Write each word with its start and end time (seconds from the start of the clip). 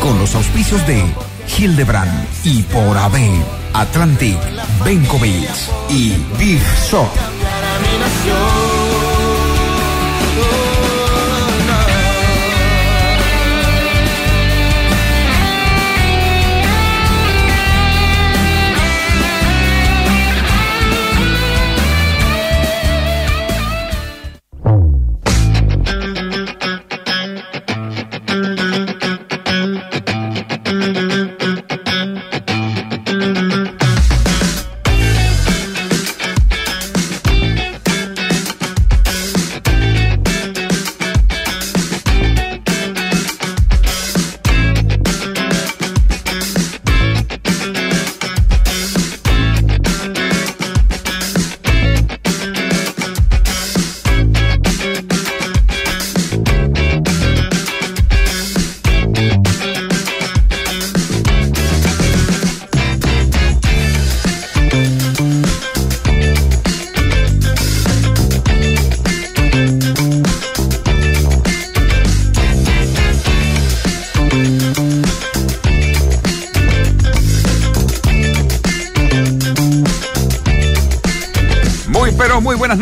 Con 0.00 0.18
los 0.18 0.34
auspicios 0.34 0.86
de 0.86 1.02
Hildebrand 1.58 2.26
y 2.44 2.62
por 2.62 2.96
AB, 2.96 3.16
Atlantic, 3.72 4.38
Benkovic 4.84 5.50
y 5.88 6.14
Big 6.38 6.62
Shop. 6.90 7.08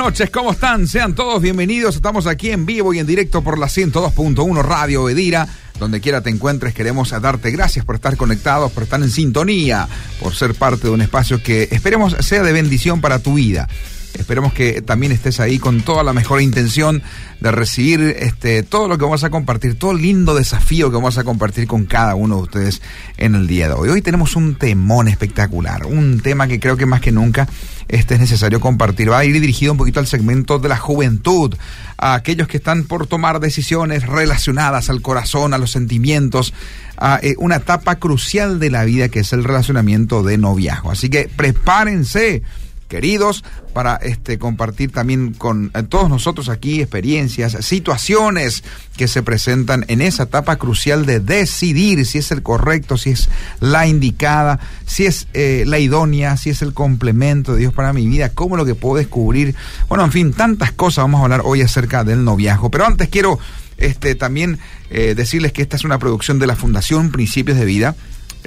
Noches, 0.07 0.31
¿cómo 0.31 0.53
están? 0.53 0.87
Sean 0.87 1.17
todos 1.17 1.43
bienvenidos, 1.43 1.97
estamos 1.97 2.29
aquí 2.29 2.53
en 2.53 2.65
vivo 2.65 2.95
y 2.95 3.01
en 3.01 3.09
directo 3.09 3.43
por 3.43 3.59
la 3.59 3.67
102.1 3.67 4.63
Radio 4.63 5.09
Edira. 5.09 5.49
Donde 5.81 6.01
quiera 6.01 6.21
te 6.21 6.31
encuentres, 6.31 6.75
queremos 6.75 7.11
darte 7.11 7.51
gracias 7.51 7.85
por 7.85 7.97
estar 7.97 8.17
conectados, 8.17 8.71
por 8.71 8.85
estar 8.85 9.03
en 9.03 9.11
sintonía, 9.11 9.89
por 10.21 10.33
ser 10.33 10.55
parte 10.55 10.87
de 10.87 10.91
un 10.91 11.01
espacio 11.01 11.43
que 11.43 11.65
esperemos 11.73 12.15
sea 12.21 12.45
de 12.45 12.53
bendición 12.53 13.01
para 13.01 13.19
tu 13.19 13.35
vida. 13.35 13.69
Esperemos 14.15 14.53
que 14.53 14.83
también 14.83 15.13
estés 15.13 15.41
ahí 15.41 15.59
con 15.59 15.83
toda 15.83 16.03
la 16.03 16.13
mejor 16.13 16.41
intención 16.41 17.03
de 17.41 17.51
recibir 17.53 18.01
este, 18.19 18.63
todo 18.63 18.89
lo 18.89 18.97
que 18.97 19.05
vamos 19.05 19.25
a 19.25 19.31
compartir, 19.31 19.79
todo 19.79 19.93
el 19.93 20.03
lindo 20.03 20.35
desafío 20.35 20.91
que 20.91 20.97
vamos 20.97 21.19
a 21.19 21.25
compartir 21.25 21.67
con 21.67 21.85
cada 21.85 22.15
uno 22.15 22.37
de 22.37 22.43
ustedes 22.43 22.83
en 23.19 23.35
el 23.35 23.47
día 23.47 23.69
de 23.69 23.75
hoy. 23.75 23.89
Hoy 23.91 24.03
tenemos 24.03 24.37
un 24.37 24.55
temón 24.55 25.09
espectacular, 25.09 25.87
un 25.87 26.21
tema 26.21 26.49
que 26.49 26.59
creo 26.59 26.77
que 26.77 26.87
más 26.87 27.01
que 27.01 27.13
nunca 27.13 27.47
este 27.89 28.15
es 28.15 28.21
necesario 28.21 28.61
compartir. 28.61 29.11
Va 29.11 29.19
a 29.19 29.25
ir 29.25 29.41
dirigido 29.41 29.73
un 29.73 29.79
poquito 29.79 30.01
al 30.01 30.07
segmento 30.07 30.59
de 30.59 30.69
la 30.69 30.77
juventud, 30.77 31.55
a 31.99 32.15
aquellos 32.15 32.49
que 32.49 32.57
están 32.57 32.85
por 32.85 33.07
tomar 33.07 33.41
decisiones 33.41 34.07
relacionadas 34.07 34.91
al 34.91 35.03
corazón, 35.03 35.55
a 35.55 35.59
los 35.59 35.71
sentimientos, 35.71 36.53
a 36.97 37.21
eh, 37.23 37.35
una 37.39 37.57
etapa 37.57 37.97
crucial 37.97 38.59
de 38.59 38.71
la 38.71 38.85
vida 38.85 39.09
que 39.09 39.21
es 39.21 39.33
el 39.33 39.45
relacionamiento 39.45 40.23
de 40.23 40.39
noviazgo. 40.39 40.91
Así 40.91 41.09
que 41.09 41.31
prepárense 41.35 42.43
queridos, 42.89 43.45
para 43.73 43.97
este 43.97 44.39
compartir 44.39 44.93
también 44.93 45.33
con 45.33 45.71
eh, 45.75 45.83
todos 45.83 46.09
nosotros 46.09 46.49
aquí 46.49 46.81
experiencias, 46.81 47.57
situaciones 47.65 48.65
que 48.97 49.09
se 49.09 49.23
presentan 49.23 49.85
en 49.89 50.01
esa 50.01 50.25
etapa 50.25 50.57
crucial 50.57 51.05
de 51.05 51.21
decidir 51.21 52.05
si 52.07 52.19
es 52.19 52.31
el 52.31 52.43
correcto, 52.43 52.97
si 52.97 53.11
es 53.11 53.29
la 53.61 53.87
indicada, 53.87 54.61
si 54.87 55.07
es 55.07 55.29
eh, 55.35 55.65
la 55.67 55.79
idónea, 55.79 56.37
si 56.37 56.51
es 56.51 56.63
el 56.63 56.73
complemento 56.73 57.53
de 57.53 57.61
Dios 57.61 57.73
para 57.73 57.93
mi 57.93 58.07
vida, 58.07 58.31
cómo 58.31 58.57
lo 58.57 58.65
que 58.65 58.75
puedo 58.75 58.97
descubrir. 58.97 59.55
Bueno, 59.89 60.05
en 60.05 60.13
fin, 60.13 60.33
tantas 60.33 60.73
cosas 60.73 61.05
vamos 61.05 61.21
a 61.21 61.25
hablar 61.25 61.43
hoy 61.45 61.63
acerca 61.63 62.05
del 62.05 62.25
noviazgo. 62.25 62.71
Pero 62.71 62.87
antes 62.87 63.09
quiero 63.09 63.39
este, 63.79 64.15
también 64.15 64.59
eh, 64.91 65.15
decirles 65.15 65.53
que 65.53 65.63
esta 65.63 65.77
es 65.77 65.85
una 65.85 65.99
producción 65.99 66.39
de 66.39 66.47
la 66.47 66.57
Fundación 66.57 67.11
Principios 67.11 67.59
de 67.59 67.65
Vida 67.65 67.95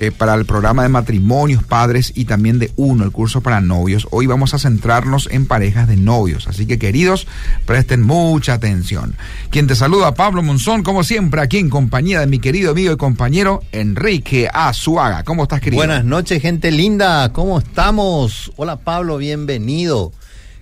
eh, 0.01 0.11
para 0.11 0.33
el 0.35 0.45
programa 0.45 0.83
de 0.83 0.87
matrimonios, 0.87 1.61
padres 1.61 2.13
y 2.15 2.23
también 2.23 2.57
de 2.57 2.71
uno, 2.77 3.03
el 3.03 3.11
curso 3.11 3.41
para 3.41 3.59
novios. 3.59 4.07
Hoy 4.11 4.27
vamos 4.27 4.53
a 4.53 4.57
centrarnos 4.57 5.27
en 5.29 5.45
parejas 5.45 5.89
de 5.89 5.97
novios, 5.97 6.47
así 6.47 6.65
que 6.65 6.79
queridos, 6.79 7.27
presten 7.65 8.03
mucha 8.03 8.53
atención. 8.53 9.17
Quien 9.49 9.67
te 9.67 9.75
saluda, 9.75 10.13
Pablo 10.13 10.41
Monzón, 10.41 10.83
como 10.83 11.03
siempre, 11.03 11.41
aquí 11.41 11.57
en 11.57 11.69
compañía 11.69 12.21
de 12.21 12.27
mi 12.27 12.39
querido 12.39 12.71
amigo 12.71 12.93
y 12.93 12.95
compañero 12.95 13.61
Enrique 13.73 14.47
Azuaga. 14.53 15.25
¿Cómo 15.25 15.43
estás, 15.43 15.59
querido? 15.59 15.81
Buenas 15.81 16.05
noches, 16.05 16.41
gente 16.41 16.71
linda. 16.71 17.33
¿Cómo 17.33 17.59
estamos? 17.59 18.53
Hola, 18.55 18.77
Pablo, 18.77 19.17
bienvenido. 19.17 20.13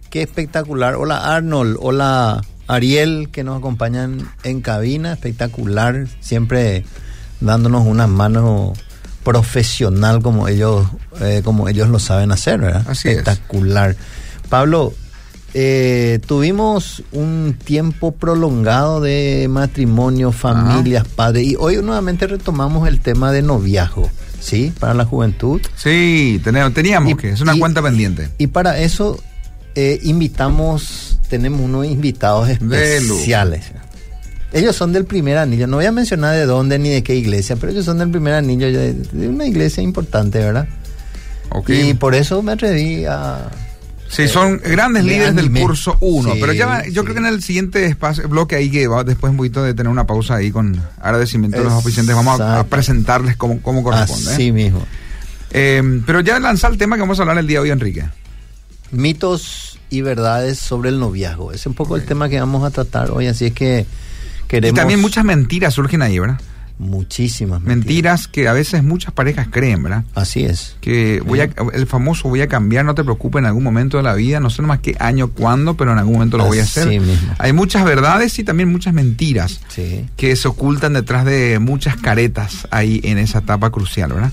Qué 0.09 0.23
espectacular. 0.23 0.95
Hola, 0.95 1.35
Arnold. 1.35 1.77
Hola, 1.79 2.41
Ariel, 2.65 3.29
que 3.31 3.43
nos 3.43 3.59
acompañan 3.59 4.27
en 4.41 4.61
cabina. 4.61 5.13
Espectacular. 5.13 6.07
Siempre 6.21 6.85
dándonos 7.39 7.85
una 7.85 8.07
mano 8.07 8.73
profesional 9.31 10.21
como 10.21 10.47
ellos, 10.47 10.87
eh, 11.19 11.41
como 11.43 11.67
ellos 11.67 11.89
lo 11.89 11.99
saben 11.99 12.31
hacer, 12.31 12.61
¿verdad? 12.61 12.85
Así 12.87 13.09
es. 13.09 13.17
espectacular. 13.17 13.97
Pablo, 14.47 14.93
eh, 15.53 16.19
tuvimos 16.25 17.03
un 17.11 17.57
tiempo 17.61 18.13
prolongado 18.13 19.01
de 19.01 19.47
matrimonio, 19.49 20.31
familias, 20.31 21.05
padres, 21.05 21.43
y 21.45 21.55
hoy 21.59 21.75
nuevamente 21.83 22.25
retomamos 22.25 22.87
el 22.87 23.01
tema 23.01 23.33
de 23.33 23.41
noviazgo, 23.41 24.09
¿sí? 24.39 24.71
Para 24.79 24.93
la 24.93 25.03
juventud. 25.03 25.59
Sí, 25.75 26.39
teníamos, 26.41 26.73
teníamos 26.73 27.11
Y- 27.11 27.15
que, 27.15 27.29
es 27.31 27.41
una 27.41 27.53
y- 27.53 27.59
cuenta 27.59 27.81
pendiente. 27.81 28.29
Y 28.37 28.47
para 28.47 28.79
eso 28.79 29.19
eh, 29.75 29.99
invitamos, 30.03 31.19
tenemos 31.29 31.59
unos 31.61 31.85
invitados 31.85 32.47
De 32.61 33.01
lujo. 33.01 33.21
Ellos 34.57 34.75
son 34.75 34.93
del 34.93 35.05
primer 35.05 35.37
anillo. 35.37 35.67
No 35.67 35.77
voy 35.77 35.85
a 35.85 35.91
mencionar 35.91 36.35
de 36.35 36.45
dónde 36.45 36.79
ni 36.79 36.89
de 36.89 37.03
qué 37.03 37.15
iglesia, 37.15 37.55
pero 37.55 37.71
ellos 37.71 37.85
son 37.85 37.97
del 37.97 38.09
primer 38.09 38.33
anillo 38.33 38.67
de, 38.67 38.93
de 38.93 39.27
una 39.27 39.45
iglesia 39.45 39.83
importante, 39.83 40.39
¿verdad? 40.39 40.67
Ok. 41.49 41.69
Y 41.69 41.93
por 41.93 42.15
eso 42.15 42.41
me 42.41 42.53
atreví 42.53 43.05
a... 43.05 43.49
Sí, 44.09 44.27
son 44.29 44.57
grandes 44.63 45.03
me 45.03 45.11
líderes 45.11 45.35
del 45.35 45.51
curso 45.51 45.97
1, 45.99 46.33
Sí, 46.33 46.37
pero 46.39 46.53
ya 46.53 46.83
yo 46.85 47.01
sí. 47.01 47.07
creo 47.07 47.13
que 47.13 47.19
en 47.19 47.25
el 47.25 47.43
siguiente 47.43 47.85
espacio, 47.85 48.27
bloque 48.29 48.55
ahí 48.55 48.71
que 48.71 48.87
va 48.87 49.03
después 49.03 49.31
un 49.31 49.37
poquito 49.37 49.61
de 49.63 49.73
tener 49.73 49.91
una 49.91 50.07
pausa 50.07 50.35
ahí 50.35 50.49
con 50.49 50.81
agradecimiento 51.01 51.59
a 51.59 51.63
los 51.63 51.73
oficiantes, 51.73 52.15
vamos 52.15 52.39
a, 52.39 52.59
a 52.59 52.63
presentarles 52.63 53.35
cómo, 53.35 53.61
cómo 53.61 53.83
corresponde. 53.83 54.31
Así 54.31 54.47
¿eh? 54.47 54.51
mismo. 54.53 54.81
Eh, 55.51 56.01
pero 56.05 56.21
ya 56.21 56.39
lanza 56.39 56.67
el 56.69 56.77
tema 56.77 56.95
que 56.95 57.01
vamos 57.01 57.19
a 57.19 57.23
hablar 57.23 57.37
el 57.37 57.47
día 57.47 57.57
de 57.57 57.63
hoy, 57.63 57.71
Enrique. 57.71 58.05
Mitos 58.91 59.77
y 59.89 60.01
verdades 60.01 60.57
sobre 60.57 60.89
el 60.89 60.99
noviazgo. 60.99 61.51
Ese 61.51 61.61
es 61.61 61.67
un 61.67 61.73
poco 61.73 61.97
el 61.97 62.05
tema 62.05 62.29
que 62.29 62.39
vamos 62.39 62.63
a 62.63 62.69
tratar 62.71 63.11
hoy, 63.11 63.27
así 63.27 63.47
es 63.47 63.53
que 63.53 63.85
queremos... 64.47 64.75
Y 64.77 64.79
también 64.79 65.01
muchas 65.01 65.23
mentiras 65.25 65.73
surgen 65.73 66.01
ahí, 66.01 66.19
¿verdad? 66.19 66.39
Muchísimas 66.79 67.59
Mentiras 67.61 68.27
que 68.27 68.47
a 68.47 68.53
veces 68.53 68.83
muchas 68.83 69.11
parejas 69.11 69.47
creen, 69.49 69.81
¿verdad? 69.81 70.03
Así 70.13 70.43
es. 70.43 70.75
Que 70.79 71.23
voy 71.25 71.39
a, 71.39 71.49
el 71.73 71.87
famoso 71.87 72.29
voy 72.29 72.41
a 72.41 72.47
cambiar, 72.47 72.85
no 72.85 72.93
te 72.93 73.03
preocupes, 73.03 73.39
en 73.39 73.47
algún 73.47 73.63
momento 73.63 73.97
de 73.97 74.03
la 74.03 74.13
vida, 74.13 74.39
no 74.39 74.51
sé 74.51 74.61
nomás 74.61 74.79
qué 74.81 74.95
año, 74.99 75.29
cuándo, 75.29 75.75
pero 75.75 75.91
en 75.91 75.97
algún 75.97 76.13
momento 76.13 76.37
lo 76.37 76.45
voy 76.45 76.59
a 76.59 76.63
hacer. 76.63 76.87
mismo. 76.87 77.11
Hay 77.39 77.51
muchas 77.51 77.83
verdades 77.83 78.37
y 78.37 78.43
también 78.43 78.71
muchas 78.71 78.93
mentiras 78.93 79.59
Sí. 79.69 80.05
que 80.17 80.35
se 80.35 80.47
ocultan 80.47 80.93
detrás 80.93 81.25
de 81.25 81.57
muchas 81.57 81.95
caretas 81.97 82.67
ahí 82.69 83.01
en 83.03 83.17
esa 83.17 83.39
etapa 83.39 83.71
crucial, 83.71 84.13
¿verdad? 84.13 84.31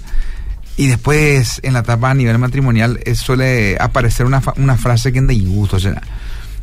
Y 0.76 0.88
después, 0.88 1.60
en 1.62 1.72
la 1.72 1.78
etapa 1.78 2.10
a 2.10 2.14
nivel 2.14 2.36
matrimonial, 2.38 3.00
eh, 3.06 3.14
suele 3.14 3.78
aparecer 3.80 4.26
una, 4.26 4.42
una 4.56 4.76
frase 4.76 5.12
que 5.12 5.18
en 5.18 5.28
disgusto, 5.28 5.80
¿será? 5.80 6.02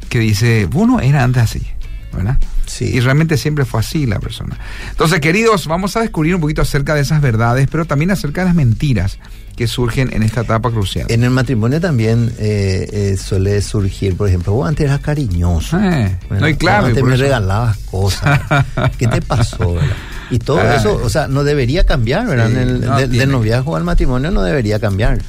que 0.09 0.19
dice, 0.19 0.67
bueno, 0.69 0.99
era 0.99 1.23
antes 1.23 1.41
así, 1.41 1.65
¿verdad? 2.13 2.37
Sí. 2.71 2.85
Y 2.85 2.99
realmente 3.01 3.35
siempre 3.37 3.65
fue 3.65 3.81
así 3.81 4.05
la 4.05 4.19
persona. 4.19 4.57
Entonces, 4.91 5.19
queridos, 5.19 5.67
vamos 5.67 5.97
a 5.97 6.01
descubrir 6.01 6.33
un 6.35 6.41
poquito 6.41 6.61
acerca 6.61 6.95
de 6.95 7.01
esas 7.01 7.21
verdades, 7.21 7.67
pero 7.69 7.83
también 7.85 8.11
acerca 8.11 8.41
de 8.41 8.45
las 8.45 8.55
mentiras 8.55 9.17
que 9.57 9.67
surgen 9.67 10.09
en 10.13 10.23
esta 10.23 10.41
etapa 10.41 10.71
crucial. 10.71 11.05
En 11.09 11.23
el 11.23 11.29
matrimonio 11.31 11.81
también 11.81 12.33
eh, 12.39 12.87
eh, 12.91 13.17
suele 13.17 13.61
surgir, 13.61 14.15
por 14.15 14.29
ejemplo, 14.29 14.53
vos 14.53 14.67
antes 14.69 14.85
eras 14.85 15.01
cariñoso. 15.01 15.77
Eh, 15.79 16.17
no, 16.29 16.47
y 16.47 16.55
claro, 16.55 16.83
Vos 16.83 16.87
y 16.87 16.89
antes 16.91 17.03
me 17.03 17.13
eso- 17.15 17.23
regalabas 17.23 17.77
cosas. 17.79 18.39
¿Qué 18.97 19.07
te 19.07 19.21
pasó? 19.21 19.73
verdad? 19.73 19.95
Y 20.29 20.39
todo 20.39 20.61
eso, 20.73 20.95
o 21.03 21.09
sea, 21.09 21.27
no 21.27 21.43
debería 21.43 21.83
cambiar, 21.85 22.25
¿verdad? 22.25 22.47
Sí, 22.49 22.55
el- 22.57 22.81
no 22.85 22.97
de- 22.97 23.07
del 23.09 23.29
noviazgo 23.29 23.75
al 23.75 23.83
matrimonio 23.83 24.31
no 24.31 24.41
debería 24.43 24.79
cambiar. 24.79 25.19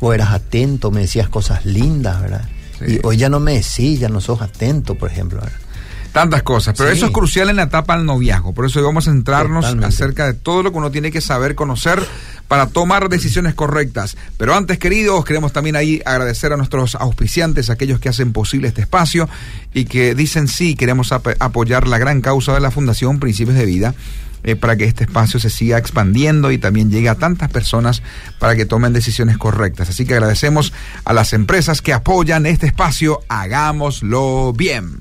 Vos 0.00 0.14
eras 0.14 0.30
atento, 0.30 0.92
me 0.92 1.00
decías 1.00 1.28
cosas 1.28 1.64
lindas, 1.66 2.20
¿verdad? 2.22 2.48
Sí. 2.78 2.84
Y 2.94 3.00
hoy 3.02 3.16
ya 3.16 3.28
no 3.28 3.40
me 3.40 3.54
decís, 3.54 3.98
ya 3.98 4.08
no 4.08 4.20
sos 4.20 4.40
atento, 4.42 4.94
por 4.94 5.10
ejemplo. 5.10 5.40
¿verdad? 5.40 5.58
Tantas 6.14 6.42
cosas, 6.44 6.74
pero 6.78 6.90
Sí. 6.90 6.96
eso 6.96 7.06
es 7.06 7.12
crucial 7.12 7.50
en 7.50 7.56
la 7.56 7.64
etapa 7.64 7.96
del 7.96 8.06
noviazgo. 8.06 8.54
Por 8.54 8.64
eso 8.64 8.82
vamos 8.82 9.06
a 9.06 9.10
centrarnos 9.10 9.64
Totalmente. 9.64 9.94
acerca 9.94 10.24
de 10.26 10.32
todo 10.34 10.62
lo 10.62 10.70
que 10.72 10.78
uno 10.78 10.90
tiene 10.90 11.10
que 11.10 11.20
saber, 11.20 11.54
conocer 11.56 12.00
para 12.48 12.68
tomar 12.68 13.08
decisiones 13.08 13.54
correctas. 13.54 14.16
Pero 14.38 14.54
antes, 14.54 14.78
queridos, 14.78 15.24
queremos 15.24 15.52
también 15.52 15.74
ahí 15.76 16.00
agradecer 16.06 16.52
a 16.52 16.56
nuestros 16.56 16.94
auspiciantes, 16.94 17.68
aquellos 17.68 17.98
que 17.98 18.08
hacen 18.08 18.32
posible 18.32 18.68
este 18.68 18.80
espacio 18.82 19.28
y 19.74 19.86
que 19.86 20.14
dicen 20.14 20.46
sí, 20.48 20.76
queremos 20.76 21.10
ap- 21.10 21.34
apoyar 21.40 21.88
la 21.88 21.98
gran 21.98 22.20
causa 22.20 22.54
de 22.54 22.60
la 22.60 22.70
Fundación 22.70 23.18
Principios 23.18 23.56
de 23.58 23.66
Vida. 23.66 23.94
eh, 24.46 24.56
para 24.56 24.76
que 24.76 24.84
este 24.84 25.04
espacio 25.04 25.40
se 25.40 25.48
siga 25.48 25.78
expandiendo 25.78 26.50
y 26.52 26.58
también 26.58 26.90
llegue 26.90 27.08
a 27.08 27.14
tantas 27.14 27.50
personas 27.50 28.02
para 28.38 28.54
que 28.54 28.66
tomen 28.66 28.92
decisiones 28.92 29.38
correctas. 29.38 29.88
Así 29.88 30.04
que 30.04 30.12
agradecemos 30.12 30.74
a 31.06 31.14
las 31.14 31.32
empresas 31.32 31.80
que 31.80 31.94
apoyan 31.94 32.44
este 32.44 32.66
espacio. 32.66 33.20
Hagámoslo 33.30 34.52
bien. 34.52 34.98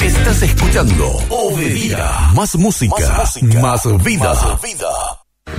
Estás 0.00 0.42
escuchando 0.42 1.06
Obedira. 1.28 2.30
Más 2.34 2.54
música, 2.56 3.24
más, 3.60 4.04
vida. 4.04 5.19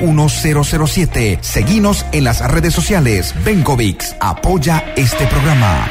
007. 0.00 1.38
Seguinos 1.42 2.04
en 2.12 2.24
las 2.24 2.40
redes 2.50 2.74
sociales. 2.74 3.34
Bencovix 3.44 4.16
apoya 4.20 4.84
este 4.96 5.26
programa. 5.26 5.88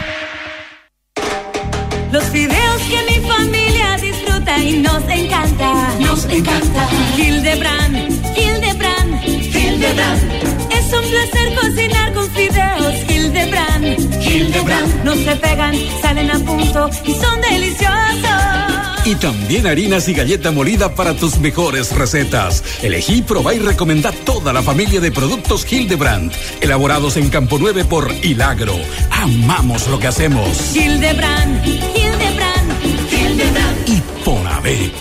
Los 2.12 2.24
fideos 2.26 2.82
que 2.90 3.20
mi 3.20 3.28
familia 3.28 3.98
disfruta 4.02 4.64
y 4.64 4.78
nos 4.80 5.04
encanta. 5.08 5.94
Nos 6.00 6.26
encanta. 6.26 6.88
Hildebrand, 7.18 7.96
Hildebrand, 8.36 9.24
Hildebrand. 9.26 10.24
Es 10.72 10.92
un 10.92 11.04
placer 11.10 11.56
cocinar 11.56 12.14
con 12.14 12.30
fideos 12.32 12.96
Hildebrand. 13.08 14.24
Hildebrand. 14.24 15.04
No 15.04 15.14
se 15.14 15.36
pegan, 15.36 15.76
salen 16.02 16.32
a 16.32 16.40
punto 16.40 16.90
y 17.06 17.14
son 17.14 17.42
deliciosos. 17.42 18.59
Y 19.06 19.16
también 19.16 19.66
harinas 19.66 20.08
y 20.08 20.14
galleta 20.14 20.52
molida 20.52 20.94
para 20.94 21.14
tus 21.16 21.40
mejores 21.40 21.92
recetas. 21.96 22.64
Elegí, 22.84 23.22
probá 23.22 23.54
y 23.54 23.60
recomendá 23.60 24.12
toda 24.12 24.54
la 24.54 24.62
familia 24.62 25.00
de 25.00 25.12
productos 25.12 25.66
Hildebrand, 25.72 26.32
elaborados 26.62 27.18
en 27.18 27.30
Campo 27.30 27.58
9 27.60 27.86
por 27.86 28.12
Hilagro. 28.24 28.76
Amamos 29.12 29.88
lo 29.88 30.00
que 30.00 30.08
hacemos. 30.08 30.76
Hildebrand, 30.76 31.66
Hildebrand, 31.66 32.86
Hildebrand. 33.12 33.90
Y 33.90 34.02
por 34.24 34.48
haber. 34.48 34.92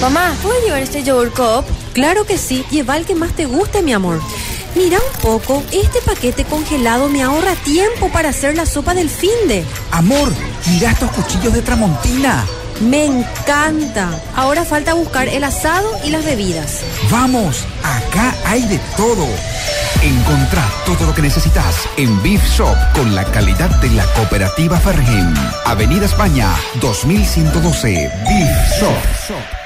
Mamá, 0.00 0.32
¿puedo 0.42 0.54
llevar 0.64 0.80
este 0.80 1.02
yogur 1.02 1.30
cup? 1.32 1.64
Claro 1.92 2.24
que 2.24 2.38
sí, 2.38 2.64
lleva 2.70 2.96
el 2.96 3.04
que 3.04 3.16
más 3.16 3.32
te 3.32 3.46
guste, 3.46 3.82
mi 3.82 3.92
amor. 3.92 4.20
Mira 4.78 4.98
un 5.00 5.20
poco, 5.20 5.64
este 5.72 6.00
paquete 6.02 6.44
congelado 6.44 7.08
me 7.08 7.20
ahorra 7.20 7.56
tiempo 7.64 8.08
para 8.12 8.28
hacer 8.28 8.56
la 8.56 8.64
sopa 8.64 8.94
del 8.94 9.10
finde. 9.10 9.64
Amor, 9.90 10.32
mira 10.68 10.92
estos 10.92 11.10
cuchillos 11.10 11.52
de 11.52 11.62
Tramontina. 11.62 12.46
Me 12.80 13.06
encanta. 13.06 14.08
Ahora 14.36 14.64
falta 14.64 14.94
buscar 14.94 15.26
el 15.26 15.42
asado 15.42 15.90
y 16.04 16.10
las 16.10 16.24
bebidas. 16.24 16.82
Vamos, 17.10 17.64
acá 17.82 18.32
hay 18.46 18.62
de 18.68 18.78
todo. 18.96 19.26
Encontrá 20.00 20.64
todo 20.86 21.06
lo 21.06 21.14
que 21.14 21.22
necesitas 21.22 21.74
en 21.96 22.22
Beef 22.22 22.44
Shop 22.48 22.76
con 22.94 23.16
la 23.16 23.24
calidad 23.32 23.70
de 23.80 23.90
la 23.90 24.06
cooperativa 24.14 24.78
Fergen. 24.78 25.34
Avenida 25.66 26.06
España, 26.06 26.54
2112. 26.80 28.12
Beef 28.28 28.80
Shop. 28.80 29.57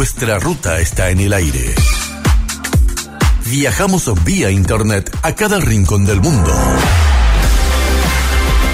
Nuestra 0.00 0.38
ruta 0.38 0.80
está 0.80 1.10
en 1.10 1.20
el 1.20 1.34
aire. 1.34 1.74
Viajamos 3.44 4.10
vía 4.24 4.50
internet 4.50 5.14
a 5.20 5.34
cada 5.34 5.60
rincón 5.60 6.06
del 6.06 6.22
mundo. 6.22 6.54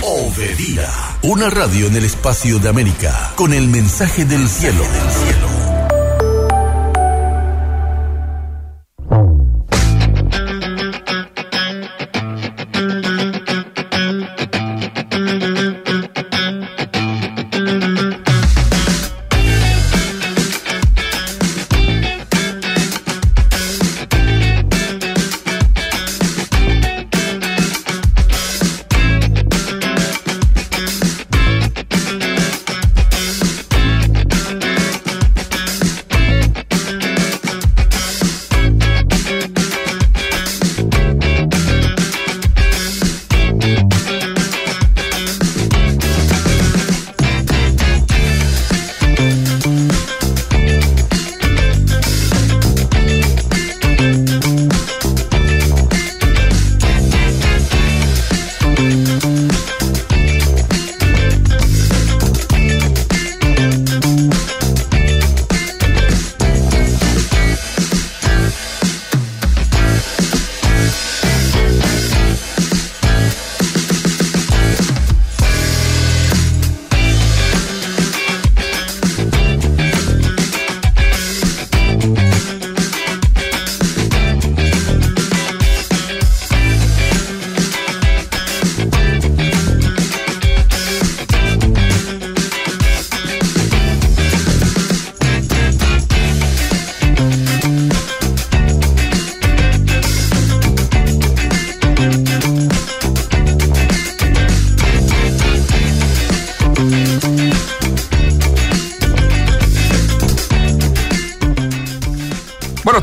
Obedira, 0.02 0.88
una 1.22 1.50
radio 1.50 1.88
en 1.88 1.96
el 1.96 2.04
espacio 2.04 2.60
de 2.60 2.68
América, 2.68 3.32
con 3.34 3.52
el 3.52 3.66
mensaje 3.66 4.24
del 4.24 4.48
cielo. 4.48 4.84
Del 4.84 5.10
cielo. 5.10 5.45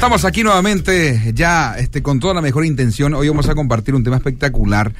Estamos 0.03 0.25
aquí 0.25 0.43
nuevamente, 0.43 1.31
ya 1.33 1.75
este, 1.77 2.03
con 2.03 2.19
toda 2.19 2.33
la 2.33 2.41
mejor 2.41 2.65
intención. 2.65 3.13
Hoy 3.13 3.29
vamos 3.29 3.47
a 3.47 3.55
compartir 3.55 3.95
un 3.95 4.03
tema 4.03 4.17
espectacular. 4.17 4.91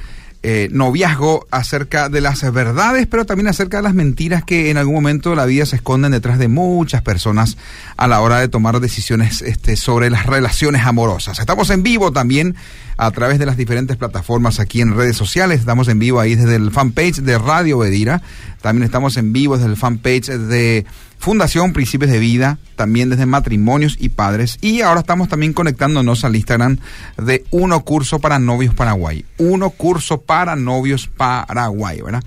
eh, 0.46 0.68
noviazgo 0.70 1.46
acerca 1.50 2.10
de 2.10 2.20
las 2.20 2.50
verdades, 2.52 3.06
pero 3.06 3.24
también 3.24 3.48
acerca 3.48 3.78
de 3.78 3.82
las 3.82 3.94
mentiras 3.94 4.44
que 4.44 4.70
en 4.70 4.76
algún 4.76 4.94
momento 4.94 5.30
de 5.30 5.36
la 5.36 5.46
vida 5.46 5.64
se 5.64 5.76
esconden 5.76 6.12
detrás 6.12 6.38
de 6.38 6.48
muchas 6.48 7.00
personas 7.00 7.56
a 7.96 8.06
la 8.06 8.20
hora 8.20 8.40
de 8.40 8.48
tomar 8.48 8.78
decisiones 8.80 9.40
este, 9.40 9.74
sobre 9.76 10.10
las 10.10 10.26
relaciones 10.26 10.84
amorosas. 10.84 11.38
Estamos 11.38 11.70
en 11.70 11.82
vivo 11.82 12.12
también 12.12 12.56
a 12.98 13.10
través 13.10 13.38
de 13.38 13.46
las 13.46 13.56
diferentes 13.56 13.96
plataformas 13.96 14.60
aquí 14.60 14.82
en 14.82 14.94
redes 14.94 15.16
sociales. 15.16 15.60
Estamos 15.60 15.88
en 15.88 15.98
vivo 15.98 16.20
ahí 16.20 16.34
desde 16.34 16.56
el 16.56 16.70
fanpage 16.70 17.22
de 17.22 17.38
Radio 17.38 17.78
Bedira. 17.78 18.20
También 18.64 18.84
estamos 18.84 19.18
en 19.18 19.34
vivo 19.34 19.58
desde 19.58 19.68
el 19.68 19.76
fanpage 19.76 20.28
de 20.28 20.86
Fundación 21.18 21.74
Principios 21.74 22.10
de 22.10 22.18
Vida, 22.18 22.56
también 22.76 23.10
desde 23.10 23.26
Matrimonios 23.26 23.94
y 24.00 24.08
Padres. 24.08 24.56
Y 24.62 24.80
ahora 24.80 25.00
estamos 25.00 25.28
también 25.28 25.52
conectándonos 25.52 26.24
al 26.24 26.34
Instagram 26.34 26.78
de 27.18 27.44
Uno 27.50 27.84
Curso 27.84 28.20
para 28.20 28.38
Novios 28.38 28.74
Paraguay. 28.74 29.26
Uno 29.36 29.68
Curso 29.68 30.22
para 30.22 30.56
Novios 30.56 31.10
Paraguay, 31.14 32.00
¿verdad? 32.00 32.24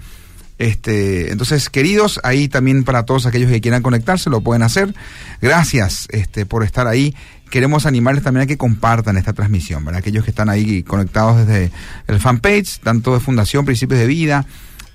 Este, 0.59 1.31
entonces, 1.31 1.71
queridos, 1.71 2.19
ahí 2.23 2.47
también 2.47 2.83
para 2.83 3.01
todos 3.01 3.25
aquellos 3.25 3.49
que 3.49 3.59
quieran 3.59 3.81
conectarse, 3.81 4.29
lo 4.29 4.41
pueden 4.41 4.61
hacer. 4.61 4.93
Gracias 5.41 6.07
este, 6.11 6.45
por 6.45 6.63
estar 6.63 6.85
ahí. 6.85 7.15
Queremos 7.49 7.87
animarles 7.87 8.23
también 8.23 8.43
a 8.43 8.45
que 8.45 8.57
compartan 8.57 9.17
esta 9.17 9.33
transmisión, 9.33 9.83
¿verdad? 9.83 10.01
Aquellos 10.01 10.23
que 10.23 10.29
están 10.29 10.49
ahí 10.49 10.83
conectados 10.83 11.47
desde 11.47 11.71
el 12.05 12.19
fanpage, 12.19 12.79
tanto 12.81 13.15
de 13.15 13.21
Fundación 13.21 13.65
Principios 13.65 13.99
de 13.99 14.05
Vida, 14.05 14.45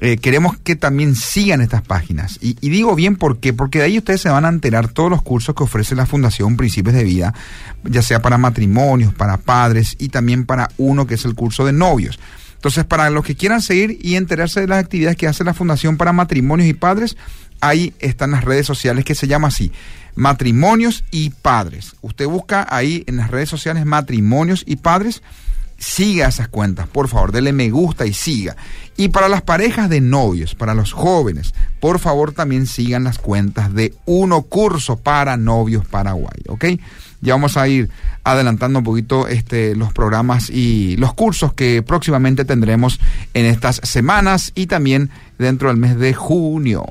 eh, 0.04 0.16
queremos 0.16 0.59
que 0.59 0.75
también 0.75 1.14
sigan 1.14 1.61
estas 1.61 1.80
páginas. 1.82 2.37
Y, 2.42 2.56
y, 2.61 2.71
digo 2.71 2.97
bien 2.97 3.14
por 3.14 3.38
qué, 3.38 3.52
porque 3.52 3.78
de 3.78 3.85
ahí 3.85 3.99
ustedes 3.99 4.21
se 4.21 4.30
van 4.30 4.44
a 4.44 4.49
enterar 4.49 4.88
todos 4.88 5.09
los 5.09 5.23
cursos 5.23 5.54
que 5.54 5.62
ofrece 5.62 5.94
la 5.94 6.06
Fundación 6.06 6.56
Principios 6.56 6.97
de 6.97 7.04
Vida, 7.04 7.35
ya 7.85 8.02
sea 8.02 8.21
para 8.21 8.37
matrimonios, 8.37 9.14
para 9.14 9.37
padres 9.37 9.94
y 10.00 10.09
también 10.09 10.44
para 10.44 10.71
uno 10.76 11.06
que 11.06 11.14
es 11.14 11.25
el 11.25 11.37
curso 11.37 11.64
de 11.64 11.73
novios. 11.73 12.18
Entonces, 12.56 12.85
para 12.85 13.11
los 13.11 13.25
que 13.25 13.37
quieran 13.37 13.62
seguir 13.62 13.97
y 14.02 14.16
enterarse 14.16 14.61
de 14.61 14.66
las 14.66 14.82
actividades 14.82 15.16
que 15.16 15.28
hace 15.28 15.44
la 15.44 15.54
Fundación 15.54 15.97
para 15.97 16.12
Matrimonios 16.12 16.68
y 16.68 16.75
Padres, 16.75 17.16
ahí 17.61 17.94
están 18.00 18.32
las 18.32 18.42
redes 18.42 18.66
sociales 18.66 19.04
que 19.04 19.14
se 19.14 19.28
llama 19.28 19.49
así, 19.49 19.71
Matrimonios 20.16 21.04
y 21.12 21.30
Padres. 21.30 21.94
Usted 22.02 22.26
busca 22.26 22.66
ahí 22.68 23.04
en 23.06 23.18
las 23.18 23.30
redes 23.30 23.49
sociales 23.49 23.87
Matrimonios 23.87 24.64
y 24.66 24.75
Padres, 24.75 25.23
siga 25.83 26.29
esas 26.29 26.49
cuentas, 26.49 26.87
por 26.87 27.09
favor, 27.09 27.33
dele 27.33 27.53
me 27.53 27.71
gusta 27.71 28.07
y 28.07 28.12
siga. 28.12 28.57
Y 28.97 29.09
para 29.09 29.29
las 29.29 29.43
parejas 29.43 29.91
de 29.91 30.01
novios, 30.01 30.55
para 30.55 30.75
los 30.75 30.93
jóvenes, 30.93 31.55
por 31.81 31.99
favor 31.99 32.33
también 32.33 32.67
sigan 32.67 33.05
las 33.05 33.19
cuentas 33.19 33.75
de 33.75 33.95
Uno 34.05 34.43
Curso 34.43 34.97
para 34.97 35.37
Novios 35.37 35.85
Paraguay, 35.87 36.41
¿ok? 36.49 36.65
Ya 37.21 37.35
vamos 37.35 37.57
a 37.57 37.67
ir 37.69 37.91
adelantando 38.25 38.81
un 38.81 38.85
poquito 38.85 39.27
este, 39.29 39.75
los 39.75 39.93
programas 39.93 40.51
y 40.51 40.97
los 40.97 41.15
cursos 41.15 41.53
que 41.55 41.83
próximamente 41.83 42.45
tendremos 42.45 43.01
en 43.35 43.47
estas 43.47 43.81
semanas 43.83 44.53
y 44.55 44.67
también 44.67 45.11
dentro 45.39 45.69
del 45.69 45.79
mes 45.79 45.99
de 45.99 46.15
junio. 46.15 46.85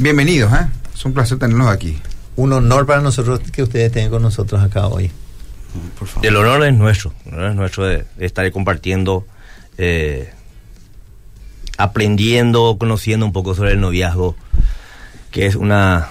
Bienvenidos, 0.00 0.50
¿eh? 0.54 0.66
Es 0.94 1.04
un 1.04 1.12
placer 1.12 1.38
tenerlos 1.38 1.68
aquí. 1.68 1.98
Un 2.34 2.54
honor 2.54 2.86
para 2.86 3.02
nosotros 3.02 3.38
que 3.52 3.62
ustedes 3.62 3.88
estén 3.88 4.08
con 4.08 4.22
nosotros 4.22 4.62
acá 4.62 4.86
hoy. 4.86 5.10
Por 5.98 6.08
favor. 6.08 6.26
El 6.26 6.36
honor 6.36 6.64
es 6.66 6.72
nuestro, 6.72 7.12
el 7.26 7.34
honor 7.34 7.50
es 7.50 7.56
nuestro 7.56 7.84
de, 7.84 8.04
de 8.16 8.24
estar 8.24 8.50
compartiendo, 8.50 9.26
eh, 9.76 10.32
aprendiendo, 11.76 12.78
conociendo 12.78 13.26
un 13.26 13.34
poco 13.34 13.54
sobre 13.54 13.72
el 13.72 13.80
noviazgo, 13.82 14.36
que 15.32 15.44
es 15.44 15.54
una, 15.54 16.08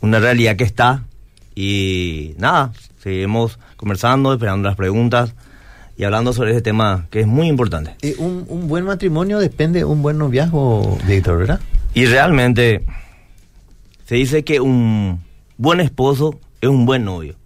una 0.00 0.18
realidad 0.18 0.56
que 0.56 0.64
está. 0.64 1.04
Y 1.54 2.34
nada, 2.38 2.72
seguimos 3.02 3.58
conversando, 3.76 4.32
esperando 4.32 4.70
las 4.70 4.76
preguntas 4.76 5.34
y 5.98 6.04
hablando 6.04 6.32
sobre 6.32 6.52
ese 6.52 6.62
tema 6.62 7.08
que 7.10 7.20
es 7.20 7.26
muy 7.26 7.48
importante. 7.48 7.94
Eh, 8.00 8.14
un, 8.16 8.46
un 8.48 8.68
buen 8.68 8.86
matrimonio 8.86 9.38
depende 9.38 9.80
de 9.80 9.84
un 9.84 10.00
buen 10.00 10.16
noviazgo, 10.16 10.96
Víctor, 11.06 11.36
¿verdad? 11.36 11.60
Y 11.92 12.06
realmente 12.06 12.86
se 14.06 14.16
dice 14.16 14.44
que 14.44 14.60
un 14.60 15.20
buen 15.56 15.80
esposo 15.80 16.38
es 16.60 16.68
un 16.68 16.86
buen 16.86 17.04
novio. 17.04 17.36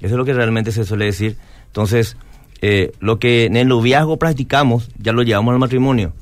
Eso 0.00 0.14
es 0.14 0.18
lo 0.18 0.24
que 0.24 0.32
realmente 0.32 0.72
se 0.72 0.84
suele 0.84 1.06
decir. 1.06 1.36
Entonces, 1.66 2.16
eh, 2.62 2.92
lo 3.00 3.18
que 3.18 3.44
en 3.44 3.56
el 3.56 3.68
noviazgo 3.68 4.18
practicamos, 4.18 4.90
ya 4.98 5.12
lo 5.12 5.22
llevamos 5.22 5.52
al 5.52 5.58
matrimonio. 5.58 6.12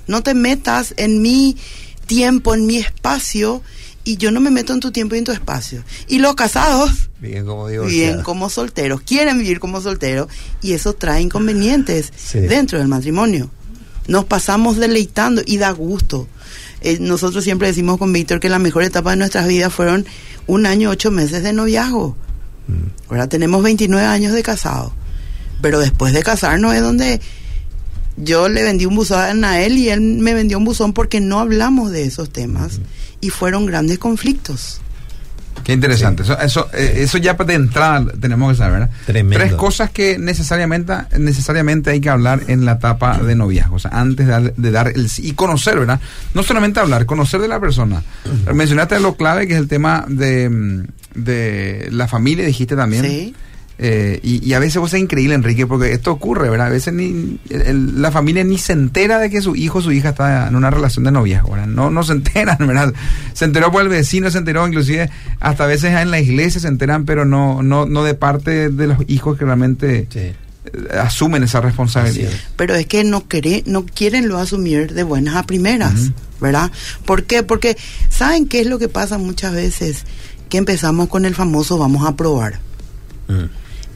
No 0.05 0.21
te 0.23 0.33
metas 0.33 0.93
en 0.97 1.21
mi 1.21 1.57
tiempo, 2.05 2.53
en 2.53 2.65
mi 2.65 2.77
espacio, 2.77 3.61
y 4.07 4.15
yo 4.15 4.31
no 4.31 4.39
me 4.39 4.51
meto 4.51 4.71
en 4.71 4.79
tu 4.79 4.91
tiempo 4.91 5.15
y 5.15 5.17
en 5.17 5.25
tu 5.25 5.33
espacio. 5.33 5.83
Y 6.07 6.19
los 6.19 6.33
casados 6.35 7.09
Bien 7.19 7.45
como 7.45 7.65
viven 7.65 8.21
como 8.21 8.49
solteros, 8.49 9.01
quieren 9.01 9.37
vivir 9.37 9.59
como 9.59 9.81
solteros, 9.81 10.29
y 10.61 10.71
eso 10.71 10.93
trae 10.93 11.21
inconvenientes 11.21 12.13
dentro 12.33 12.79
del 12.79 12.87
matrimonio. 12.87 13.49
Nos 14.07 14.23
pasamos 14.23 14.77
deleitando 14.77 15.41
y 15.45 15.57
da 15.57 15.71
gusto. 15.71 16.25
Eh, 16.79 16.99
nosotros 17.01 17.43
siempre 17.43 17.67
decimos 17.67 17.97
con 17.97 18.13
Víctor 18.13 18.39
que 18.39 18.47
la 18.47 18.59
mejor 18.59 18.83
etapa 18.83 19.09
de 19.09 19.17
nuestras 19.17 19.45
vidas 19.45 19.73
fueron 19.73 20.05
un 20.45 20.65
año, 20.65 20.89
ocho 20.89 21.11
meses 21.11 21.43
de 21.43 21.51
noviazgo. 21.51 22.15
Ahora 23.09 23.27
tenemos 23.27 23.61
29 23.61 24.05
años 24.05 24.31
de 24.31 24.41
casado. 24.41 24.93
Pero 25.61 25.79
después 25.79 26.13
de 26.13 26.23
casarnos 26.23 26.73
es 26.75 26.81
donde 26.81 27.19
yo 28.17 28.49
le 28.49 28.63
vendí 28.63 28.85
un 28.85 28.95
buzón 28.95 29.43
a 29.45 29.61
él 29.61 29.77
y 29.77 29.89
él 29.89 30.01
me 30.01 30.33
vendió 30.33 30.57
un 30.57 30.65
buzón 30.65 30.93
porque 30.93 31.21
no 31.21 31.39
hablamos 31.39 31.91
de 31.91 32.03
esos 32.03 32.31
temas 32.31 32.81
y 33.21 33.29
fueron 33.29 33.65
grandes 33.65 33.99
conflictos. 33.99 34.81
Qué 35.63 35.73
interesante. 35.73 36.23
Eso, 36.23 36.39
eso, 36.39 36.69
eh, 36.73 36.93
eso 36.97 37.17
ya 37.17 37.33
de 37.33 37.53
entrada 37.53 38.05
tenemos 38.19 38.51
que 38.51 38.57
saber. 38.57 38.79
¿verdad? 38.79 38.95
Tremendo. 39.05 39.37
Tres 39.37 39.53
cosas 39.53 39.89
que 39.89 40.17
necesariamente, 40.17 40.93
necesariamente 41.17 41.89
hay 41.89 41.99
que 41.99 42.09
hablar 42.09 42.43
en 42.47 42.65
la 42.65 42.73
etapa 42.73 43.17
de 43.17 43.35
noviazgo. 43.35 43.75
O 43.75 43.79
sea, 43.79 43.91
antes 43.91 44.25
de 44.25 44.31
dar, 44.31 44.55
de 44.55 44.71
dar 44.71 44.87
el 44.89 45.09
sí. 45.09 45.27
Y 45.27 45.33
conocer, 45.33 45.79
¿verdad? 45.79 45.99
No 46.33 46.43
solamente 46.43 46.79
hablar, 46.79 47.05
conocer 47.05 47.41
de 47.41 47.47
la 47.47 47.59
persona. 47.59 48.01
Mencionaste 48.53 48.99
lo 48.99 49.15
clave 49.15 49.47
que 49.47 49.53
es 49.53 49.59
el 49.59 49.67
tema 49.67 50.05
de, 50.07 50.85
de 51.15 51.89
la 51.91 52.07
familia, 52.07 52.45
dijiste 52.45 52.75
también. 52.75 53.03
Sí. 53.03 53.35
Eh, 53.79 54.19
y, 54.23 54.43
y 54.43 54.53
a 54.53 54.59
veces 54.59 54.77
vos 54.77 54.91
es 54.95 54.99
increíble, 54.99 55.35
Enrique, 55.35 55.67
porque 55.67 55.91
esto 55.91 56.11
ocurre, 56.11 56.49
¿verdad? 56.49 56.67
A 56.67 56.69
veces 56.71 56.93
ni, 56.95 57.39
el- 57.51 57.61
el- 57.61 58.01
la 58.01 58.11
familia 58.11 58.43
ni 58.43 58.57
se 58.57 58.73
entera 58.73 59.19
de 59.19 59.29
que 59.29 59.39
su 59.41 59.55
hijo 59.55 59.77
o 59.77 59.81
su 59.83 59.91
hija 59.91 60.09
está 60.09 60.47
en 60.47 60.55
una 60.55 60.71
relación 60.71 61.05
de 61.05 61.11
noviazgo, 61.11 61.51
¿verdad? 61.51 61.67
No, 61.67 61.91
no 61.91 62.01
se 62.03 62.13
enteran, 62.13 62.57
¿verdad? 62.65 62.91
Se 63.33 63.45
enteró 63.45 63.71
por 63.71 63.83
el 63.83 63.89
vecino, 63.89 64.31
se 64.31 64.39
enteró 64.39 64.67
inclusive 64.67 65.11
hasta 65.39 65.65
a 65.65 65.67
veces 65.67 65.93
en 65.93 66.09
la 66.09 66.19
iglesia 66.19 66.59
se 66.59 66.67
enteran, 66.67 67.05
pero 67.05 67.23
no, 67.25 67.61
no, 67.61 67.85
no 67.85 68.03
de 68.03 68.15
parte 68.15 68.69
de 68.69 68.87
los 68.87 68.97
hijos 69.07 69.37
que 69.37 69.45
realmente 69.45 70.07
eh, 70.65 70.97
asumen 70.99 71.43
esa 71.43 71.61
responsabilidad. 71.61 72.31
pero 72.55 72.73
es 72.73 72.87
que 72.87 73.03
no 73.03 73.27
quere- 73.29 73.61
no 73.67 73.85
quieren 73.85 74.27
lo 74.27 74.39
asumir 74.39 74.91
de 74.93 75.03
buenas 75.03 75.35
a 75.35 75.43
primeras, 75.43 76.11
¿verdad? 76.41 76.71
¿Por 77.05 77.25
qué? 77.25 77.43
Porque 77.43 77.77
¿saben 78.09 78.47
qué 78.47 78.61
es 78.61 78.67
lo 78.67 78.79
que 78.79 78.89
pasa 78.89 79.19
muchas 79.19 79.53
veces? 79.53 80.03
Que 80.49 80.57
empezamos 80.57 81.09
con 81.09 81.25
el 81.25 81.35
famoso 81.35 81.77
vamos 81.77 82.07
a 82.07 82.15
probar. 82.15 82.59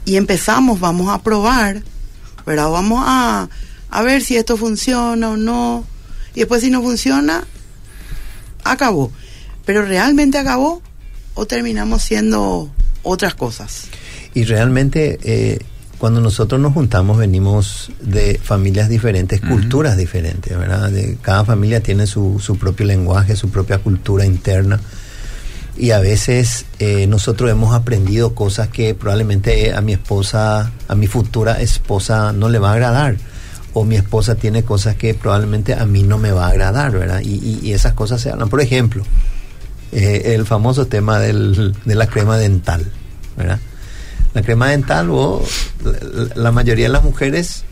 Y 0.04 0.16
empezamos, 0.16 0.80
vamos 0.80 1.08
a 1.08 1.22
probar, 1.22 1.82
¿verdad? 2.46 2.70
Vamos 2.70 3.02
a, 3.06 3.48
a 3.90 4.02
ver 4.02 4.22
si 4.22 4.36
esto 4.36 4.56
funciona 4.56 5.30
o 5.30 5.36
no. 5.36 5.84
Y 6.34 6.40
después 6.40 6.62
si 6.62 6.70
no 6.70 6.82
funciona, 6.82 7.44
acabó. 8.64 9.12
Pero 9.64 9.84
realmente 9.84 10.38
acabó 10.38 10.82
o 11.34 11.46
terminamos 11.46 12.02
siendo 12.02 12.70
otras 13.02 13.34
cosas. 13.34 13.84
Y 14.34 14.44
realmente 14.44 15.18
eh, 15.22 15.58
cuando 15.98 16.20
nosotros 16.20 16.60
nos 16.60 16.72
juntamos 16.72 17.18
venimos 17.18 17.92
de 18.00 18.40
familias 18.42 18.88
diferentes, 18.88 19.40
culturas 19.40 19.96
diferentes, 19.96 20.56
¿verdad? 20.58 20.90
De, 20.90 21.16
cada 21.20 21.44
familia 21.44 21.80
tiene 21.80 22.06
su, 22.06 22.40
su 22.40 22.58
propio 22.58 22.86
lenguaje, 22.86 23.36
su 23.36 23.50
propia 23.50 23.78
cultura 23.78 24.26
interna. 24.26 24.80
Y 25.76 25.90
a 25.90 26.00
veces 26.00 26.66
eh, 26.78 27.06
nosotros 27.06 27.50
hemos 27.50 27.74
aprendido 27.74 28.34
cosas 28.34 28.68
que 28.68 28.94
probablemente 28.94 29.72
a 29.72 29.80
mi 29.80 29.94
esposa, 29.94 30.70
a 30.86 30.94
mi 30.94 31.06
futura 31.06 31.60
esposa 31.60 32.32
no 32.32 32.48
le 32.48 32.58
va 32.58 32.70
a 32.70 32.74
agradar. 32.74 33.16
O 33.72 33.84
mi 33.84 33.96
esposa 33.96 34.34
tiene 34.34 34.64
cosas 34.64 34.96
que 34.96 35.14
probablemente 35.14 35.74
a 35.74 35.86
mí 35.86 36.02
no 36.02 36.18
me 36.18 36.30
va 36.30 36.46
a 36.46 36.50
agradar, 36.50 36.92
¿verdad? 36.92 37.20
Y, 37.22 37.72
esas 37.72 37.94
cosas 37.94 38.20
se 38.20 38.30
hablan. 38.30 38.50
Por 38.50 38.60
ejemplo, 38.60 39.02
eh, 39.92 40.34
el 40.34 40.44
famoso 40.44 40.86
tema 40.86 41.18
del, 41.18 41.74
de 41.86 41.94
la 41.94 42.06
crema 42.06 42.36
dental, 42.36 42.84
¿verdad? 43.36 43.58
La 44.34 44.42
crema 44.42 44.68
dental, 44.68 45.08
vos, 45.08 45.42
la 46.34 46.52
mayoría 46.52 46.86
de 46.86 46.92
las 46.92 47.04
mujeres 47.04 47.64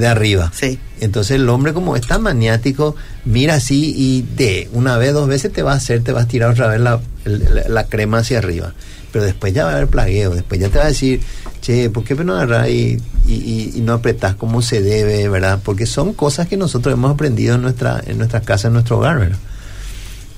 de 0.00 0.08
arriba. 0.08 0.50
Sí. 0.54 0.78
Entonces 1.00 1.36
el 1.36 1.48
hombre 1.48 1.72
como 1.72 1.94
es 1.96 2.06
tan 2.06 2.22
maniático, 2.22 2.96
mira 3.24 3.54
así 3.54 3.94
y 3.96 4.22
de 4.36 4.68
una 4.72 4.96
vez, 4.98 5.12
dos 5.12 5.28
veces 5.28 5.52
te 5.52 5.62
va 5.62 5.72
a 5.72 5.76
hacer, 5.76 6.02
te 6.02 6.12
vas 6.12 6.24
a 6.24 6.28
tirar 6.28 6.50
otra 6.50 6.66
vez 6.68 6.80
la, 6.80 7.00
la- 7.24 7.68
la 7.68 7.84
crema 7.86 8.18
hacia 8.18 8.38
arriba. 8.38 8.74
Pero 9.12 9.24
después 9.24 9.52
ya 9.52 9.64
va 9.64 9.70
a 9.70 9.74
haber 9.74 9.88
plagueo, 9.88 10.34
después 10.34 10.60
ya 10.60 10.68
te 10.68 10.78
va 10.78 10.84
a 10.84 10.88
decir, 10.88 11.20
che, 11.60 11.90
¿por 11.90 12.04
qué 12.04 12.14
no 12.14 12.34
agarras 12.36 12.68
y, 12.68 12.98
y, 13.26 13.32
y- 13.34 13.72
y 13.76 13.80
no 13.80 13.92
apretás 13.94 14.34
como 14.36 14.62
se 14.62 14.82
debe, 14.82 15.28
verdad? 15.28 15.60
Porque 15.64 15.84
son 15.86 16.12
cosas 16.14 16.46
que 16.48 16.56
nosotros 16.56 16.92
hemos 16.94 17.12
aprendido 17.12 17.56
en 17.56 17.62
nuestra, 17.62 18.00
en 18.06 18.18
nuestra 18.18 18.40
casa, 18.40 18.68
en 18.68 18.74
nuestro 18.74 18.98
hogar, 18.98 19.18
¿verdad? 19.18 19.38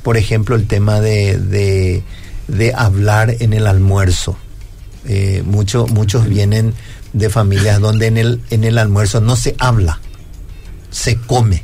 Por 0.02 0.16
ejemplo, 0.16 0.56
el 0.56 0.66
tema 0.66 1.00
de, 1.00 1.36
de, 1.38 2.02
de 2.48 2.72
hablar 2.74 3.36
en 3.40 3.52
el 3.52 3.66
almuerzo. 3.66 4.36
Eh, 5.04 5.42
mucho- 5.44 5.86
muchos 5.88 6.28
vienen 6.28 6.72
de 7.12 7.30
familias 7.30 7.80
donde 7.80 8.06
en 8.06 8.16
el, 8.16 8.40
en 8.50 8.64
el 8.64 8.78
almuerzo 8.78 9.20
no 9.20 9.36
se 9.36 9.54
habla, 9.58 10.00
se 10.90 11.16
come. 11.16 11.62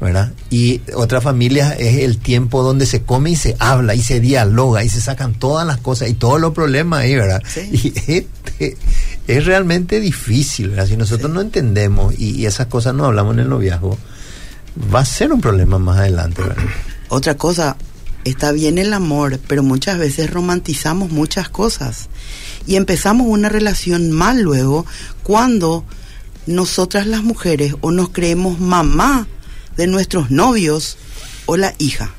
¿verdad? 0.00 0.32
Y 0.48 0.80
otra 0.94 1.20
familia 1.20 1.72
es 1.72 1.98
el 1.98 2.18
tiempo 2.18 2.62
donde 2.62 2.86
se 2.86 3.02
come 3.02 3.30
y 3.30 3.36
se 3.36 3.56
habla 3.58 3.96
y 3.96 4.02
se 4.02 4.20
dialoga 4.20 4.84
y 4.84 4.88
se 4.88 5.00
sacan 5.00 5.34
todas 5.34 5.66
las 5.66 5.78
cosas 5.78 6.08
y 6.08 6.14
todos 6.14 6.40
los 6.40 6.52
problemas 6.52 7.00
ahí, 7.00 7.16
¿verdad? 7.16 7.42
Y 7.72 7.92
este, 8.06 8.76
es 9.26 9.44
realmente 9.44 9.98
difícil, 9.98 10.70
¿verdad? 10.70 10.86
Si 10.86 10.96
nosotros 10.96 11.32
no 11.32 11.40
entendemos 11.40 12.14
y, 12.16 12.30
y 12.30 12.46
esas 12.46 12.68
cosas 12.68 12.94
no 12.94 13.06
hablamos 13.06 13.34
en 13.34 13.40
el 13.40 13.48
noviazgo, 13.48 13.98
va 14.94 15.00
a 15.00 15.04
ser 15.04 15.32
un 15.32 15.40
problema 15.40 15.78
más 15.78 15.98
adelante, 15.98 16.42
¿verdad? 16.42 16.62
Otra 17.08 17.36
cosa, 17.36 17.76
está 18.24 18.52
bien 18.52 18.78
el 18.78 18.92
amor, 18.92 19.40
pero 19.48 19.64
muchas 19.64 19.98
veces 19.98 20.30
romantizamos 20.30 21.10
muchas 21.10 21.48
cosas 21.48 22.08
y 22.68 22.76
empezamos 22.76 23.26
una 23.26 23.48
relación 23.48 24.12
mal 24.12 24.42
luego 24.42 24.84
cuando 25.22 25.84
nosotras 26.46 27.06
las 27.06 27.22
mujeres 27.22 27.74
o 27.80 27.90
nos 27.90 28.10
creemos 28.10 28.60
mamá 28.60 29.26
de 29.78 29.86
nuestros 29.86 30.30
novios 30.30 30.98
o 31.46 31.56
la 31.56 31.74
hija. 31.78 32.12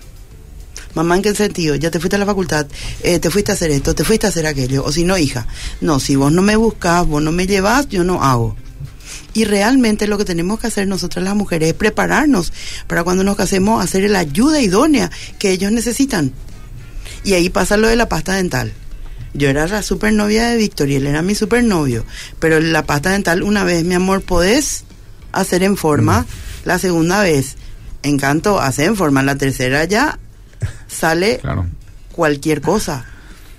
Mamá, 0.95 1.15
¿en 1.15 1.21
qué 1.21 1.35
sentido? 1.35 1.75
Ya 1.75 1.91
te 1.91 1.99
fuiste 1.99 2.15
a 2.15 2.19
la 2.19 2.25
facultad, 2.25 2.65
eh, 3.03 3.19
te 3.19 3.29
fuiste 3.29 3.51
a 3.51 3.53
hacer 3.53 3.69
esto, 3.69 3.93
te 3.93 4.03
fuiste 4.03 4.25
a 4.25 4.29
hacer 4.29 4.47
aquello, 4.47 4.83
o 4.83 4.91
si 4.91 5.03
no, 5.03 5.19
hija. 5.19 5.45
No, 5.81 5.99
si 5.99 6.15
vos 6.15 6.31
no 6.31 6.41
me 6.41 6.55
buscas, 6.55 7.05
vos 7.05 7.21
no 7.21 7.31
me 7.31 7.45
llevas, 7.45 7.87
yo 7.87 8.03
no 8.03 8.23
hago. 8.23 8.55
Y 9.35 9.43
realmente 9.43 10.07
lo 10.07 10.17
que 10.17 10.25
tenemos 10.25 10.59
que 10.59 10.65
hacer 10.65 10.87
nosotras 10.87 11.23
las 11.23 11.35
mujeres 11.35 11.69
es 11.69 11.75
prepararnos 11.75 12.53
para 12.87 13.03
cuando 13.03 13.23
nos 13.23 13.35
casemos 13.35 13.83
hacer 13.83 14.09
la 14.09 14.19
ayuda 14.19 14.61
idónea 14.61 15.11
que 15.37 15.51
ellos 15.51 15.71
necesitan. 15.71 16.33
Y 17.23 17.33
ahí 17.33 17.49
pasa 17.49 17.77
lo 17.77 17.87
de 17.87 17.95
la 17.95 18.09
pasta 18.09 18.33
dental. 18.33 18.73
Yo 19.33 19.49
era 19.49 19.67
la 19.67 19.83
supernovia 19.83 20.49
de 20.49 20.57
Víctor 20.57 20.89
y 20.89 20.95
él 20.95 21.07
era 21.07 21.21
mi 21.21 21.35
supernovio. 21.35 22.05
Pero 22.39 22.59
la 22.59 22.85
pasta 22.85 23.11
dental, 23.11 23.43
una 23.43 23.63
vez, 23.63 23.83
mi 23.83 23.95
amor, 23.95 24.21
podés 24.21 24.85
hacer 25.31 25.63
en 25.63 25.77
forma. 25.77 26.25
La 26.65 26.79
segunda 26.79 27.21
vez, 27.21 27.55
encanto, 28.03 28.59
hacer 28.59 28.85
en 28.85 28.95
forma. 28.95 29.23
La 29.23 29.35
tercera 29.35 29.85
ya 29.85 30.19
sale 30.87 31.41
cualquier 32.11 32.61
cosa. 32.61 33.05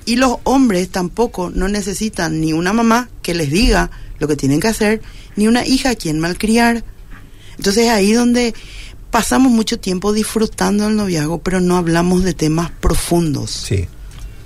Y 0.04 0.16
los 0.16 0.38
hombres 0.44 0.88
tampoco 0.90 1.50
no 1.50 1.68
necesitan 1.68 2.40
ni 2.40 2.52
una 2.52 2.72
mamá 2.72 3.08
que 3.22 3.34
les 3.34 3.50
diga 3.50 3.90
lo 4.18 4.28
que 4.28 4.36
tienen 4.36 4.60
que 4.60 4.68
hacer, 4.68 5.02
ni 5.36 5.46
una 5.46 5.64
hija 5.64 5.90
a 5.90 5.94
quien 5.94 6.18
malcriar. 6.18 6.84
Entonces 7.56 7.88
ahí 7.88 8.12
donde 8.12 8.54
pasamos 9.10 9.52
mucho 9.52 9.78
tiempo 9.78 10.12
disfrutando 10.12 10.84
del 10.84 10.96
noviazgo, 10.96 11.38
pero 11.38 11.60
no 11.60 11.76
hablamos 11.76 12.24
de 12.24 12.34
temas 12.34 12.70
profundos. 12.70 13.50
Sí. 13.50 13.86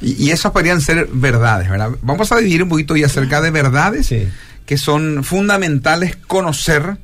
Y, 0.05 0.25
y 0.27 0.31
esas 0.31 0.53
podrían 0.53 0.81
ser 0.81 1.09
verdades, 1.12 1.69
¿verdad? 1.71 1.90
Vamos 2.03 2.31
a 2.33 2.37
dividir 2.38 2.62
un 2.62 2.69
poquito 2.69 2.97
y 2.97 3.05
acerca 3.05 3.40
de 3.40 3.51
verdades 3.51 4.12
que 4.67 4.79
son 4.79 5.25
fundamentales 5.25 6.17
conocer 6.17 6.97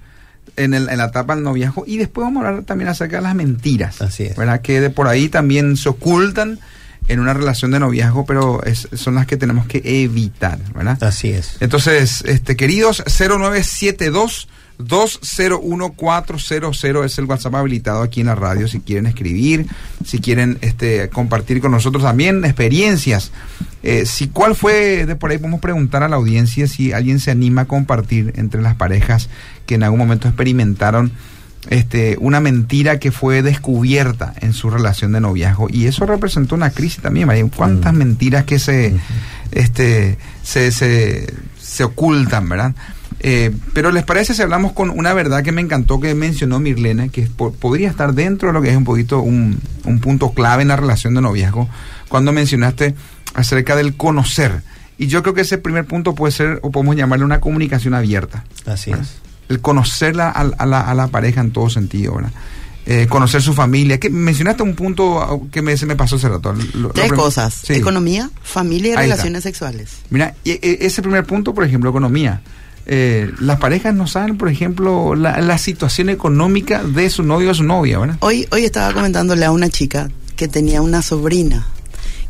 en, 0.56 0.74
el- 0.74 0.88
en 0.88 0.98
la 0.98 1.06
etapa 1.06 1.34
del 1.34 1.44
noviazgo 1.44 1.84
y 1.86 1.96
después 1.96 2.24
vamos 2.24 2.44
a 2.44 2.48
hablar 2.48 2.64
también 2.64 2.88
acerca 2.88 3.16
de 3.16 3.22
las 3.22 3.34
mentiras, 3.34 4.00
Así 4.02 4.24
es. 4.24 4.36
¿verdad? 4.36 4.60
Que 4.60 4.80
de 4.80 4.90
por 4.90 5.08
ahí 5.08 5.28
también 5.28 5.76
se 5.76 5.88
ocultan 5.88 6.58
en 7.08 7.18
una 7.20 7.32
relación 7.34 7.70
de 7.70 7.80
noviazgo, 7.80 8.24
pero 8.26 8.62
es- 8.64 8.88
son 8.94 9.14
las 9.14 9.26
que 9.26 9.36
tenemos 9.36 9.66
que 9.66 9.80
evitar, 9.84 10.58
¿verdad? 10.74 11.02
Así 11.02 11.30
es. 11.30 11.56
Entonces, 11.60 12.22
este 12.26 12.56
queridos 12.56 13.02
0972 13.06 14.48
201-400 14.84 17.04
es 17.04 17.18
el 17.18 17.26
WhatsApp 17.26 17.54
habilitado 17.54 18.02
aquí 18.02 18.20
en 18.20 18.26
la 18.26 18.34
radio 18.34 18.66
si 18.68 18.80
quieren 18.80 19.06
escribir, 19.06 19.66
si 20.04 20.20
quieren 20.20 20.58
este 20.60 21.08
compartir 21.08 21.60
con 21.60 21.72
nosotros 21.72 22.02
también 22.02 22.44
experiencias. 22.44 23.32
Eh, 23.82 24.04
si 24.06 24.28
cuál 24.28 24.54
fue 24.54 25.06
de 25.06 25.16
por 25.16 25.30
ahí 25.30 25.38
podemos 25.38 25.60
preguntar 25.60 26.02
a 26.02 26.08
la 26.08 26.16
audiencia 26.16 26.66
si 26.66 26.92
alguien 26.92 27.18
se 27.18 27.30
anima 27.30 27.62
a 27.62 27.64
compartir 27.64 28.34
entre 28.36 28.60
las 28.60 28.74
parejas 28.74 29.30
que 29.64 29.76
en 29.76 29.82
algún 29.82 30.00
momento 30.00 30.28
experimentaron 30.28 31.12
este 31.68 32.16
una 32.20 32.40
mentira 32.40 32.98
que 32.98 33.10
fue 33.10 33.42
descubierta 33.42 34.34
en 34.40 34.52
su 34.52 34.70
relación 34.70 35.12
de 35.12 35.20
noviazgo 35.20 35.68
y 35.70 35.86
eso 35.86 36.06
representó 36.06 36.54
una 36.54 36.70
crisis 36.70 37.02
también, 37.02 37.26
María. 37.26 37.44
¿Cuántas 37.54 37.92
mentiras 37.94 38.44
que 38.44 38.58
se 38.58 38.94
este 39.52 40.18
se, 40.42 40.72
se, 40.72 41.32
se 41.58 41.84
ocultan, 41.84 42.48
¿verdad? 42.48 42.74
Eh, 43.22 43.54
pero 43.74 43.90
les 43.92 44.02
parece 44.04 44.32
si 44.32 44.40
hablamos 44.40 44.72
con 44.72 44.88
una 44.88 45.12
verdad 45.12 45.42
que 45.42 45.52
me 45.52 45.60
encantó 45.60 46.00
que 46.00 46.14
mencionó 46.14 46.58
Mirlena, 46.58 47.08
que 47.08 47.22
po- 47.26 47.52
podría 47.52 47.90
estar 47.90 48.14
dentro 48.14 48.48
de 48.48 48.54
lo 48.54 48.62
que 48.62 48.70
es 48.70 48.76
un 48.76 48.84
poquito 48.84 49.20
un, 49.20 49.58
un 49.84 50.00
punto 50.00 50.32
clave 50.32 50.62
en 50.62 50.68
la 50.68 50.76
relación 50.76 51.14
de 51.14 51.20
noviazgo, 51.20 51.68
cuando 52.08 52.32
mencionaste 52.32 52.94
acerca 53.34 53.76
del 53.76 53.94
conocer. 53.94 54.62
Y 54.96 55.06
yo 55.08 55.22
creo 55.22 55.34
que 55.34 55.42
ese 55.42 55.58
primer 55.58 55.84
punto 55.84 56.14
puede 56.14 56.32
ser, 56.32 56.60
o 56.62 56.70
podemos 56.70 56.96
llamarle 56.96 57.24
una 57.26 57.40
comunicación 57.40 57.92
abierta. 57.94 58.44
Así 58.66 58.90
¿verdad? 58.90 59.04
es. 59.06 59.18
El 59.50 59.60
conocerla 59.60 60.28
a, 60.30 60.40
a 60.40 60.66
la, 60.66 60.80
a 60.80 60.94
la 60.94 61.08
pareja 61.08 61.40
en 61.42 61.50
todo 61.50 61.68
sentido, 61.68 62.14
¿verdad? 62.16 62.32
Eh, 62.86 63.06
conocer 63.08 63.42
su 63.42 63.52
familia. 63.52 63.98
Que 64.00 64.08
mencionaste 64.08 64.62
un 64.62 64.74
punto 64.74 65.46
que 65.52 65.60
me, 65.60 65.76
se 65.76 65.84
me 65.86 65.94
pasó 65.96 66.16
hace 66.16 66.28
rato. 66.28 66.52
Lo- 66.54 66.80
lo 66.80 66.88
Tres 66.90 67.12
cosas. 67.12 67.52
Sí. 67.66 67.74
Economía, 67.74 68.30
familia 68.42 68.94
y 68.94 68.96
Ahí 68.96 69.04
está. 69.04 69.14
relaciones 69.16 69.42
sexuales. 69.42 69.90
Mira, 70.08 70.34
y- 70.44 70.52
e- 70.52 70.78
ese 70.86 71.02
primer 71.02 71.24
punto, 71.24 71.52
por 71.52 71.64
ejemplo, 71.64 71.90
economía. 71.90 72.40
Eh, 72.92 73.30
las 73.38 73.60
parejas 73.60 73.94
no 73.94 74.08
saben, 74.08 74.36
por 74.36 74.48
ejemplo, 74.48 75.14
la, 75.14 75.40
la 75.40 75.58
situación 75.58 76.08
económica 76.08 76.82
de 76.82 77.08
su 77.08 77.22
novio 77.22 77.52
o 77.52 77.54
su 77.54 77.62
novia, 77.62 78.00
¿verdad? 78.00 78.16
Hoy, 78.18 78.48
hoy 78.50 78.64
estaba 78.64 78.92
comentándole 78.92 79.44
a 79.44 79.52
una 79.52 79.68
chica 79.68 80.10
que 80.34 80.48
tenía 80.48 80.82
una 80.82 81.00
sobrina 81.00 81.68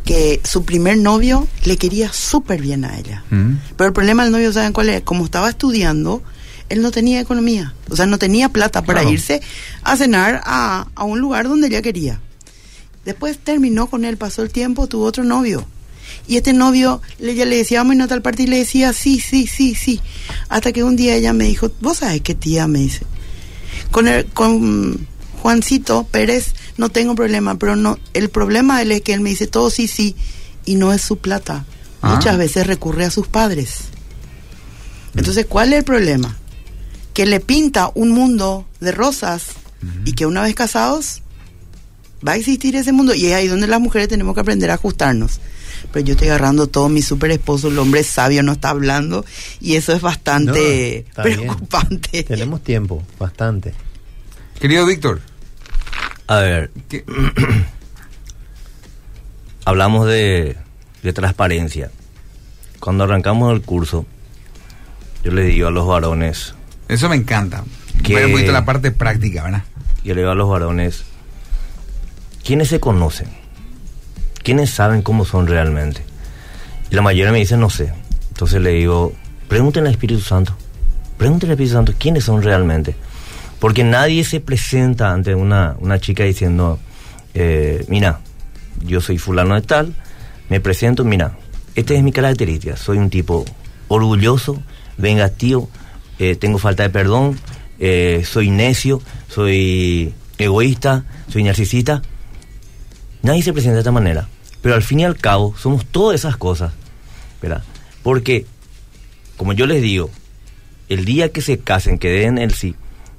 que 0.04 0.40
su 0.44 0.64
primer 0.66 0.98
novio 0.98 1.48
le 1.64 1.78
quería 1.78 2.12
súper 2.12 2.60
bien 2.60 2.84
a 2.84 2.98
ella. 2.98 3.24
Mm. 3.30 3.54
Pero 3.76 3.88
el 3.88 3.94
problema 3.94 4.22
del 4.24 4.32
novio, 4.32 4.52
¿saben 4.52 4.74
cuál 4.74 4.90
es? 4.90 5.00
Como 5.02 5.24
estaba 5.24 5.48
estudiando, 5.48 6.22
él 6.68 6.82
no 6.82 6.90
tenía 6.90 7.20
economía. 7.20 7.72
O 7.88 7.96
sea, 7.96 8.04
no 8.04 8.18
tenía 8.18 8.50
plata 8.50 8.82
para 8.82 9.00
Claro. 9.00 9.14
irse 9.14 9.40
a 9.82 9.96
cenar 9.96 10.42
a, 10.44 10.88
a 10.94 11.04
un 11.04 11.20
lugar 11.20 11.48
donde 11.48 11.68
ella 11.68 11.80
quería. 11.80 12.20
Después 13.06 13.38
terminó 13.38 13.86
con 13.86 14.04
él, 14.04 14.18
pasó 14.18 14.42
el 14.42 14.50
tiempo, 14.50 14.86
tuvo 14.88 15.04
otro 15.06 15.24
novio. 15.24 15.64
Y 16.30 16.36
este 16.36 16.52
novio, 16.52 17.02
ella 17.18 17.44
le 17.44 17.56
decía, 17.56 17.82
vamos 17.82 17.98
a 17.98 18.06
tal 18.06 18.22
parte, 18.22 18.44
y 18.44 18.46
le 18.46 18.58
decía, 18.58 18.92
sí, 18.92 19.18
sí, 19.18 19.48
sí, 19.48 19.74
sí. 19.74 20.00
Hasta 20.48 20.70
que 20.70 20.84
un 20.84 20.94
día 20.94 21.16
ella 21.16 21.32
me 21.32 21.46
dijo, 21.46 21.72
vos 21.80 21.98
sabés 21.98 22.20
qué 22.20 22.36
tía, 22.36 22.68
me 22.68 22.78
dice. 22.78 23.00
Con, 23.90 24.06
el, 24.06 24.26
con 24.26 25.08
Juancito 25.42 26.06
Pérez 26.08 26.54
no 26.76 26.88
tengo 26.88 27.16
problema, 27.16 27.58
pero 27.58 27.74
no 27.74 27.98
el 28.14 28.30
problema 28.30 28.76
de 28.76 28.82
él 28.84 28.92
es 28.92 29.00
que 29.02 29.12
él 29.12 29.22
me 29.22 29.30
dice 29.30 29.48
todo 29.48 29.70
sí, 29.70 29.88
sí, 29.88 30.14
y 30.64 30.76
no 30.76 30.92
es 30.92 31.02
su 31.02 31.18
plata. 31.18 31.64
Ah. 32.00 32.14
Muchas 32.14 32.38
veces 32.38 32.64
recurre 32.64 33.06
a 33.06 33.10
sus 33.10 33.26
padres. 33.26 33.86
Entonces, 35.16 35.46
¿cuál 35.48 35.72
es 35.72 35.80
el 35.80 35.84
problema? 35.84 36.38
Que 37.12 37.26
le 37.26 37.40
pinta 37.40 37.90
un 37.96 38.10
mundo 38.10 38.68
de 38.78 38.92
rosas 38.92 39.46
y 40.04 40.12
que 40.12 40.26
una 40.26 40.42
vez 40.42 40.54
casados 40.54 41.22
va 42.26 42.32
a 42.32 42.36
existir 42.36 42.76
ese 42.76 42.92
mundo 42.92 43.14
y 43.14 43.26
es 43.26 43.34
ahí 43.34 43.46
donde 43.48 43.66
las 43.66 43.80
mujeres 43.80 44.08
tenemos 44.08 44.34
que 44.34 44.40
aprender 44.40 44.70
a 44.70 44.74
ajustarnos. 44.74 45.40
Pero 45.92 46.04
yo 46.04 46.12
estoy 46.12 46.28
agarrando 46.28 46.66
todo 46.66 46.88
mi 46.88 47.00
super 47.02 47.30
esposo, 47.30 47.68
el 47.68 47.78
hombre 47.78 48.04
sabio 48.04 48.42
no 48.42 48.52
está 48.52 48.70
hablando 48.70 49.24
y 49.60 49.76
eso 49.76 49.92
es 49.94 50.02
bastante 50.02 51.04
No, 51.04 51.08
está 51.08 51.22
bien. 51.24 51.40
preocupante. 51.40 52.22
Tenemos 52.28 52.62
tiempo, 52.62 53.02
bastante. 53.18 53.72
Querido 54.60 54.84
Víctor, 54.86 55.20
A 56.26 56.36
ver, 56.40 56.70
¿qué- 56.88 57.04
hablamos 59.64 60.06
de, 60.06 60.56
de 61.02 61.12
transparencia. 61.12 61.90
Cuando 62.78 63.04
arrancamos 63.04 63.52
el 63.54 63.62
curso, 63.62 64.06
yo 65.24 65.32
les 65.32 65.46
digo 65.48 65.68
a 65.68 65.70
los 65.70 65.86
varones, 65.86 66.54
eso 66.88 67.08
me 67.08 67.16
encanta. 67.16 67.64
Que- 68.02 68.24
un 68.26 68.32
poquito 68.32 68.52
la 68.52 68.64
parte 68.64 68.90
práctica, 68.90 69.44
¿verdad? 69.44 69.64
yo 70.04 70.14
le 70.14 70.20
digo 70.22 70.30
a 70.32 70.34
los 70.34 70.48
varones, 70.48 71.04
¿quiénes 72.44 72.68
se 72.68 72.80
conocen? 72.80 73.28
¿Quiénes 74.42 74.70
saben 74.70 75.02
cómo 75.02 75.24
son 75.24 75.46
realmente? 75.46 76.04
Y 76.90 76.94
la 76.94 77.02
mayoría 77.02 77.32
me 77.32 77.38
dice, 77.38 77.56
no 77.56 77.70
sé. 77.70 77.92
Entonces 78.28 78.60
le 78.60 78.70
digo, 78.70 79.12
pregúntenle 79.48 79.88
al 79.88 79.94
Espíritu 79.94 80.20
Santo. 80.20 80.56
Pregúntenle 81.18 81.52
al 81.52 81.54
Espíritu 81.54 81.74
Santo 81.74 81.94
quiénes 81.98 82.24
son 82.24 82.42
realmente. 82.42 82.96
Porque 83.58 83.84
nadie 83.84 84.24
se 84.24 84.40
presenta 84.40 85.12
ante 85.12 85.34
una, 85.34 85.76
una 85.80 85.98
chica 85.98 86.24
diciendo, 86.24 86.78
eh, 87.34 87.84
mira, 87.88 88.20
yo 88.84 89.00
soy 89.00 89.18
fulano 89.18 89.54
de 89.54 89.62
tal, 89.62 89.94
me 90.48 90.60
presento, 90.60 91.04
mira, 91.04 91.36
esta 91.74 91.94
es 91.94 92.02
mi 92.02 92.12
característica, 92.12 92.76
soy 92.76 92.98
un 92.98 93.10
tipo 93.10 93.44
orgulloso, 93.88 94.62
vengativo, 94.96 95.68
eh, 96.18 96.36
tengo 96.36 96.58
falta 96.58 96.82
de 96.82 96.90
perdón, 96.90 97.38
eh, 97.78 98.22
soy 98.24 98.50
necio, 98.50 99.00
soy 99.28 100.14
egoísta, 100.38 101.04
soy 101.28 101.44
narcisista. 101.44 102.02
Nadie 103.22 103.42
se 103.42 103.52
presenta 103.52 103.74
de 103.74 103.80
esta 103.80 103.92
manera. 103.92 104.28
Pero 104.62 104.74
al 104.74 104.82
fin 104.82 105.00
y 105.00 105.04
al 105.04 105.16
cabo, 105.16 105.54
somos 105.58 105.86
todas 105.86 106.20
esas 106.20 106.36
cosas. 106.36 106.72
¿Verdad? 107.40 107.62
Porque, 108.02 108.46
como 109.36 109.52
yo 109.52 109.66
les 109.66 109.82
digo, 109.82 110.10
el 110.88 111.04
día 111.04 111.30
que 111.30 111.40
se 111.40 111.58
casen, 111.58 111.98
que 111.98 112.10
den 112.10 112.38
el 112.38 112.52
sí, 112.52 112.74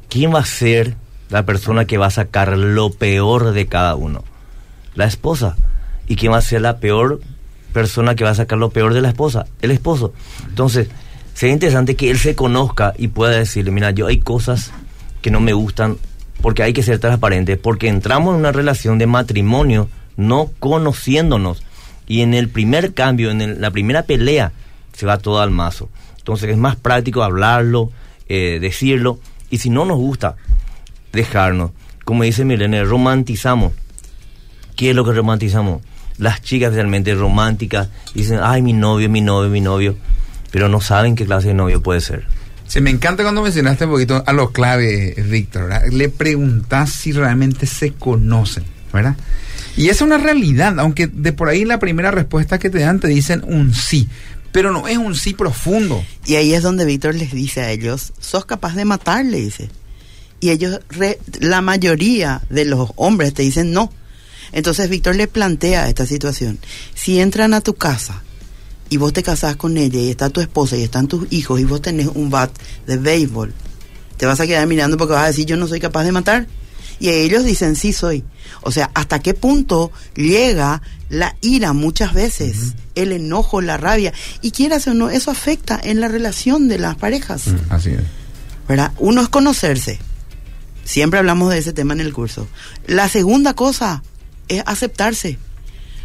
¿quién 0.10 0.34
va 0.34 0.40
a 0.40 0.46
ser 0.46 0.96
la 1.30 1.46
persona 1.46 1.86
que 1.86 1.98
va 1.98 2.08
a 2.08 2.12
sacar 2.12 2.58
lo 2.58 2.92
peor 2.92 3.54
de 3.54 3.66
cada 3.68 3.96
uno? 3.96 4.24
La 4.96 5.06
esposa. 5.06 5.56
¿Y 6.08 6.16
quién 6.16 6.34
va 6.34 6.38
a 6.38 6.42
ser 6.42 6.62
la 6.62 6.78
peor 6.78 7.22
persona 7.74 8.16
que 8.16 8.24
va 8.24 8.32
a 8.32 8.36
sacar 8.36 8.58
lo 8.58 8.72
peor 8.72 8.94
de 8.94 9.02
la 9.02 9.10
esposa? 9.10 9.46
El 9.62 9.72
esposo. 9.72 10.14
Entonces, 10.48 10.90
sería 11.34 11.54
interesante 11.54 11.96
que 11.96 12.12
él 12.12 12.20
se 12.20 12.36
conozca 12.36 12.94
y 12.98 13.08
pueda 13.08 13.32
decirle, 13.32 13.72
mira, 13.72 13.92
yo 13.92 14.08
hay 14.08 14.20
cosas 14.20 14.72
que 15.22 15.32
no 15.32 15.40
me 15.40 15.54
gustan 15.54 15.98
porque 16.42 16.64
hay 16.64 16.74
que 16.74 16.84
ser 16.84 17.00
transparente, 17.00 17.58
porque 17.58 17.88
entramos 17.88 18.34
en 18.34 18.40
una 18.40 18.52
relación 18.52 18.98
de 18.98 19.08
matrimonio 19.08 19.88
no 20.18 20.50
conociéndonos. 20.60 21.64
Y 22.08 22.22
en 22.22 22.34
el 22.34 22.50
primer 22.50 22.94
cambio, 22.94 23.32
en 23.32 23.42
el- 23.42 23.62
la 23.62 23.72
primera 23.72 24.04
pelea, 24.04 24.52
se 24.94 25.06
va 25.06 25.18
todo 25.18 25.40
al 25.42 25.52
mazo. 25.52 25.90
Entonces 26.18 26.50
es 26.50 26.58
más 26.58 26.76
práctico 26.76 27.24
hablarlo, 27.24 27.92
eh, 28.28 28.60
decirlo, 28.60 29.20
y 29.50 29.60
si 29.60 29.70
no 29.70 29.86
nos 29.86 29.98
gusta, 29.98 30.36
dejarnos. 31.14 31.72
Como 32.06 32.24
dice 32.24 32.46
Milene, 32.46 32.84
romantizamos. 32.84 33.74
¿Qué 34.76 34.90
es 34.90 34.96
lo 34.96 35.06
que 35.06 35.14
romantizamos? 35.14 35.82
Las 36.18 36.42
chicas 36.42 36.74
realmente 36.74 37.14
románticas 37.16 37.90
dicen, 38.14 38.40
ay, 38.44 38.62
mi 38.62 38.74
novio, 38.74 39.10
mi 39.10 39.22
novio, 39.22 39.50
mi 39.50 39.62
novio, 39.62 39.96
pero 40.52 40.68
no 40.70 40.82
saben 40.82 41.16
qué 41.16 41.26
clase 41.26 41.50
de 41.50 41.54
novio 41.54 41.82
puede 41.82 42.02
ser. 42.02 42.26
Se 42.72 42.80
me 42.80 42.90
encanta 42.90 43.24
cuando 43.24 43.42
mencionaste 43.42 43.84
un 43.84 43.92
poquito 43.92 44.24
a 44.26 44.32
lo 44.32 44.54
clave, 44.54 45.14
Víctor, 45.28 45.64
¿verdad? 45.64 45.88
Le 45.92 46.08
preguntás 46.08 46.90
si 46.90 47.12
realmente 47.12 47.66
se 47.66 47.92
conocen, 47.92 48.64
¿verdad? 48.94 49.18
Y 49.76 49.90
es 49.90 50.00
una 50.00 50.18
realidad, 50.18 50.80
aunque 50.80 51.08
de 51.08 51.34
por 51.34 51.50
ahí 51.50 51.66
la 51.66 51.80
primera 51.80 52.12
respuesta 52.12 52.60
que 52.60 52.70
te 52.70 52.80
dan 52.80 53.02
te 53.02 53.10
dicen 53.10 53.44
un 53.46 53.74
sí, 53.74 54.08
pero 54.54 54.72
no 54.72 54.88
es 54.88 54.98
un 54.98 55.16
sí 55.16 55.34
profundo. 55.34 56.02
Y 56.26 56.36
ahí 56.36 56.54
es 56.54 56.64
donde 56.64 56.86
Víctor 56.86 57.14
les 57.16 57.34
dice 57.34 57.60
a 57.60 57.72
ellos, 57.72 58.14
sos 58.22 58.46
capaz 58.46 58.74
de 58.74 58.86
matar, 58.86 59.26
le 59.26 59.42
dice. 59.42 59.70
Y 60.40 60.52
ellos, 60.52 60.80
la 61.42 61.60
mayoría 61.60 62.42
de 62.50 62.64
los 62.64 62.92
hombres 62.96 63.34
te 63.34 63.44
dicen 63.44 63.74
no. 63.74 63.92
Entonces 64.54 64.90
Víctor 64.90 65.18
le 65.18 65.28
plantea 65.28 65.90
esta 65.90 66.06
situación. 66.06 66.58
Si 66.96 67.20
entran 67.20 67.54
a 67.54 67.60
tu 67.60 67.74
casa 67.74 68.24
y 68.92 68.98
vos 68.98 69.14
te 69.14 69.24
casás 69.24 69.56
con 69.56 69.78
ella 69.78 70.02
y 70.02 70.10
está 70.10 70.30
tu 70.30 70.42
esposa 70.42 70.76
y 70.76 70.84
están 70.84 71.08
tus 71.08 71.26
hijos 71.32 71.62
y 71.62 71.64
vos 71.64 71.82
tenés 71.82 72.08
un 72.14 72.30
bat 72.30 72.52
de 72.86 72.98
béisbol, 72.98 73.54
te 74.18 74.26
vas 74.26 74.42
a 74.42 74.46
quedar 74.46 74.68
mirando 74.68 74.98
porque 74.98 75.14
vas 75.14 75.24
a 75.24 75.28
decir 75.28 75.46
yo 75.46 75.56
no 75.56 75.66
soy 75.66 75.80
capaz 75.80 76.04
de 76.04 76.12
matar. 76.12 76.46
Y 77.00 77.10
ellos 77.10 77.44
dicen 77.44 77.76
sí 77.76 77.94
soy. 77.94 78.24
O 78.62 78.72
sea, 78.72 78.92
¿hasta 78.94 79.20
qué 79.20 79.34
punto 79.34 79.92
llega 80.14 80.84
la 81.10 81.36
ira 81.42 81.74
muchas 81.74 82.14
veces? 82.14 82.74
El 82.94 83.12
enojo, 83.12 83.60
la 83.62 83.78
rabia. 83.78 84.14
Y 84.42 84.52
quieras 84.52 84.86
o 84.88 84.94
no, 84.94 85.10
eso 85.10 85.32
afecta 85.32 85.80
en 85.82 86.00
la 86.00 86.10
relación 86.10 86.68
de 86.68 86.78
las 86.78 86.96
parejas. 86.98 87.46
Así 87.70 87.90
es. 87.90 88.02
¿verdad? 88.68 88.92
Uno 89.00 89.22
es 89.22 89.30
conocerse. 89.30 90.00
Siempre 90.84 91.18
hablamos 91.18 91.52
de 91.52 91.60
ese 91.60 91.74
tema 91.74 91.94
en 91.94 92.02
el 92.02 92.14
curso. 92.14 92.48
La 92.86 93.10
segunda 93.10 93.56
cosa 93.56 94.04
es 94.48 94.62
aceptarse. 94.66 95.40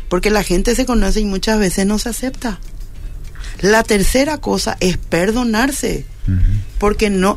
Porque 0.08 0.30
la 0.30 0.44
gente 0.44 0.74
se 0.74 0.86
conoce 0.86 1.20
y 1.20 1.24
muchas 1.24 1.58
veces 1.58 1.84
no 1.84 1.98
se 1.98 2.08
acepta. 2.08 2.58
La 3.60 3.82
tercera 3.82 4.38
cosa 4.38 4.76
es 4.80 4.96
perdonarse. 4.96 6.04
Porque 6.78 7.08
no, 7.10 7.36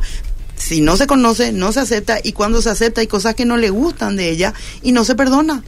si 0.56 0.80
no 0.80 0.96
se 0.96 1.06
conoce, 1.06 1.52
no 1.52 1.72
se 1.72 1.80
acepta. 1.80 2.18
Y 2.22 2.32
cuando 2.32 2.60
se 2.60 2.70
acepta 2.70 3.00
hay 3.00 3.06
cosas 3.06 3.34
que 3.34 3.44
no 3.44 3.56
le 3.56 3.70
gustan 3.70 4.16
de 4.16 4.30
ella 4.30 4.52
y 4.82 4.92
no 4.92 5.04
se 5.04 5.14
perdona. 5.14 5.62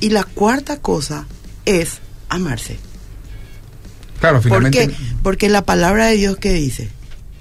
Y 0.00 0.10
la 0.10 0.24
cuarta 0.24 0.80
cosa 0.80 1.26
es 1.64 1.98
amarse. 2.28 2.78
Claro, 4.20 4.36
¿Por 4.36 4.44
finalmente. 4.44 4.88
qué? 4.88 4.94
Porque 5.22 5.48
la 5.48 5.64
palabra 5.64 6.06
de 6.06 6.16
Dios 6.16 6.36
que 6.38 6.52
dice, 6.52 6.90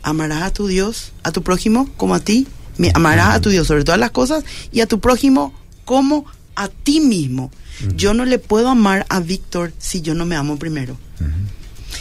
amarás 0.04 0.44
a 0.44 0.52
tu 0.52 0.68
Dios, 0.68 1.14
a 1.24 1.32
tu 1.32 1.42
prójimo 1.42 1.90
como 1.98 2.14
a 2.16 2.20
ti, 2.20 2.48
amarás 2.94 3.36
a 3.36 3.42
tu 3.42 3.50
Dios 3.50 3.68
sobre 3.68 3.84
todas 3.84 4.00
las 4.00 4.12
cosas 4.12 4.44
y 4.72 4.82
a 4.82 4.88
tu 4.88 5.00
prójimo 5.00 5.54
como 5.86 6.26
a 6.56 6.68
ti 6.68 7.00
mismo. 7.00 7.52
Yo 7.96 8.14
no 8.14 8.26
le 8.26 8.40
puedo 8.40 8.70
amar 8.70 9.06
a 9.10 9.20
Víctor 9.20 9.72
si 9.78 10.02
yo 10.02 10.14
no 10.14 10.26
me 10.26 10.36
amo 10.36 10.58
primero. 10.58 10.98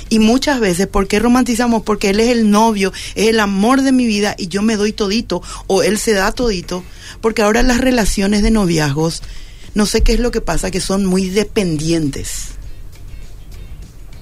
Y 0.09 0.19
muchas 0.19 0.61
veces, 0.61 0.87
¿por 0.87 1.09
qué 1.09 1.19
romantizamos? 1.19 1.83
Porque 1.83 2.11
él 2.11 2.21
es 2.21 2.29
el 2.29 2.51
novio, 2.51 2.93
es 3.15 3.29
el 3.29 3.41
amor 3.41 3.83
de 3.83 3.93
mi 3.93 4.07
vida 4.07 4.35
y 4.39 4.49
yo 4.49 4.63
me 4.63 4.77
doy 4.77 4.93
todito 4.93 5.43
o 5.67 5.83
él 5.83 5.99
se 5.99 6.13
da 6.13 6.33
todito. 6.33 6.85
Porque 7.21 7.43
ahora 7.43 7.63
las 7.63 7.79
relaciones 7.79 8.43
de 8.43 8.51
noviazgos, 8.51 9.23
no 9.75 9.87
sé 9.87 10.03
qué 10.03 10.13
es 10.15 10.21
lo 10.21 10.31
que 10.31 10.41
pasa, 10.41 10.71
que 10.71 10.81
son 10.81 11.05
muy 11.07 11.29
dependientes. 11.29 12.49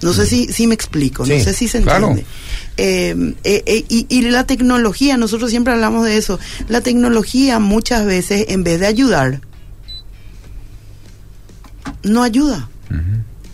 No 0.03 0.12
sé 0.12 0.27
si, 0.27 0.53
si 0.53 0.66
me 0.66 0.74
explico, 0.74 1.24
Sí, 1.24 1.33
no 1.38 1.44
sé 1.44 1.55
si 1.55 1.66
se 1.66 1.81
claro. 1.81 2.09
entiende. 2.09 2.31
Eh, 2.77 3.35
eh, 3.44 3.62
eh, 3.64 3.85
y, 3.88 4.07
y 4.11 4.22
la 4.22 4.46
tecnología, 4.46 5.16
nosotros 5.16 5.48
siempre 5.50 5.72
hablamos 5.72 6.05
de 6.05 6.18
eso, 6.18 6.38
la 6.68 6.83
tecnología 6.83 7.59
muchas 7.59 8.05
veces 8.05 8.46
en 8.48 8.64
vez 8.64 8.81
de 8.81 8.87
ayudar, 8.87 9.40
no 12.03 12.22
ayuda. 12.22 12.68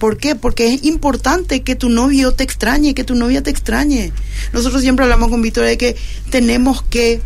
¿Por 0.01 0.17
qué? 0.17 0.35
Porque 0.35 0.73
es 0.73 0.85
importante 0.85 1.63
que 1.63 1.77
tu 1.77 1.91
novio 1.91 2.33
te 2.33 2.43
extrañe, 2.43 2.95
que 2.95 3.05
tu 3.05 3.15
novia 3.15 3.43
te 3.43 3.51
extrañe. 3.51 4.15
Nosotros 4.55 4.81
siempre 4.81 5.05
hablamos 5.05 5.29
con 5.29 5.43
Víctor 5.43 5.67
de 5.67 5.77
que 5.77 5.95
tenemos 6.31 6.83
que 6.83 7.21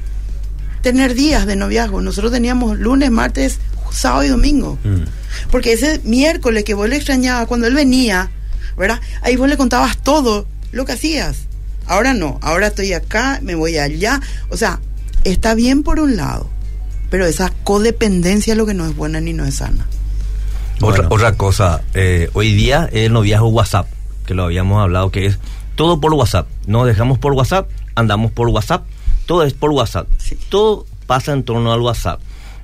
tener 0.83 1.15
días 1.15 1.47
de 1.47 1.55
noviazgo. 1.55 2.03
Nosotros 2.03 2.33
teníamos 2.33 2.77
lunes, 2.77 3.13
martes, 3.13 3.61
sábado 3.93 4.25
y 4.25 4.29
domingo. 4.29 4.77
Porque 5.53 5.75
ese 5.75 6.01
miércoles 6.03 6.65
que 6.65 6.75
vos 6.75 6.89
le 6.89 6.97
extrañabas, 6.97 7.47
cuando 7.47 7.69
él 7.69 7.75
venía, 7.75 8.33
¿verdad? 8.77 9.01
Ahí 9.23 9.37
vos 9.37 9.49
le 9.49 9.57
contabas 9.57 10.03
todo 10.03 10.49
lo 10.73 10.85
que 10.85 10.93
hacías. 10.93 11.37
Ahora 11.87 12.13
no, 12.13 12.41
ahora 12.43 12.67
estoy 12.67 12.93
acá, 12.93 13.39
me 13.41 13.55
voy 13.55 13.79
allá. 13.79 14.21
O 14.49 14.57
sea, 14.57 14.81
está 15.23 15.55
bien 15.55 15.85
por 15.85 16.01
un 16.01 16.17
lado, 16.17 16.51
pero 17.09 17.25
esa 17.25 17.53
codependencia 17.63 18.55
es 18.55 18.59
lo 18.59 18.67
que 18.67 18.75
no 18.75 18.85
es 18.85 18.97
buena 18.97 19.21
ni 19.21 19.33
no 19.33 19.45
es 19.45 19.55
sana. 19.55 19.87
Otra, 20.81 21.07
otra 21.09 21.33
cosa, 21.33 21.83
eh, 21.95 22.29
hoy 22.35 22.53
día 22.55 22.89
el 22.93 23.13
noviazgo 23.13 23.49
WhatsApp, 23.49 23.87
que 24.27 24.35
lo 24.35 24.45
habíamos 24.45 24.83
hablado, 24.83 25.11
que 25.11 25.27
es 25.27 25.39
todo 25.77 26.01
por 26.01 26.13
WhatsApp. 26.15 26.47
Nos 26.67 26.87
dejamos 26.87 27.19
por 27.19 27.33
WhatsApp, 27.33 27.69
andamos 27.95 28.31
por 28.33 28.49
WhatsApp, 28.49 28.85
todo 29.27 29.45
es 29.45 29.55
por 29.55 29.71
WhatsApp. 29.71 30.07
Todo 30.49 30.87
pasa 31.07 31.33
en 31.33 31.43
torno 31.45 31.73
al 31.73 31.81
WhatsApp. 31.81 32.21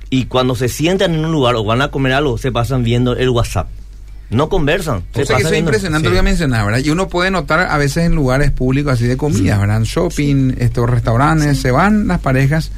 Y 0.09 0.25
cuando 0.25 0.55
se 0.55 0.67
sientan 0.69 1.15
en 1.15 1.25
un 1.25 1.31
lugar 1.31 1.55
o 1.55 1.63
van 1.63 1.81
a 1.81 1.87
comer 1.89 2.13
algo, 2.13 2.37
se 2.37 2.51
pasan 2.51 2.83
viendo 2.83 3.15
el 3.15 3.29
WhatsApp. 3.29 3.67
No 4.29 4.47
conversan. 4.49 5.03
O 5.13 5.25
sea 5.25 5.35
que 5.37 5.43
eso 5.43 5.51
es 5.53 5.59
impresionante 5.59 6.07
Sí. 6.07 6.13
lo 6.13 6.17
que 6.19 6.23
mencionaba, 6.23 6.65
¿verdad? 6.65 6.79
Y 6.85 6.89
uno 6.89 7.09
puede 7.09 7.31
notar 7.31 7.59
a 7.61 7.77
veces 7.77 8.05
en 8.05 8.15
lugares 8.15 8.51
públicos 8.51 8.93
así 8.93 9.05
de 9.05 9.17
comidas, 9.17 9.59
¿verdad? 9.59 9.77
En 9.77 9.83
shopping, 9.83 10.55
estos 10.57 10.89
restaurantes, 10.89 11.59
se 11.59 11.71
van 11.71 12.07
las 12.07 12.19
parejas 12.19 12.71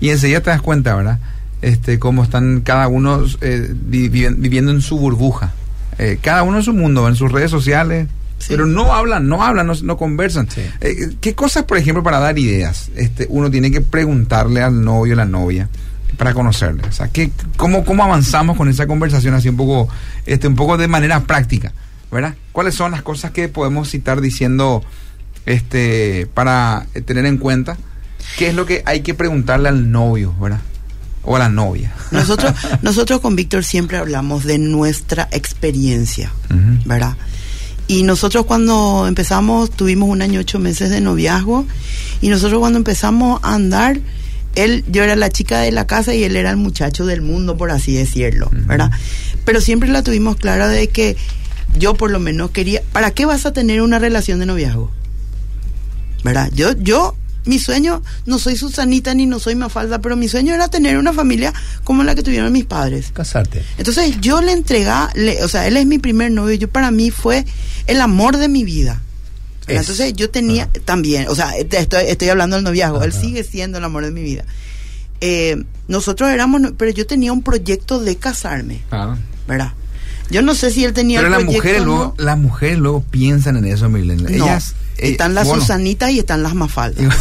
y 0.00 0.10
enseguida 0.10 0.40
te 0.42 0.50
das 0.50 0.62
cuenta, 0.62 0.94
¿verdad? 0.94 1.18
Este, 1.62 1.98
cómo 1.98 2.22
están 2.24 2.60
cada 2.60 2.88
uno 2.88 3.24
eh, 3.40 3.72
vi- 3.72 4.08
vi- 4.08 4.34
viviendo 4.36 4.70
en 4.72 4.80
su 4.82 4.98
burbuja. 4.98 5.52
Eh, 5.98 6.18
cada 6.20 6.42
uno 6.42 6.58
en 6.58 6.62
su 6.64 6.72
mundo, 6.74 7.06
en 7.08 7.14
sus 7.16 7.30
redes 7.32 7.50
sociales. 7.50 8.08
Pero 8.48 8.66
no 8.66 8.92
hablan, 8.92 9.28
no 9.28 9.44
hablan, 9.44 9.68
no, 9.68 9.74
no 9.84 9.96
conversan. 9.96 10.48
Eh, 10.80 11.12
¿Qué 11.20 11.34
cosas, 11.36 11.62
por 11.62 11.78
ejemplo, 11.78 12.02
para 12.02 12.18
dar 12.18 12.36
ideas? 12.38 12.90
Este, 12.96 13.26
uno 13.30 13.48
tiene 13.50 13.70
que 13.70 13.80
preguntarle 13.80 14.60
al 14.62 14.84
novio 14.84 15.12
o 15.12 15.16
la 15.16 15.24
novia 15.24 15.68
para 16.18 16.34
conocerle. 16.34 16.82
O 16.88 16.90
sea, 16.92 17.06
¿qué, 17.08 17.30
cómo, 17.56 17.84
¿cómo 17.84 18.02
avanzamos 18.02 18.56
con 18.56 18.68
esa 18.68 18.88
conversación 18.88 19.34
así 19.34 19.48
un 19.48 19.56
poco, 19.56 19.88
este, 20.26 20.48
un 20.48 20.56
poco 20.56 20.76
de 20.76 20.88
manera 20.88 21.20
práctica? 21.20 21.72
¿Verdad? 22.10 22.34
¿Cuáles 22.50 22.74
son 22.74 22.90
las 22.90 23.02
cosas 23.02 23.30
que 23.30 23.48
podemos 23.48 23.88
citar 23.88 24.20
diciendo 24.20 24.82
este 25.46 26.26
para 26.34 26.86
tener 27.04 27.26
en 27.26 27.38
cuenta? 27.38 27.76
¿Qué 28.38 28.48
es 28.48 28.54
lo 28.54 28.66
que 28.66 28.82
hay 28.86 29.00
que 29.02 29.14
preguntarle 29.14 29.68
al 29.68 29.90
novio, 29.92 30.34
¿verdad? 30.40 30.60
O 31.24 31.36
a 31.36 31.38
la 31.38 31.48
novia. 31.48 31.92
Nosotros, 32.10 32.52
nosotros 32.82 33.20
con 33.20 33.36
Víctor 33.36 33.64
siempre 33.64 33.96
hablamos 33.96 34.44
de 34.44 34.58
nuestra 34.58 35.28
experiencia, 35.30 36.32
¿verdad? 36.84 37.16
Y 37.86 38.02
nosotros 38.02 38.46
cuando 38.46 39.06
empezamos, 39.06 39.70
tuvimos 39.70 40.08
un 40.08 40.22
año 40.22 40.40
ocho 40.40 40.58
meses 40.58 40.90
de 40.90 41.00
noviazgo, 41.00 41.66
y 42.20 42.28
nosotros 42.28 42.60
cuando 42.60 42.78
empezamos 42.78 43.40
a 43.42 43.54
andar, 43.54 44.00
él, 44.54 44.84
yo 44.88 45.02
era 45.02 45.16
la 45.16 45.30
chica 45.30 45.60
de 45.60 45.72
la 45.72 45.86
casa 45.86 46.14
y 46.14 46.24
él 46.24 46.36
era 46.36 46.50
el 46.50 46.56
muchacho 46.56 47.06
del 47.06 47.22
mundo, 47.22 47.56
por 47.56 47.70
así 47.70 47.94
decirlo, 47.94 48.50
¿verdad? 48.52 48.90
Pero 49.44 49.60
siempre 49.60 49.88
la 49.88 50.02
tuvimos 50.02 50.36
clara 50.36 50.68
de 50.68 50.88
que 50.88 51.16
yo 51.78 51.94
por 51.94 52.10
lo 52.10 52.20
menos 52.20 52.50
quería, 52.50 52.82
¿para 52.92 53.10
qué 53.12 53.26
vas 53.26 53.46
a 53.46 53.52
tener 53.52 53.80
una 53.80 53.98
relación 53.98 54.38
de 54.38 54.46
noviazgo? 54.46 54.90
¿verdad? 56.22 56.50
Yo, 56.54 56.72
yo, 56.72 57.16
mi 57.44 57.58
sueño, 57.58 58.02
no 58.26 58.38
soy 58.38 58.56
Susanita 58.56 59.14
ni 59.14 59.26
no 59.26 59.38
soy 59.38 59.54
Mafalda, 59.56 60.00
pero 60.00 60.16
mi 60.16 60.28
sueño 60.28 60.54
era 60.54 60.68
tener 60.68 60.96
una 60.98 61.12
familia 61.12 61.52
como 61.84 62.04
la 62.04 62.14
que 62.14 62.22
tuvieron 62.22 62.52
mis 62.52 62.64
padres. 62.64 63.10
Casarte. 63.12 63.62
Entonces 63.78 64.20
yo 64.20 64.40
le 64.40 64.52
entregaba, 64.52 65.10
le- 65.14 65.42
o 65.44 65.48
sea, 65.48 65.66
él 65.66 65.76
es 65.76 65.86
mi 65.86 65.98
primer 65.98 66.30
novio, 66.30 66.54
yo 66.56 66.68
para 66.68 66.90
mí 66.90 67.10
fue 67.10 67.44
el 67.86 68.00
amor 68.00 68.36
de 68.36 68.48
mi 68.48 68.64
vida. 68.64 69.00
Entonces 69.68 70.12
yo 70.14 70.28
tenía 70.28 70.68
también, 70.84 71.28
o 71.28 71.34
sea, 71.34 71.56
estoy, 71.56 72.04
estoy 72.08 72.28
hablando 72.28 72.56
del 72.56 72.64
noviazgo, 72.64 73.02
él 73.04 73.12
sigue 73.12 73.44
siendo 73.44 73.78
el 73.78 73.84
amor 73.84 74.04
de 74.04 74.10
mi 74.10 74.22
vida. 74.22 74.44
Eh, 75.20 75.62
nosotros 75.88 76.30
éramos, 76.30 76.60
pero 76.76 76.90
yo 76.90 77.06
tenía 77.06 77.32
un 77.32 77.42
proyecto 77.42 78.00
de 78.00 78.16
casarme, 78.16 78.82
Claro. 78.88 79.16
¿verdad? 79.46 79.72
Yo 80.30 80.42
no 80.42 80.54
sé 80.54 80.70
si 80.70 80.84
él 80.84 80.92
tenía 80.92 81.18
Pero 81.20 81.28
el 81.28 81.32
las 81.32 81.42
proyecto 81.42 81.62
mujeres, 81.62 81.84
luego, 81.84 82.14
no. 82.18 82.24
las 82.24 82.38
mujeres 82.38 82.78
luego 82.78 83.02
piensan 83.10 83.56
en 83.56 83.66
eso, 83.66 83.88
Milen. 83.88 84.22
No, 84.24 84.28
Ellas, 84.46 84.74
están 84.98 85.34
las 85.34 85.46
bueno, 85.46 85.60
Susanitas 85.60 86.10
y 86.10 86.18
están 86.20 86.42
las 86.42 86.54
Mafaldas. 86.54 87.04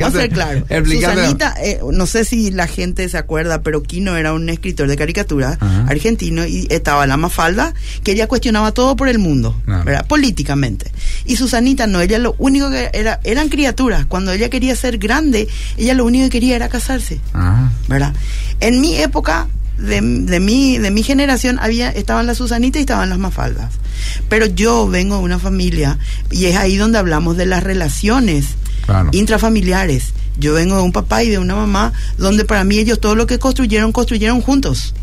Vamos 0.00 0.02
a 0.02 0.10
ser 0.10 0.30
claro. 0.30 0.64
Susanita, 0.84 1.54
eh, 1.62 1.80
no 1.92 2.06
sé 2.06 2.24
si 2.24 2.50
la 2.50 2.66
gente 2.66 3.08
se 3.08 3.18
acuerda, 3.18 3.62
pero 3.62 3.82
Kino 3.82 4.16
era 4.16 4.32
un 4.32 4.48
escritor 4.48 4.88
de 4.88 4.96
caricatura 4.96 5.56
Ajá. 5.60 5.86
argentino 5.88 6.46
y 6.46 6.66
estaba 6.70 7.06
la 7.06 7.16
Mafalda, 7.16 7.74
que 8.02 8.12
ella 8.12 8.26
cuestionaba 8.26 8.72
todo 8.72 8.96
por 8.96 9.08
el 9.08 9.18
mundo, 9.18 9.60
Claro. 9.64 9.84
¿verdad? 9.84 10.06
políticamente. 10.06 10.90
Y 11.24 11.36
Susanita 11.36 11.86
no, 11.86 12.00
ella 12.00 12.18
lo 12.18 12.34
único 12.38 12.70
que 12.70 12.90
era, 12.92 13.20
eran 13.24 13.48
criaturas. 13.48 14.06
Cuando 14.06 14.32
ella 14.32 14.48
quería 14.48 14.76
ser 14.76 14.98
grande, 14.98 15.48
ella 15.76 15.94
lo 15.94 16.04
único 16.04 16.24
que 16.24 16.30
quería 16.30 16.56
era 16.56 16.68
casarse. 16.68 17.20
Ah, 17.32 17.70
¿verdad? 17.88 18.14
En 18.60 18.80
mi 18.80 18.96
época, 18.96 19.48
de, 19.78 20.00
de, 20.00 20.40
mi, 20.40 20.78
de 20.78 20.90
mi 20.90 21.02
generación, 21.02 21.58
había, 21.60 21.90
estaban 21.90 22.26
las 22.26 22.38
Susanitas 22.38 22.80
y 22.80 22.82
estaban 22.82 23.10
las 23.10 23.18
Mafaldas. 23.18 23.72
Pero 24.28 24.46
yo 24.46 24.88
vengo 24.88 25.16
de 25.18 25.22
una 25.22 25.38
familia, 25.38 25.98
y 26.30 26.46
es 26.46 26.56
ahí 26.56 26.76
donde 26.76 26.98
hablamos 26.98 27.36
de 27.36 27.46
las 27.46 27.62
relaciones 27.62 28.46
Claro. 28.86 29.08
intrafamiliares. 29.12 30.12
Yo 30.38 30.52
vengo 30.52 30.76
de 30.76 30.82
un 30.82 30.92
papá 30.92 31.22
y 31.22 31.30
de 31.30 31.38
una 31.38 31.54
mamá, 31.54 31.92
donde 32.18 32.44
para 32.44 32.64
mí 32.64 32.78
ellos 32.78 33.00
todo 33.00 33.14
lo 33.14 33.26
que 33.26 33.38
construyeron, 33.38 33.92
construyeron 33.92 34.40
juntos. 34.42 34.94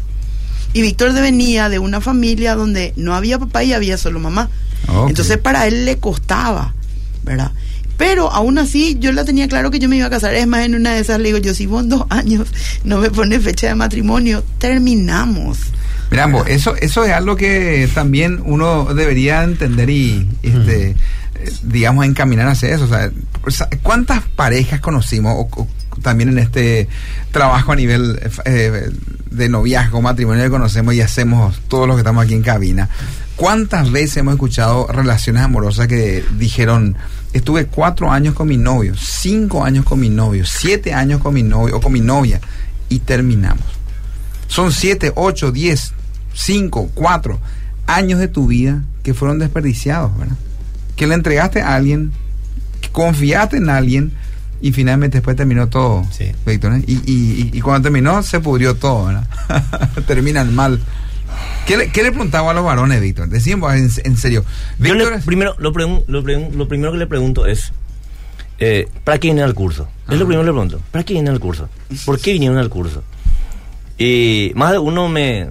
Y 0.73 0.81
Víctor 0.81 1.13
venía 1.13 1.67
de 1.69 1.79
una 1.79 1.99
familia 1.99 2.55
donde 2.55 2.93
no 2.95 3.15
había 3.15 3.39
papá 3.39 3.63
y 3.63 3.73
había 3.73 3.97
solo 3.97 4.19
mamá. 4.19 4.49
Entonces 5.07 5.37
para 5.37 5.67
él 5.67 5.85
le 5.85 5.97
costaba, 5.97 6.73
¿verdad? 7.23 7.51
Pero 8.01 8.31
aún 8.31 8.57
así 8.57 8.97
yo 8.99 9.11
la 9.11 9.25
tenía 9.25 9.47
claro 9.47 9.69
que 9.69 9.77
yo 9.77 9.87
me 9.87 9.95
iba 9.95 10.07
a 10.07 10.09
casar. 10.09 10.33
Es 10.33 10.47
más, 10.47 10.65
en 10.65 10.73
una 10.73 10.95
de 10.95 11.01
esas 11.01 11.19
le 11.19 11.25
digo, 11.25 11.37
yo 11.37 11.53
si 11.53 11.67
vos 11.67 11.83
en 11.83 11.89
dos 11.89 12.07
años 12.09 12.47
no 12.83 12.97
me 12.97 13.11
pones 13.11 13.43
fecha 13.43 13.67
de 13.67 13.75
matrimonio, 13.75 14.43
terminamos. 14.57 15.59
Mira, 16.09 16.23
Ambo, 16.23 16.43
eso, 16.47 16.75
eso 16.77 17.05
es 17.05 17.11
algo 17.11 17.35
que 17.35 17.87
también 17.93 18.41
uno 18.43 18.85
debería 18.95 19.43
entender 19.43 19.91
y, 19.91 20.27
este, 20.41 20.89
eh, 20.89 20.95
digamos, 21.61 22.03
encaminar 22.05 22.47
hacia 22.47 22.73
eso. 22.73 22.89
O 23.43 23.51
sea, 23.51 23.69
¿cuántas 23.83 24.23
parejas 24.35 24.79
conocimos 24.79 25.35
o, 25.37 25.61
o 25.61 25.67
también 26.01 26.29
en 26.29 26.39
este 26.39 26.89
trabajo 27.31 27.71
a 27.71 27.75
nivel 27.75 28.19
eh, 28.45 28.89
de 29.29 29.47
noviazgo, 29.47 30.01
matrimonio 30.01 30.43
que 30.43 30.49
conocemos 30.49 30.95
y 30.95 31.01
hacemos 31.01 31.61
todos 31.67 31.87
los 31.87 31.97
que 31.97 32.01
estamos 32.01 32.25
aquí 32.25 32.33
en 32.33 32.41
cabina? 32.41 32.89
¿Cuántas 33.35 33.91
veces 33.91 34.17
hemos 34.17 34.33
escuchado 34.33 34.87
relaciones 34.87 35.43
amorosas 35.43 35.87
que 35.87 36.23
dijeron, 36.37 36.97
estuve 37.33 37.65
cuatro 37.67 38.11
años 38.11 38.33
con 38.35 38.47
mi 38.47 38.57
novio, 38.57 38.93
cinco 38.97 39.63
años 39.63 39.85
con 39.85 39.99
mi 39.99 40.09
novio, 40.09 40.45
siete 40.45 40.93
años 40.93 41.21
con 41.21 41.33
mi 41.33 41.43
novio 41.43 41.77
o 41.77 41.81
con 41.81 41.93
mi 41.93 42.01
novia 42.01 42.39
y 42.89 42.99
terminamos? 42.99 43.63
Son 44.47 44.71
siete, 44.71 45.11
ocho, 45.15 45.51
diez, 45.51 45.93
cinco, 46.33 46.89
cuatro 46.93 47.39
años 47.87 48.19
de 48.19 48.27
tu 48.27 48.47
vida 48.47 48.83
que 49.03 49.13
fueron 49.13 49.39
desperdiciados, 49.39 50.17
¿verdad? 50.17 50.35
Que 50.95 51.07
le 51.07 51.15
entregaste 51.15 51.61
a 51.61 51.75
alguien, 51.75 52.11
que 52.81 52.89
confiaste 52.89 53.57
en 53.57 53.69
alguien 53.69 54.11
y 54.61 54.71
finalmente 54.73 55.17
después 55.17 55.35
terminó 55.35 55.69
todo, 55.69 56.05
Víctor. 56.45 56.73
¿eh? 56.75 56.83
Y, 56.85 56.93
y- 56.93 57.49
y- 57.53 57.57
y 57.57 57.61
cuando 57.61 57.83
terminó 57.83 58.21
se 58.23 58.39
pudrió 58.39 58.75
todo, 58.75 59.05
¿verdad? 59.07 59.25
Terminan 60.07 60.53
mal. 60.53 60.79
¿Qué 61.67 61.77
le, 61.77 61.89
qué 61.89 62.03
le 62.03 62.11
preguntaba 62.11 62.51
a 62.51 62.53
los 62.53 62.65
varones, 62.65 62.99
Víctor? 63.01 63.29
Decimos 63.29 63.73
en, 63.73 63.89
en 64.03 64.17
serio. 64.17 64.43
Yo 64.79 64.93
le- 64.93 64.93
Víctor 65.01 65.13
es- 65.13 65.25
primero, 65.25 65.55
lo, 65.59 65.71
pregun- 65.73 66.03
lo, 66.07 66.23
pregun- 66.23 66.51
lo 66.53 66.67
primero 66.67 66.91
que 66.91 66.97
le 66.97 67.07
pregunto 67.07 67.45
es, 67.45 67.71
eh, 68.59 68.87
¿para 69.03 69.17
qué 69.19 69.27
vienen 69.27 69.43
al 69.45 69.53
curso? 69.53 69.87
Es 70.09 70.17
lo 70.19 70.25
primero 70.25 70.41
que 70.41 70.47
le 70.47 70.51
pregunto. 70.53 70.81
¿Para 70.91 71.03
qué 71.03 71.13
vienen 71.13 71.33
al 71.33 71.39
curso? 71.39 71.69
¿Por 72.05 72.19
qué 72.19 72.33
vinieron 72.33 72.57
al 72.57 72.69
curso? 72.69 73.03
Y 73.97 74.51
más 74.55 74.71
de 74.71 74.79
uno 74.79 75.07
me, 75.09 75.49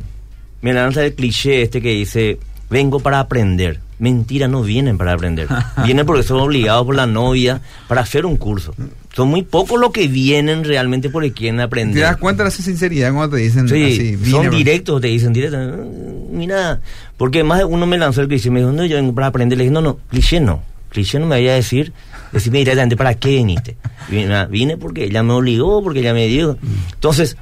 me 0.63 0.73
lanza 0.73 1.05
el 1.05 1.15
cliché 1.15 1.63
este 1.63 1.81
que 1.81 1.91
dice, 1.91 2.39
vengo 2.69 3.01
para 3.01 3.21
aprender. 3.21 3.81
Mentira, 3.99 4.49
no 4.49 4.63
vienen 4.63 4.97
para 4.99 5.13
aprender. 5.13 5.47
Vienen 5.85 6.07
porque 6.07 6.23
son 6.23 6.41
obligados 6.41 6.87
por 6.87 6.95
la 6.97 7.07
novia 7.07 7.61
para 7.87 8.01
hacer 8.01 8.25
un 8.25 8.37
curso. 8.39 8.75
Son 9.15 9.29
muy 9.29 9.43
pocos 9.43 9.81
los 9.81 9.91
que 9.91 10.07
vienen 10.07 10.63
realmente 10.65 11.11
porque 11.11 11.33
quieren 11.33 11.59
aprender. 11.61 11.95
¿Te 11.97 12.01
das 12.01 12.17
cuenta 12.17 12.45
de 12.45 12.49
esa 12.51 12.63
sinceridad 12.63 13.13
cuando 13.13 13.37
te 13.37 13.43
dicen 13.43 13.69
Sí, 13.69 13.83
así? 13.85 14.17
vine 14.17 14.31
son 14.31 14.51
directos, 14.51 15.01
te 15.01 15.09
dicen 15.09 15.33
directos. 15.33 15.61
"Mm, 15.79 16.37
Mira, 16.39 16.81
porque 17.17 17.43
más 17.43 17.65
uno 17.65 17.87
me 17.87 17.99
lanzó 17.99 18.21
el 18.21 18.29
cliché, 18.29 18.51
me 18.51 18.61
dijo, 18.61 18.71
no, 18.73 18.85
yo 18.87 18.97
vengo 18.97 19.13
para 19.15 19.27
aprender. 19.27 19.59
Le 19.59 19.65
dije, 19.65 19.73
no, 19.75 19.81
no, 19.83 19.99
cliché 20.11 20.39
no. 20.41 20.63
Cliché 20.91 21.19
no 21.19 21.27
me 21.27 21.37
vaya 21.37 21.53
a 21.53 21.55
decir, 21.57 21.93
decirme 22.33 22.59
directamente, 22.61 22.97
¿para 22.97 23.15
qué 23.15 23.31
viniste? 23.31 23.77
Y 24.09 24.15
Vine, 24.17 24.35
"Ah, 24.35 24.47
vine 24.47 24.77
porque 24.77 25.05
ella 25.05 25.23
me 25.25 25.33
obligó, 25.33 25.83
porque 25.83 26.01
ella 26.01 26.15
me 26.15 26.27
dijo. 26.29 26.57
Entonces, 26.95 27.37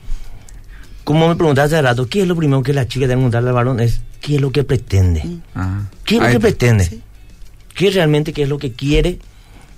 como 1.04 1.28
me 1.28 1.36
preguntaste 1.36 1.76
hace 1.76 1.82
rato, 1.82 2.06
¿qué 2.08 2.22
es 2.22 2.28
lo 2.28 2.34
primero 2.36 2.62
que 2.62 2.72
la 2.72 2.86
chica 2.88 3.00
tiene 3.06 3.14
que 3.14 3.16
preguntarle 3.16 3.48
al 3.50 3.54
varón? 3.54 3.80
Es, 3.80 4.00
qué 4.20 4.36
es 4.36 4.40
lo 4.40 4.52
que 4.52 4.64
pretende. 4.64 5.22
Ajá. 5.54 5.82
¿Qué 6.04 6.14
es 6.16 6.20
lo 6.20 6.26
Ahí 6.26 6.32
que 6.34 6.40
pretende? 6.40 7.00
¿Qué 7.74 7.90
realmente 7.90 8.32
qué 8.32 8.42
es 8.42 8.48
lo 8.48 8.58
que 8.58 8.72
quiere? 8.72 9.18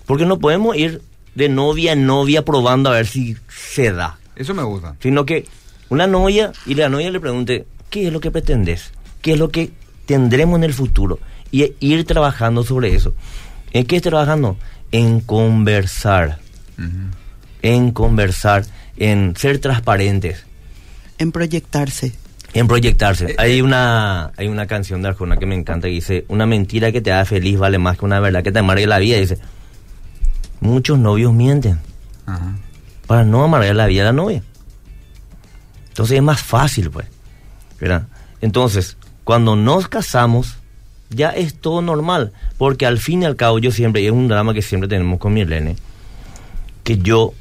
Porque 0.06 0.24
no 0.24 0.38
podemos 0.38 0.76
ir 0.76 1.02
de 1.34 1.48
novia 1.48 1.92
en 1.92 2.06
novia 2.06 2.44
probando 2.44 2.90
a 2.90 2.94
ver 2.94 3.06
si 3.06 3.36
se 3.48 3.92
da. 3.92 4.18
Eso 4.36 4.54
me 4.54 4.62
gusta. 4.62 4.96
Sino 5.00 5.24
que 5.26 5.46
una 5.88 6.06
novia 6.06 6.52
y 6.66 6.74
la 6.74 6.88
novia 6.88 7.10
le 7.10 7.20
pregunte, 7.20 7.66
¿qué 7.90 8.06
es 8.06 8.12
lo 8.12 8.20
que 8.20 8.30
pretendes? 8.30 8.92
¿Qué 9.22 9.32
es 9.32 9.38
lo 9.38 9.50
que 9.50 9.70
tendremos 10.06 10.56
en 10.56 10.64
el 10.64 10.72
futuro? 10.74 11.18
Y 11.50 11.62
e- 11.62 11.74
ir 11.80 12.04
trabajando 12.04 12.62
sobre 12.62 12.94
eso. 12.94 13.14
¿En 13.72 13.84
qué 13.86 13.96
estoy 13.96 14.10
trabajando? 14.10 14.56
En 14.92 15.20
conversar. 15.20 16.38
En 17.62 17.90
conversar, 17.90 18.64
en 18.96 19.34
ser 19.36 19.58
transparentes. 19.58 20.46
En 21.18 21.32
proyectarse. 21.32 22.14
En 22.54 22.66
proyectarse. 22.66 23.34
Hay 23.38 23.60
una 23.60 24.32
hay 24.36 24.48
una 24.48 24.66
canción 24.66 25.02
de 25.02 25.08
Arjona 25.08 25.36
que 25.36 25.46
me 25.46 25.54
encanta 25.54 25.86
que 25.86 25.94
dice, 25.94 26.24
una 26.28 26.46
mentira 26.46 26.90
que 26.90 27.00
te 27.00 27.12
haga 27.12 27.24
feliz 27.24 27.58
vale 27.58 27.78
más 27.78 27.98
que 27.98 28.04
una 28.04 28.18
verdad 28.18 28.42
que 28.42 28.50
te 28.50 28.58
amargue 28.58 28.86
la 28.86 28.98
vida. 28.98 29.18
dice, 29.18 29.38
muchos 30.60 30.98
novios 30.98 31.32
mienten 31.32 31.78
Ajá. 32.26 32.54
para 33.06 33.24
no 33.24 33.44
amargar 33.44 33.74
la 33.74 33.86
vida 33.86 34.02
a 34.02 34.06
la 34.06 34.12
novia. 34.12 34.42
Entonces 35.88 36.16
es 36.16 36.22
más 36.22 36.40
fácil, 36.40 36.90
pues. 36.90 37.06
¿verdad? 37.80 38.06
Entonces, 38.40 38.96
cuando 39.24 39.56
nos 39.56 39.88
casamos, 39.88 40.56
ya 41.08 41.30
es 41.30 41.54
todo 41.54 41.82
normal. 41.82 42.32
Porque 42.58 42.86
al 42.86 42.98
fin 42.98 43.22
y 43.22 43.26
al 43.26 43.36
cabo, 43.36 43.58
yo 43.58 43.70
siempre, 43.70 44.02
y 44.02 44.06
es 44.06 44.12
un 44.12 44.28
drama 44.28 44.54
que 44.54 44.62
siempre 44.62 44.88
tenemos 44.88 45.18
con 45.18 45.32
Mirlene, 45.32 45.76
que 46.84 46.98
yo 46.98 47.34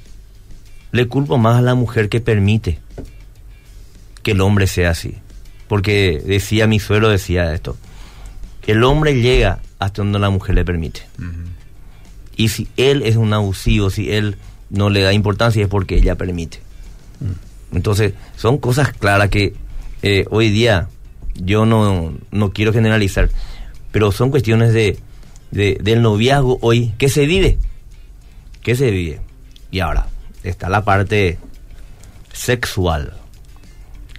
le 0.91 1.07
culpo 1.07 1.37
más 1.37 1.57
a 1.57 1.61
la 1.61 1.75
mujer 1.75 2.09
que 2.09 2.19
permite 2.19 2.79
que 4.23 4.31
el 4.31 4.41
hombre 4.41 4.67
sea 4.67 4.91
así. 4.91 5.15
Porque 5.67 6.21
decía 6.25 6.67
mi 6.67 6.79
suelo, 6.79 7.09
decía 7.09 7.53
esto. 7.53 7.77
El 8.65 8.83
hombre 8.83 9.21
llega 9.21 9.59
hasta 9.77 10.01
donde 10.01 10.19
la 10.19 10.29
mujer 10.29 10.55
le 10.55 10.65
permite. 10.65 11.01
Y 12.39 12.47
si 12.47 12.69
él 12.77 13.01
es 13.03 13.17
un 13.17 13.33
abusivo, 13.33 13.89
si 13.89 14.13
él 14.13 14.37
no 14.69 14.89
le 14.89 15.01
da 15.01 15.11
importancia, 15.11 15.61
es 15.61 15.67
porque 15.67 15.97
ella 15.97 16.15
permite. 16.15 16.59
Entonces, 17.73 18.13
son 18.37 18.59
cosas 18.59 18.93
claras 18.93 19.27
que 19.29 19.53
eh, 20.03 20.23
hoy 20.29 20.49
día 20.49 20.87
yo 21.35 21.65
no, 21.65 22.13
no 22.31 22.53
quiero 22.53 22.71
generalizar, 22.71 23.29
pero 23.91 24.13
son 24.13 24.29
cuestiones 24.31 24.71
de, 24.71 24.97
de- 25.51 25.79
del 25.83 26.01
noviazgo 26.01 26.57
hoy 26.61 26.93
que 26.97 27.09
se 27.09 27.25
vive. 27.25 27.57
Que 28.63 28.77
se 28.77 28.89
vive. 28.89 29.19
Y 29.69 29.81
ahora, 29.81 30.07
está 30.43 30.69
la 30.69 30.85
parte 30.85 31.39
sexual, 32.31 33.13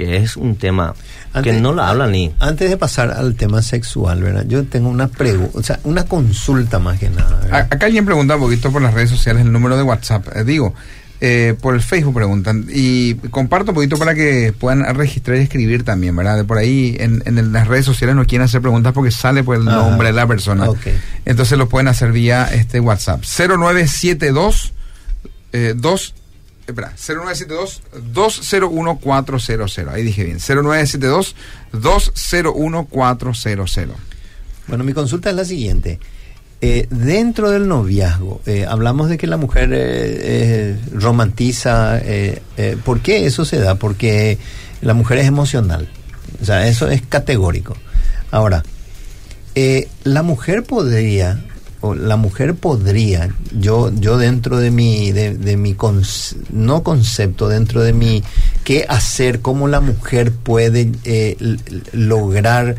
que 0.00 0.16
es 0.16 0.36
un 0.36 0.56
tema 0.56 0.94
que 1.42 1.52
no 1.52 1.74
la 1.74 1.90
hablan 1.90 2.12
ni. 2.12 2.32
Antes 2.38 2.70
de 2.70 2.78
pasar 2.78 3.10
al 3.10 3.34
tema 3.34 3.60
sexual, 3.60 4.22
¿verdad? 4.22 4.46
Yo 4.48 4.64
tengo 4.64 4.88
una 4.88 5.08
pregunta, 5.08 5.58
o 5.58 5.62
sea, 5.62 5.78
una 5.84 6.04
consulta 6.04 6.78
más 6.78 6.98
que 6.98 7.10
nada. 7.10 7.68
Acá 7.70 7.86
alguien 7.86 8.06
pregunta 8.06 8.36
un 8.36 8.40
poquito 8.40 8.72
por 8.72 8.80
las 8.80 8.94
redes 8.94 9.10
sociales 9.10 9.44
el 9.44 9.52
número 9.52 9.76
de 9.76 9.82
WhatsApp. 9.82 10.26
Eh, 10.34 10.44
digo, 10.44 10.74
eh, 11.20 11.54
por 11.60 11.74
el 11.74 11.82
Facebook 11.82 12.14
preguntan. 12.14 12.64
Y 12.72 13.14
comparto 13.28 13.72
un 13.72 13.74
poquito 13.74 13.98
para 13.98 14.14
que 14.14 14.54
puedan 14.58 14.82
registrar 14.94 15.36
y 15.36 15.40
escribir 15.40 15.84
también, 15.84 16.16
¿verdad? 16.16 16.38
De 16.38 16.44
por 16.44 16.56
ahí 16.56 16.96
en, 16.98 17.22
en 17.26 17.52
las 17.52 17.68
redes 17.68 17.84
sociales 17.84 18.16
no 18.16 18.24
quieren 18.24 18.46
hacer 18.46 18.62
preguntas 18.62 18.94
porque 18.94 19.10
sale 19.10 19.44
por 19.44 19.56
el 19.56 19.68
Ajá. 19.68 19.76
nombre 19.76 20.08
de 20.08 20.14
la 20.14 20.26
persona. 20.26 20.66
Entonces 21.26 21.58
lo 21.58 21.68
pueden 21.68 21.88
hacer 21.88 22.10
vía 22.12 22.48
este 22.50 22.80
WhatsApp. 22.80 23.22
0972 23.22 24.72
eh, 25.52 25.74
2 25.76 26.14
espera, 26.70 26.92
0972 26.96 27.83
201400. 28.12 29.78
Ahí 29.88 30.02
dije 30.02 30.24
bien. 30.24 30.38
0972 30.38 31.37
201400. 31.72 33.96
Bueno, 34.66 34.85
mi 34.85 34.92
consulta 34.92 35.30
es 35.30 35.37
la 35.37 35.44
siguiente. 35.44 35.98
Eh, 36.62 36.87
dentro 36.90 37.50
del 37.50 37.68
noviazgo, 37.68 38.42
eh, 38.44 38.66
hablamos 38.68 39.09
de 39.09 39.16
que 39.16 39.26
la 39.26 39.38
mujer 39.38 39.70
eh, 39.72 40.76
romantiza. 40.92 42.00
¿Por 42.85 43.00
qué 43.00 43.26
eso 43.26 43.44
se 43.44 43.59
da? 43.59 43.76
Porque 43.76 44.38
la 44.83 44.94
mujer 44.94 45.18
es 45.18 45.26
emocional. 45.26 45.88
O 46.40 46.44
sea, 46.44 46.68
eso 46.68 46.88
es 46.88 47.02
categórico. 47.02 47.76
Ahora, 48.30 48.62
la 50.04 50.22
mujer 50.22 50.64
podría, 50.64 51.42
la 51.82 52.16
mujer 52.16 52.54
podría, 52.54 53.34
yo, 53.58 53.90
yo 53.94 54.18
dentro 54.18 54.58
de 54.58 54.70
mi, 54.70 55.12
de, 55.12 55.36
de 55.36 55.56
mi 55.56 55.76
no 56.50 56.82
concepto, 56.82 57.48
dentro 57.48 57.82
de 57.82 57.92
mi 57.92 58.22
qué 58.64 58.84
hacer, 58.88 59.40
cómo 59.40 59.66
la 59.68 59.80
mujer 59.80 60.32
puede 60.32 60.92
eh, 61.04 61.36
lograr 61.92 62.76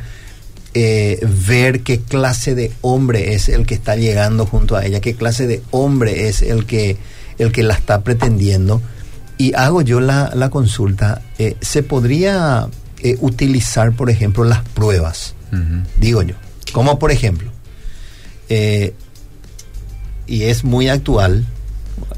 eh, 0.74 1.20
ver 1.48 1.82
qué 1.82 2.00
clase 2.00 2.56
de 2.56 2.72
hombre 2.80 3.34
es 3.34 3.50
el 3.50 3.66
que 3.66 3.74
está 3.74 3.98
llegando 3.98 4.46
junto 4.46 4.78
a 4.78 4.86
ella, 4.86 5.02
qué 5.02 5.16
clase 5.16 5.46
de 5.46 5.62
hombre 5.72 6.30
es 6.30 6.42
el 6.42 6.66
que, 6.66 6.96
el 7.40 7.52
que 7.52 7.64
la 7.64 7.74
está 7.74 8.02
pretendiendo. 8.02 8.82
Y 9.38 9.54
hago 9.56 9.82
yo 9.82 10.00
la, 10.00 10.32
la 10.34 10.50
consulta, 10.50 11.22
eh, 11.40 11.58
¿se 11.60 11.84
podría 11.84 12.70
eh, 13.00 13.18
utilizar, 13.20 13.92
por 13.94 14.10
ejemplo, 14.10 14.46
las 14.46 14.62
pruebas? 14.62 15.36
Digo 15.98 16.22
yo. 16.22 16.36
Como 16.72 16.98
por 16.98 17.12
ejemplo, 17.12 17.51
eh, 18.54 18.94
y 20.28 20.44
es 20.44 20.66
muy 20.66 20.90
actual, 20.90 21.48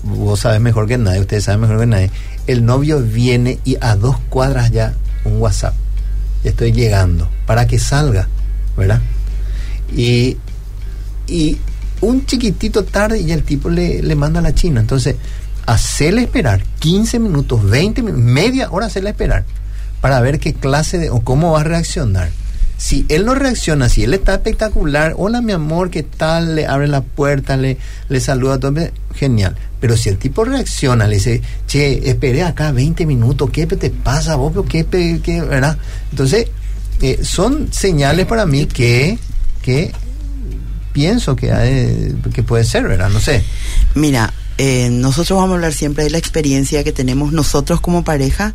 vos 0.01 0.39
sabes 0.39 0.61
mejor 0.61 0.87
que 0.87 0.97
nadie, 0.97 1.19
ustedes 1.19 1.43
saben 1.43 1.61
mejor 1.61 1.81
que 1.81 1.85
nadie, 1.85 2.11
el 2.47 2.65
novio 2.65 2.99
viene 3.01 3.59
y 3.63 3.77
a 3.81 3.95
dos 3.95 4.17
cuadras 4.29 4.71
ya 4.71 4.95
un 5.25 5.39
WhatsApp, 5.39 5.75
estoy 6.43 6.71
llegando, 6.71 7.29
para 7.45 7.67
que 7.67 7.77
salga, 7.77 8.29
¿verdad? 8.75 8.99
Y, 9.95 10.37
y 11.27 11.59
un 12.01 12.25
chiquitito 12.25 12.83
tarde 12.83 13.19
y 13.19 13.31
el 13.31 13.43
tipo 13.43 13.69
le, 13.69 14.01
le 14.01 14.15
manda 14.15 14.39
a 14.39 14.43
la 14.43 14.55
China, 14.55 14.81
entonces, 14.81 15.17
hacerle 15.67 16.23
esperar 16.23 16.63
15 16.79 17.19
minutos, 17.19 17.63
20 17.69 18.01
minutos, 18.01 18.25
media 18.25 18.71
hora 18.71 18.87
hacerle 18.87 19.11
esperar, 19.11 19.45
para 20.01 20.19
ver 20.19 20.39
qué 20.39 20.55
clase 20.55 20.97
de, 20.97 21.11
o 21.11 21.21
cómo 21.21 21.51
va 21.51 21.61
a 21.61 21.63
reaccionar. 21.63 22.31
Si 22.77 23.05
él 23.09 23.25
no 23.25 23.33
reacciona, 23.35 23.87
si 23.87 24.03
él 24.03 24.13
está 24.13 24.33
espectacular, 24.35 25.13
hola 25.17 25.41
mi 25.41 25.53
amor, 25.53 25.89
¿qué 25.89 26.03
tal? 26.03 26.55
Le 26.55 26.65
abre 26.67 26.87
la 26.87 27.01
puerta, 27.01 27.55
le, 27.55 27.77
le 28.09 28.19
saluda, 28.19 28.59
todo, 28.59 28.73
genial. 29.15 29.55
Pero 29.79 29.95
si 29.95 30.09
el 30.09 30.17
tipo 30.17 30.43
reacciona, 30.43 31.07
le 31.07 31.15
dice, 31.15 31.41
che, 31.67 32.09
esperé 32.09 32.43
acá 32.43 32.71
20 32.71 33.05
minutos, 33.05 33.49
¿qué 33.51 33.65
te 33.67 33.89
pasa 33.89 34.35
vos? 34.35 34.53
¿Qué, 34.67 34.85
qué, 35.23 35.41
verdad? 35.41 35.77
Entonces, 36.11 36.47
eh, 37.01 37.19
son 37.23 37.69
señales 37.71 38.25
para 38.25 38.45
mí 38.45 38.65
que, 38.65 39.17
que 39.61 39.91
pienso 40.91 41.35
que, 41.35 41.51
hay- 41.51 42.15
que 42.33 42.43
puede 42.43 42.63
ser, 42.63 42.83
¿verdad? 42.87 43.09
No 43.09 43.19
sé. 43.19 43.43
Mira, 43.95 44.33
eh, 44.57 44.89
nosotros 44.91 45.37
vamos 45.37 45.51
a 45.51 45.55
hablar 45.55 45.73
siempre 45.73 46.03
de 46.03 46.09
la 46.11 46.17
experiencia 46.17 46.83
que 46.83 46.91
tenemos 46.91 47.31
nosotros 47.33 47.81
como 47.81 48.03
pareja 48.03 48.53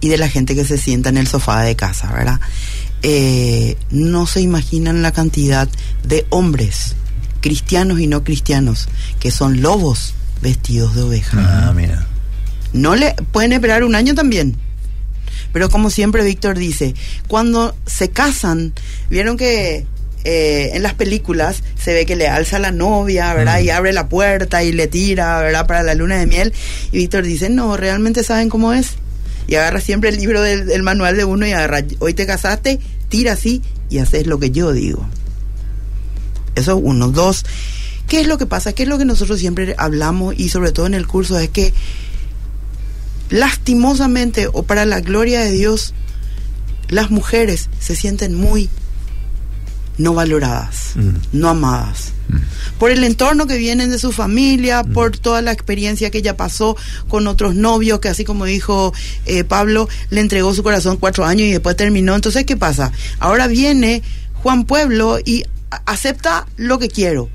y 0.00 0.08
de 0.08 0.18
la 0.18 0.28
gente 0.28 0.54
que 0.54 0.64
se 0.64 0.78
sienta 0.78 1.08
en 1.08 1.16
el 1.16 1.26
sofá 1.26 1.62
de 1.62 1.74
casa, 1.76 2.12
¿verdad? 2.12 2.40
Eh, 3.02 3.76
no 3.90 4.26
se 4.26 4.40
imaginan 4.40 5.02
la 5.02 5.12
cantidad 5.12 5.68
de 6.04 6.26
hombres, 6.30 6.96
cristianos 7.40 8.00
y 8.00 8.06
no 8.06 8.24
cristianos, 8.24 8.88
que 9.20 9.30
son 9.30 9.62
lobos 9.62 10.14
vestidos 10.42 10.94
de 10.94 11.02
oveja. 11.02 11.68
Ah, 11.68 11.72
mira. 11.74 12.06
No 12.72 12.96
le 12.96 13.14
pueden 13.32 13.52
esperar 13.52 13.84
un 13.84 13.94
año 13.94 14.14
también. 14.14 14.56
Pero 15.52 15.70
como 15.70 15.90
siempre 15.90 16.24
Víctor 16.24 16.58
dice, 16.58 16.94
cuando 17.26 17.74
se 17.86 18.10
casan, 18.10 18.74
vieron 19.08 19.36
que 19.36 19.86
eh, 20.24 20.70
en 20.74 20.82
las 20.82 20.94
películas 20.94 21.62
se 21.78 21.94
ve 21.94 22.04
que 22.04 22.16
le 22.16 22.28
alza 22.28 22.58
la 22.58 22.72
novia, 22.72 23.32
¿verdad? 23.34 23.60
Y 23.60 23.70
abre 23.70 23.92
la 23.92 24.08
puerta 24.08 24.62
y 24.62 24.72
le 24.72 24.86
tira, 24.86 25.40
¿verdad? 25.40 25.66
Para 25.66 25.82
la 25.82 25.94
luna 25.94 26.16
de 26.16 26.26
miel. 26.26 26.52
Y 26.92 26.98
Víctor 26.98 27.24
dice, 27.24 27.48
no, 27.48 27.76
realmente 27.76 28.22
saben 28.24 28.48
cómo 28.48 28.72
es. 28.72 28.96
Y 29.48 29.54
agarra 29.54 29.80
siempre 29.80 30.10
el 30.10 30.16
libro 30.16 30.42
del, 30.42 30.82
manual 30.82 31.16
de 31.16 31.24
uno 31.24 31.46
y 31.46 31.52
agarra, 31.52 31.82
hoy 32.00 32.12
te 32.12 32.26
casaste, 32.26 32.78
tira 33.08 33.32
así 33.32 33.62
y 33.88 33.98
haces 33.98 34.26
lo 34.26 34.38
que 34.38 34.50
yo 34.50 34.72
digo. 34.72 35.08
Eso 36.54 36.76
uno. 36.76 37.08
Dos, 37.08 37.46
¿qué 38.06 38.20
es 38.20 38.26
lo 38.26 38.36
que 38.36 38.44
pasa? 38.44 38.74
¿Qué 38.74 38.82
es 38.82 38.88
lo 38.88 38.98
que 38.98 39.06
nosotros 39.06 39.40
siempre 39.40 39.74
hablamos 39.78 40.38
y 40.38 40.50
sobre 40.50 40.70
todo 40.70 40.86
en 40.86 40.92
el 40.92 41.06
curso? 41.06 41.38
Es 41.38 41.48
que 41.48 41.72
lastimosamente 43.30 44.48
o 44.52 44.64
para 44.64 44.84
la 44.84 45.00
gloria 45.00 45.40
de 45.40 45.50
Dios, 45.50 45.94
las 46.90 47.10
mujeres 47.10 47.70
se 47.80 47.96
sienten 47.96 48.34
muy 48.34 48.68
no 49.98 50.14
valoradas, 50.14 50.94
no 51.32 51.48
amadas. 51.48 52.12
Por 52.78 52.90
el 52.90 53.02
entorno 53.04 53.46
que 53.46 53.56
vienen 53.56 53.90
de 53.90 53.98
su 53.98 54.12
familia, 54.12 54.84
por 54.84 55.18
toda 55.18 55.42
la 55.42 55.52
experiencia 55.52 56.10
que 56.10 56.18
ella 56.18 56.36
pasó 56.36 56.76
con 57.08 57.26
otros 57.26 57.54
novios, 57.54 57.98
que 57.98 58.08
así 58.08 58.24
como 58.24 58.44
dijo 58.44 58.94
eh, 59.26 59.44
Pablo, 59.44 59.88
le 60.10 60.20
entregó 60.20 60.54
su 60.54 60.62
corazón 60.62 60.96
cuatro 60.98 61.24
años 61.24 61.48
y 61.48 61.52
después 61.52 61.76
terminó. 61.76 62.14
Entonces, 62.14 62.44
¿qué 62.44 62.56
pasa? 62.56 62.92
Ahora 63.18 63.48
viene 63.48 64.02
Juan 64.34 64.64
Pueblo 64.64 65.18
y 65.24 65.44
acepta 65.84 66.46
lo 66.56 66.78
que 66.78 66.88
quiero. 66.88 67.28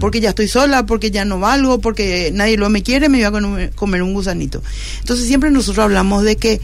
Porque 0.00 0.20
ya 0.20 0.30
estoy 0.30 0.48
sola, 0.48 0.84
porque 0.84 1.10
ya 1.10 1.24
no 1.24 1.38
valgo, 1.38 1.80
porque 1.80 2.30
nadie 2.34 2.58
lo 2.58 2.68
me 2.68 2.82
quiere, 2.82 3.08
me 3.08 3.26
voy 3.28 3.46
a 3.46 3.70
comer 3.70 4.02
un 4.02 4.12
gusanito. 4.12 4.62
Entonces 5.00 5.26
siempre 5.26 5.50
nosotros 5.50 5.84
hablamos 5.84 6.24
de 6.24 6.36
que 6.36 6.60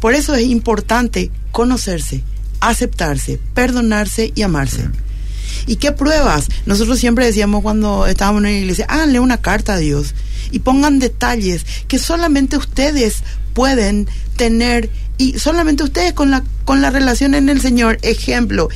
por 0.00 0.14
eso 0.14 0.34
es 0.34 0.42
importante 0.42 1.30
conocerse, 1.52 2.22
aceptarse, 2.60 3.38
perdonarse 3.54 4.32
y 4.34 4.42
amarse. 4.42 4.88
¿Y 5.66 5.76
qué 5.76 5.92
pruebas? 5.92 6.48
Nosotros 6.66 6.98
siempre 6.98 7.26
decíamos 7.26 7.62
cuando 7.62 8.06
estábamos 8.06 8.44
en 8.44 8.52
la 8.52 8.58
iglesia, 8.58 8.86
háganle 8.88 9.20
una 9.20 9.38
carta 9.38 9.74
a 9.74 9.78
Dios 9.78 10.14
y 10.50 10.60
pongan 10.60 10.98
detalles 10.98 11.64
que 11.88 11.98
solamente 11.98 12.56
ustedes 12.56 13.22
pueden 13.52 14.08
tener 14.36 14.90
y 15.18 15.38
solamente 15.38 15.82
ustedes 15.82 16.12
con 16.12 16.30
la 16.30 16.42
con 16.64 16.80
la 16.80 16.90
relación 16.90 17.34
en 17.34 17.48
el 17.48 17.60
Señor. 17.60 17.98
Ejemplo, 18.02 18.68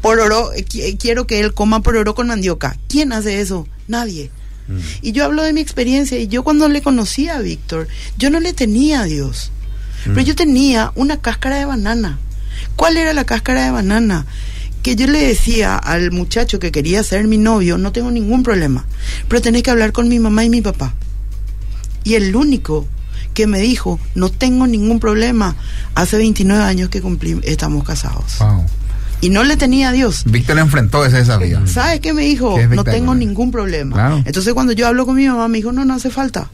por 0.00 0.20
oro 0.20 0.50
quiero 0.98 1.26
que 1.26 1.40
él 1.40 1.54
coma 1.54 1.82
por 1.82 1.96
oro 1.96 2.14
con 2.14 2.28
mandioca. 2.28 2.76
¿Quién 2.88 3.12
hace 3.12 3.40
eso? 3.40 3.66
Nadie. 3.88 4.30
Mm. 4.68 4.78
Y 5.02 5.12
yo 5.12 5.24
hablo 5.24 5.42
de 5.42 5.52
mi 5.52 5.60
experiencia 5.60 6.18
y 6.18 6.28
yo 6.28 6.42
cuando 6.42 6.68
le 6.68 6.82
conocí 6.82 7.28
a 7.28 7.38
Víctor, 7.40 7.88
yo 8.16 8.30
no 8.30 8.40
le 8.40 8.52
tenía 8.52 9.00
a 9.00 9.04
Dios, 9.04 9.50
pero 10.04 10.20
yo 10.20 10.34
tenía 10.34 10.92
una 10.94 11.20
cáscara 11.20 11.56
de 11.56 11.64
banana. 11.64 12.18
¿Cuál 12.76 12.96
era 12.96 13.12
la 13.12 13.24
cáscara 13.24 13.64
de 13.64 13.70
banana? 13.70 14.26
que 14.84 14.96
yo 14.96 15.06
le 15.06 15.26
decía 15.26 15.76
al 15.76 16.12
muchacho 16.12 16.58
que 16.58 16.70
quería 16.70 17.02
ser 17.02 17.26
mi 17.26 17.38
novio, 17.38 17.78
no 17.78 17.90
tengo 17.90 18.10
ningún 18.10 18.42
problema, 18.42 18.84
pero 19.28 19.40
tenés 19.40 19.62
que 19.62 19.70
hablar 19.70 19.92
con 19.92 20.10
mi 20.10 20.18
mamá 20.18 20.44
y 20.44 20.50
mi 20.50 20.60
papá. 20.60 20.92
Y 22.04 22.16
el 22.16 22.36
único 22.36 22.86
que 23.32 23.46
me 23.46 23.60
dijo, 23.60 23.98
no 24.14 24.30
tengo 24.30 24.66
ningún 24.66 25.00
problema, 25.00 25.56
hace 25.94 26.18
29 26.18 26.62
años 26.62 26.90
que 26.90 27.00
cumplimos, 27.00 27.44
estamos 27.46 27.82
casados. 27.82 28.36
Y 29.22 29.30
no 29.30 29.42
le 29.42 29.56
tenía 29.56 29.88
a 29.88 29.92
Dios. 29.92 30.24
Víctor 30.26 30.58
enfrentó 30.58 31.02
ese 31.06 31.16
desafío. 31.16 31.66
¿Sabes 31.66 32.00
qué 32.00 32.12
me 32.12 32.24
dijo? 32.24 32.58
No 32.68 32.84
tengo 32.84 33.14
ningún 33.14 33.50
problema. 33.50 34.22
Entonces 34.26 34.52
cuando 34.52 34.74
yo 34.74 34.86
hablo 34.86 35.06
con 35.06 35.16
mi 35.16 35.26
mamá 35.26 35.48
me 35.48 35.58
dijo, 35.58 35.72
no, 35.72 35.86
no 35.86 35.94
hace 35.94 36.10
falta. 36.10 36.50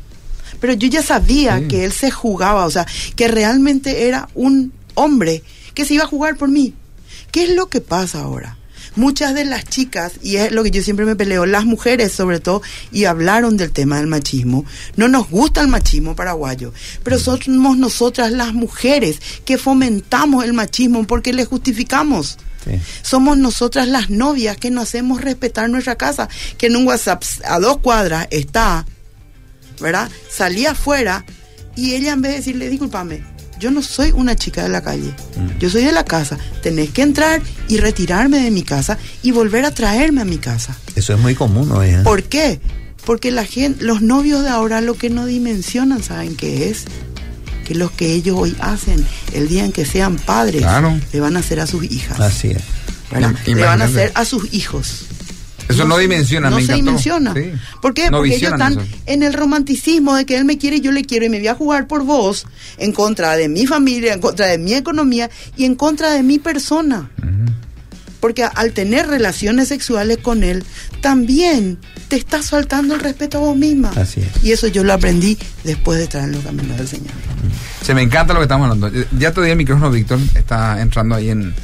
Pero 0.60 0.74
yo 0.74 0.86
ya 0.86 1.02
sabía 1.02 1.66
que 1.66 1.84
él 1.84 1.90
se 1.90 2.12
jugaba, 2.12 2.64
o 2.64 2.70
sea, 2.70 2.86
que 3.16 3.26
realmente 3.26 4.06
era 4.06 4.28
un 4.34 4.72
hombre 4.94 5.42
que 5.74 5.84
se 5.84 5.94
iba 5.94 6.04
a 6.04 6.08
jugar 6.08 6.36
por 6.36 6.48
mí. 6.48 6.74
¿Qué 7.32 7.44
es 7.44 7.50
lo 7.50 7.68
que 7.68 7.80
pasa 7.80 8.20
ahora? 8.20 8.56
Muchas 8.96 9.34
de 9.34 9.44
las 9.44 9.64
chicas, 9.64 10.14
y 10.20 10.36
es 10.36 10.50
lo 10.50 10.64
que 10.64 10.72
yo 10.72 10.82
siempre 10.82 11.06
me 11.06 11.14
peleo, 11.14 11.46
las 11.46 11.64
mujeres 11.64 12.10
sobre 12.10 12.40
todo, 12.40 12.60
y 12.90 13.04
hablaron 13.04 13.56
del 13.56 13.70
tema 13.70 13.98
del 13.98 14.08
machismo, 14.08 14.64
no 14.96 15.06
nos 15.06 15.30
gusta 15.30 15.60
el 15.60 15.68
machismo 15.68 16.16
paraguayo, 16.16 16.72
pero 17.04 17.16
mm. 17.16 17.20
somos 17.20 17.78
nosotras 17.78 18.32
las 18.32 18.52
mujeres 18.52 19.20
que 19.44 19.58
fomentamos 19.58 20.44
el 20.44 20.54
machismo 20.54 21.06
porque 21.06 21.32
le 21.32 21.44
justificamos. 21.44 22.38
Somos 23.02 23.38
nosotras 23.38 23.88
las 23.88 24.10
novias 24.10 24.56
que 24.56 24.70
no 24.70 24.82
hacemos 24.82 25.20
respetar 25.20 25.70
nuestra 25.70 25.96
casa, 25.96 26.28
que 26.58 26.66
en 26.66 26.76
un 26.76 26.86
WhatsApp 26.86 27.22
a 27.44 27.58
dos 27.58 27.78
cuadras 27.78 28.28
está, 28.30 28.86
¿verdad? 29.80 30.10
Salí 30.30 30.66
afuera 30.66 31.24
y 31.74 31.94
ella 31.94 32.12
en 32.12 32.22
vez 32.22 32.32
de 32.32 32.38
decirle, 32.38 32.68
discúlpame, 32.68 33.22
yo 33.60 33.70
no 33.70 33.82
soy 33.82 34.10
una 34.10 34.34
chica 34.34 34.62
de 34.62 34.70
la 34.70 34.82
calle, 34.82 35.14
mm. 35.36 35.58
yo 35.58 35.70
soy 35.70 35.84
de 35.84 35.92
la 35.92 36.04
casa. 36.04 36.38
Tenés 36.62 36.90
que 36.90 37.02
entrar 37.02 37.40
y 37.68 37.76
retirarme 37.76 38.40
de 38.40 38.50
mi 38.50 38.62
casa 38.62 38.98
y 39.22 39.30
volver 39.30 39.64
a 39.66 39.70
traerme 39.70 40.22
a 40.22 40.24
mi 40.24 40.38
casa. 40.38 40.76
Eso 40.96 41.14
es 41.14 41.20
muy 41.20 41.34
común 41.34 41.68
¿no? 41.68 41.80
¿Por 42.02 42.24
qué? 42.24 42.60
Porque 43.04 43.30
la 43.30 43.44
gente, 43.44 43.84
los 43.84 44.02
novios 44.02 44.42
de 44.42 44.48
ahora 44.48 44.80
lo 44.80 44.94
que 44.94 45.10
no 45.10 45.26
dimensionan, 45.26 46.02
¿saben 46.02 46.36
qué 46.36 46.70
es? 46.70 46.84
Que 47.66 47.74
los 47.74 47.90
que 47.92 48.12
ellos 48.12 48.36
hoy 48.38 48.56
hacen, 48.60 49.04
el 49.32 49.48
día 49.48 49.64
en 49.64 49.72
que 49.72 49.84
sean 49.84 50.16
padres, 50.16 50.64
le 51.12 51.20
van 51.20 51.36
a 51.36 51.40
hacer 51.40 51.60
a 51.60 51.66
sus 51.66 51.84
hijas. 51.84 52.18
Así 52.18 52.48
es. 52.48 52.62
Le 53.46 53.64
van 53.64 53.82
a 53.82 53.84
hacer 53.84 54.12
a 54.14 54.24
sus 54.24 54.52
hijos. 54.52 55.06
Eso 55.70 55.84
no, 55.84 55.98
dimensiona, 55.98 56.50
no 56.50 56.60
se 56.60 56.74
dimensiona. 56.74 57.34
¿Por 57.80 57.94
qué? 57.94 58.08
Porque 58.10 58.34
ellos 58.34 58.52
están 58.52 58.78
en 59.06 59.22
el 59.22 59.32
romanticismo 59.32 60.14
de 60.14 60.26
que 60.26 60.36
él 60.36 60.44
me 60.44 60.58
quiere 60.58 60.76
y 60.76 60.80
yo 60.80 60.92
le 60.92 61.04
quiero 61.04 61.26
y 61.26 61.28
me 61.28 61.38
voy 61.38 61.48
a 61.48 61.54
jugar 61.54 61.86
por 61.86 62.04
vos 62.04 62.46
en 62.78 62.92
contra 62.92 63.36
de 63.36 63.48
mi 63.48 63.66
familia, 63.66 64.12
en 64.12 64.20
contra 64.20 64.46
de 64.46 64.58
mi 64.58 64.74
economía 64.74 65.30
y 65.56 65.64
en 65.64 65.74
contra 65.74 66.12
de 66.12 66.22
mi 66.22 66.38
persona. 66.38 67.10
Porque 68.20 68.44
al 68.44 68.72
tener 68.72 69.06
relaciones 69.06 69.68
sexuales 69.68 70.18
con 70.18 70.44
él, 70.44 70.62
también 71.00 71.78
te 72.08 72.16
estás 72.16 72.50
faltando 72.50 72.94
el 72.94 73.00
respeto 73.00 73.38
a 73.38 73.40
vos 73.40 73.56
misma. 73.56 73.92
Así 73.96 74.22
Y 74.42 74.52
eso 74.52 74.66
yo 74.66 74.84
lo 74.84 74.92
aprendí 74.92 75.38
después 75.64 75.96
de 75.98 76.04
estar 76.04 76.24
en 76.24 76.32
los 76.32 76.44
caminos 76.44 76.76
del 76.76 76.86
Señor. 76.86 77.12
Se 77.82 77.94
me 77.94 78.02
encanta 78.02 78.34
lo 78.34 78.40
que 78.40 78.44
estamos 78.44 78.70
hablando. 78.70 78.90
Ya 79.18 79.32
te 79.32 79.40
di 79.40 79.50
el 79.50 79.56
micrófono, 79.56 79.90
Víctor, 79.90 80.18
está 80.34 80.82
entrando 80.82 81.14
ahí 81.14 81.30
en, 81.30 81.54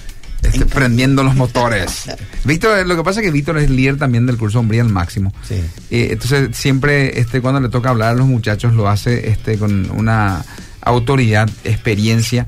este, 0.47 0.67
prendiendo 0.67 1.23
los 1.23 1.35
motores. 1.35 2.05
Víctor, 2.45 2.87
lo 2.87 2.97
que 2.97 3.03
pasa 3.03 3.21
es 3.21 3.27
que 3.27 3.33
Víctor 3.33 3.59
es 3.59 3.71
líder 3.71 3.99
también 3.99 4.27
del 4.27 4.37
curso 4.37 4.61
Hombría 4.61 4.83
al 4.83 4.89
Máximo. 4.89 5.33
Eh, 5.51 6.09
entonces, 6.11 6.57
siempre 6.57 7.19
este, 7.21 7.41
cuando 7.41 7.61
le 7.61 7.69
toca 7.69 7.91
hablar 7.91 8.11
a 8.11 8.15
los 8.15 8.27
muchachos, 8.27 8.75
lo 8.75 8.89
hace 8.89 9.31
este, 9.31 9.59
con 9.59 9.91
una 9.91 10.45
autoridad, 10.81 11.51
experiencia. 11.65 12.47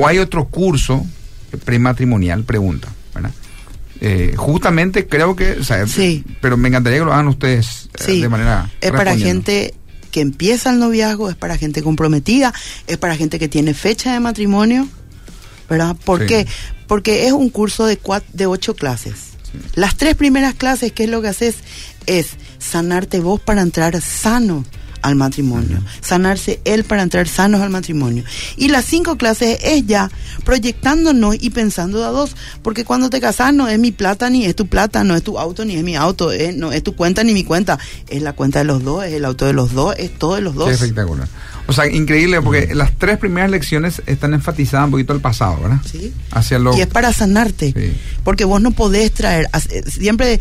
¿O 0.00 0.06
hay 0.06 0.18
otro 0.18 0.46
curso 0.46 1.06
prematrimonial? 1.64 2.44
Pregunta. 2.44 2.88
Eh, 4.02 4.32
justamente 4.34 5.06
creo 5.06 5.36
que, 5.36 5.58
sí. 5.86 6.24
pero 6.40 6.56
me 6.56 6.68
encantaría 6.68 7.00
que 7.00 7.04
lo 7.04 7.12
hagan 7.12 7.28
ustedes 7.28 7.90
eh, 8.08 8.18
de 8.18 8.28
manera. 8.30 8.70
Es 8.80 8.92
para 8.92 9.14
gente 9.14 9.74
que 10.10 10.22
empieza 10.22 10.70
el 10.70 10.78
noviazgo, 10.78 11.28
es 11.28 11.36
para 11.36 11.58
gente 11.58 11.82
comprometida, 11.82 12.54
es 12.86 12.96
para 12.96 13.14
gente 13.16 13.38
que 13.38 13.48
tiene 13.48 13.74
fecha 13.74 14.14
de 14.14 14.20
matrimonio, 14.20 14.88
¿verdad? 15.68 15.94
¿Por 16.02 16.24
qué? 16.24 16.46
Porque 16.86 17.26
es 17.26 17.32
un 17.32 17.50
curso 17.50 17.84
de, 17.84 17.98
de 18.32 18.46
ocho 18.46 18.74
clases. 18.74 19.32
Las 19.74 19.96
tres 19.96 20.14
primeras 20.14 20.54
clases, 20.54 20.92
¿qué 20.92 21.04
es 21.04 21.10
lo 21.10 21.20
que 21.20 21.28
haces? 21.28 21.56
Es 22.06 22.28
sanarte 22.58 23.20
vos 23.20 23.38
para 23.38 23.60
entrar 23.60 24.00
sano 24.00 24.64
al 25.02 25.16
matrimonio, 25.16 25.82
sanarse 26.00 26.60
él 26.64 26.84
para 26.84 27.02
entrar 27.02 27.28
sanos 27.28 27.60
al 27.60 27.70
matrimonio. 27.70 28.24
Y 28.56 28.68
las 28.68 28.84
cinco 28.84 29.16
clases 29.16 29.58
es 29.62 29.86
ya 29.86 30.10
proyectándonos 30.44 31.36
y 31.40 31.50
pensando 31.50 31.98
de 31.98 32.04
a 32.04 32.08
dos, 32.08 32.36
porque 32.62 32.84
cuando 32.84 33.10
te 33.10 33.20
casas 33.20 33.54
no 33.54 33.68
es 33.68 33.78
mi 33.78 33.92
plata 33.92 34.30
ni 34.30 34.44
es 34.44 34.56
tu 34.56 34.66
plata, 34.66 35.04
no 35.04 35.14
es 35.14 35.22
tu 35.22 35.38
auto 35.38 35.64
ni 35.64 35.76
es 35.76 35.82
mi 35.82 35.96
auto, 35.96 36.30
no 36.56 36.72
es 36.72 36.82
tu 36.82 36.94
cuenta 36.94 37.24
ni 37.24 37.32
mi 37.32 37.44
cuenta, 37.44 37.78
es 38.08 38.22
la 38.22 38.32
cuenta 38.32 38.60
de 38.60 38.64
los 38.64 38.82
dos, 38.82 39.04
es 39.04 39.12
el 39.12 39.24
auto 39.24 39.46
de 39.46 39.52
los 39.52 39.72
dos, 39.72 39.94
es 39.98 40.16
todo 40.18 40.34
de 40.36 40.40
los 40.42 40.54
dos. 40.54 40.70
espectacular. 40.70 41.28
O 41.66 41.72
sea, 41.72 41.86
increíble, 41.86 42.42
porque 42.42 42.74
las 42.74 42.98
tres 42.98 43.18
primeras 43.18 43.48
lecciones 43.50 44.02
están 44.06 44.34
enfatizadas 44.34 44.86
un 44.86 44.90
poquito 44.90 45.12
al 45.12 45.20
pasado, 45.20 45.60
¿verdad? 45.62 45.78
Sí. 45.88 46.12
Hacia 46.32 46.58
lo... 46.58 46.76
Y 46.76 46.80
es 46.80 46.88
para 46.88 47.12
sanarte, 47.12 47.94
porque 48.24 48.44
vos 48.44 48.60
no 48.60 48.72
podés 48.72 49.12
traer, 49.12 49.46
siempre 49.86 50.40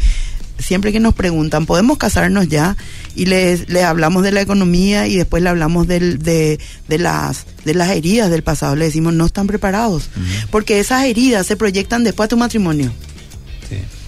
siempre 0.59 0.91
que 0.91 0.99
nos 0.99 1.13
preguntan, 1.13 1.65
¿podemos 1.65 1.97
casarnos 1.97 2.47
ya? 2.47 2.77
Y 3.15 3.25
les, 3.25 3.69
les 3.69 3.83
hablamos 3.83 4.23
de 4.23 4.31
la 4.31 4.41
economía 4.41 5.07
y 5.07 5.15
después 5.15 5.41
le 5.41 5.49
hablamos 5.49 5.87
del, 5.87 6.19
de, 6.19 6.59
de, 6.87 6.97
las, 6.97 7.45
de 7.65 7.73
las 7.73 7.89
heridas 7.89 8.29
del 8.29 8.43
pasado. 8.43 8.75
Le 8.75 8.85
decimos, 8.85 9.13
no 9.13 9.25
están 9.25 9.47
preparados, 9.47 10.09
porque 10.51 10.79
esas 10.79 11.05
heridas 11.05 11.47
se 11.47 11.55
proyectan 11.55 12.03
después 12.03 12.27
de 12.27 12.35
tu 12.35 12.37
matrimonio. 12.37 12.91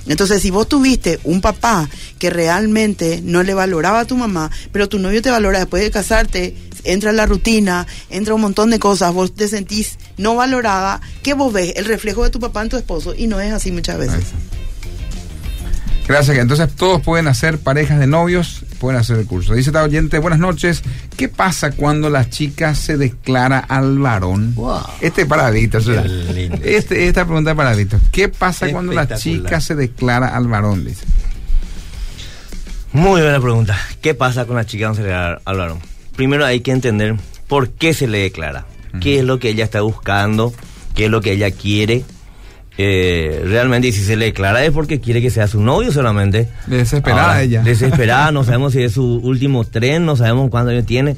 Entonces, 0.07 0.41
si 0.41 0.49
vos 0.49 0.67
tuviste 0.67 1.19
un 1.23 1.41
papá 1.41 1.87
que 2.17 2.31
realmente 2.31 3.21
no 3.23 3.43
le 3.43 3.53
valoraba 3.53 3.99
a 3.99 4.05
tu 4.05 4.17
mamá, 4.17 4.49
pero 4.71 4.89
tu 4.89 4.97
novio 4.97 5.21
te 5.21 5.29
valora 5.29 5.59
después 5.59 5.83
de 5.83 5.91
casarte, 5.91 6.55
entra 6.83 7.11
la 7.11 7.27
rutina, 7.27 7.85
entra 8.09 8.33
un 8.33 8.41
montón 8.41 8.71
de 8.71 8.79
cosas, 8.79 9.13
vos 9.13 9.35
te 9.35 9.47
sentís 9.47 9.97
no 10.17 10.35
valorada, 10.35 11.01
¿qué 11.21 11.35
vos 11.35 11.53
ves? 11.53 11.73
El 11.75 11.85
reflejo 11.85 12.23
de 12.23 12.31
tu 12.31 12.39
papá 12.39 12.63
en 12.63 12.69
tu 12.69 12.77
esposo, 12.77 13.13
y 13.15 13.27
no 13.27 13.39
es 13.39 13.53
así 13.53 13.71
muchas 13.71 13.99
veces. 13.99 14.15
Gracias. 14.15 14.50
Entonces 16.11 16.69
todos 16.75 17.01
pueden 17.01 17.27
hacer 17.27 17.57
parejas 17.57 17.97
de 17.97 18.05
novios, 18.05 18.63
pueden 18.79 18.99
hacer 18.99 19.17
el 19.17 19.25
curso. 19.25 19.53
Dice 19.53 19.69
esta 19.69 19.81
oyente, 19.81 20.19
buenas 20.19 20.39
noches. 20.39 20.83
¿Qué 21.15 21.29
pasa 21.29 21.71
cuando 21.71 22.09
la 22.09 22.29
chica 22.29 22.75
se 22.75 22.97
declara 22.97 23.59
al 23.59 23.97
varón? 23.97 24.53
Este 24.99 25.25
para 25.25 25.49
Víctor. 25.51 25.81
Este, 26.63 27.07
esta 27.07 27.25
pregunta 27.25 27.51
es 27.51 27.57
para 27.57 27.73
Víctor. 27.75 28.01
¿Qué 28.11 28.27
pasa 28.27 28.69
cuando 28.71 28.91
la 28.91 29.07
chica 29.15 29.61
se 29.61 29.75
declara 29.75 30.35
al 30.35 30.47
varón? 30.47 30.83
Dice. 30.85 31.05
Muy 32.91 33.21
buena 33.21 33.39
pregunta. 33.39 33.79
¿Qué 34.01 34.13
pasa 34.13 34.45
con 34.45 34.57
la 34.57 34.65
chica 34.65 34.87
cuando 34.87 34.97
se 34.97 35.03
declara 35.03 35.41
al 35.45 35.57
varón? 35.57 35.79
Primero 36.17 36.45
hay 36.45 36.59
que 36.59 36.71
entender 36.71 37.15
por 37.47 37.69
qué 37.69 37.93
se 37.93 38.07
le 38.07 38.19
declara. 38.19 38.65
¿Qué 38.99 39.19
es 39.19 39.23
lo 39.23 39.39
que 39.39 39.49
ella 39.49 39.63
está 39.63 39.79
buscando? 39.79 40.53
¿Qué 40.93 41.05
es 41.05 41.11
lo 41.11 41.21
que 41.21 41.31
ella 41.31 41.51
quiere? 41.51 42.03
Eh, 42.81 43.41
realmente 43.45 43.91
si 43.91 44.03
se 44.03 44.15
le 44.15 44.25
declara 44.25 44.63
es 44.63 44.71
porque 44.71 44.99
quiere 44.99 45.21
que 45.21 45.29
sea 45.29 45.47
su 45.47 45.61
novio 45.61 45.91
solamente. 45.91 46.49
Desesperada 46.67 47.41
ella. 47.41 47.61
Desesperada, 47.63 48.31
no 48.33 48.43
sabemos 48.43 48.73
si 48.73 48.81
es 48.81 48.93
su 48.93 49.15
último 49.17 49.63
tren, 49.65 50.05
no 50.05 50.15
sabemos 50.15 50.49
cuándo 50.49 50.71
años 50.71 50.85
tiene. 50.85 51.17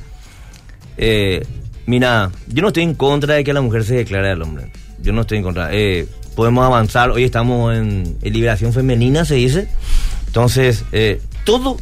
Eh, 0.97 1.45
mira, 1.86 2.32
yo 2.47 2.61
no 2.61 2.70
estoy 2.70 2.84
en 2.84 2.95
contra 2.95 3.36
de 3.36 3.43
que 3.43 3.53
la 3.53 3.61
mujer 3.61 3.84
se 3.84 3.95
declare 3.95 4.32
al 4.32 4.41
hombre. 4.41 4.72
Yo 5.01 5.14
no 5.14 5.22
estoy 5.22 5.39
en 5.39 5.43
contra. 5.43 5.70
Eh, 5.72 6.07
podemos 6.36 6.66
avanzar. 6.66 7.11
Hoy 7.11 7.24
estamos 7.24 7.76
en, 7.76 8.18
en 8.22 8.34
liberación 8.34 8.74
femenina, 8.74 9.26
se 9.26 9.36
dice. 9.36 9.68
Entonces, 10.28 10.84
eh, 10.91 11.22
todo 11.45 11.78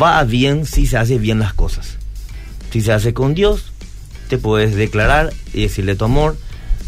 va 0.00 0.22
bien 0.24 0.66
si 0.66 0.86
se 0.86 0.98
hace 0.98 1.18
bien 1.18 1.38
las 1.38 1.54
cosas. 1.54 1.96
Si 2.70 2.80
se 2.80 2.92
hace 2.92 3.14
con 3.14 3.34
Dios, 3.34 3.72
te 4.28 4.38
puedes 4.38 4.74
declarar 4.74 5.32
y 5.52 5.62
decirle 5.62 5.96
tu 5.96 6.04
amor. 6.04 6.36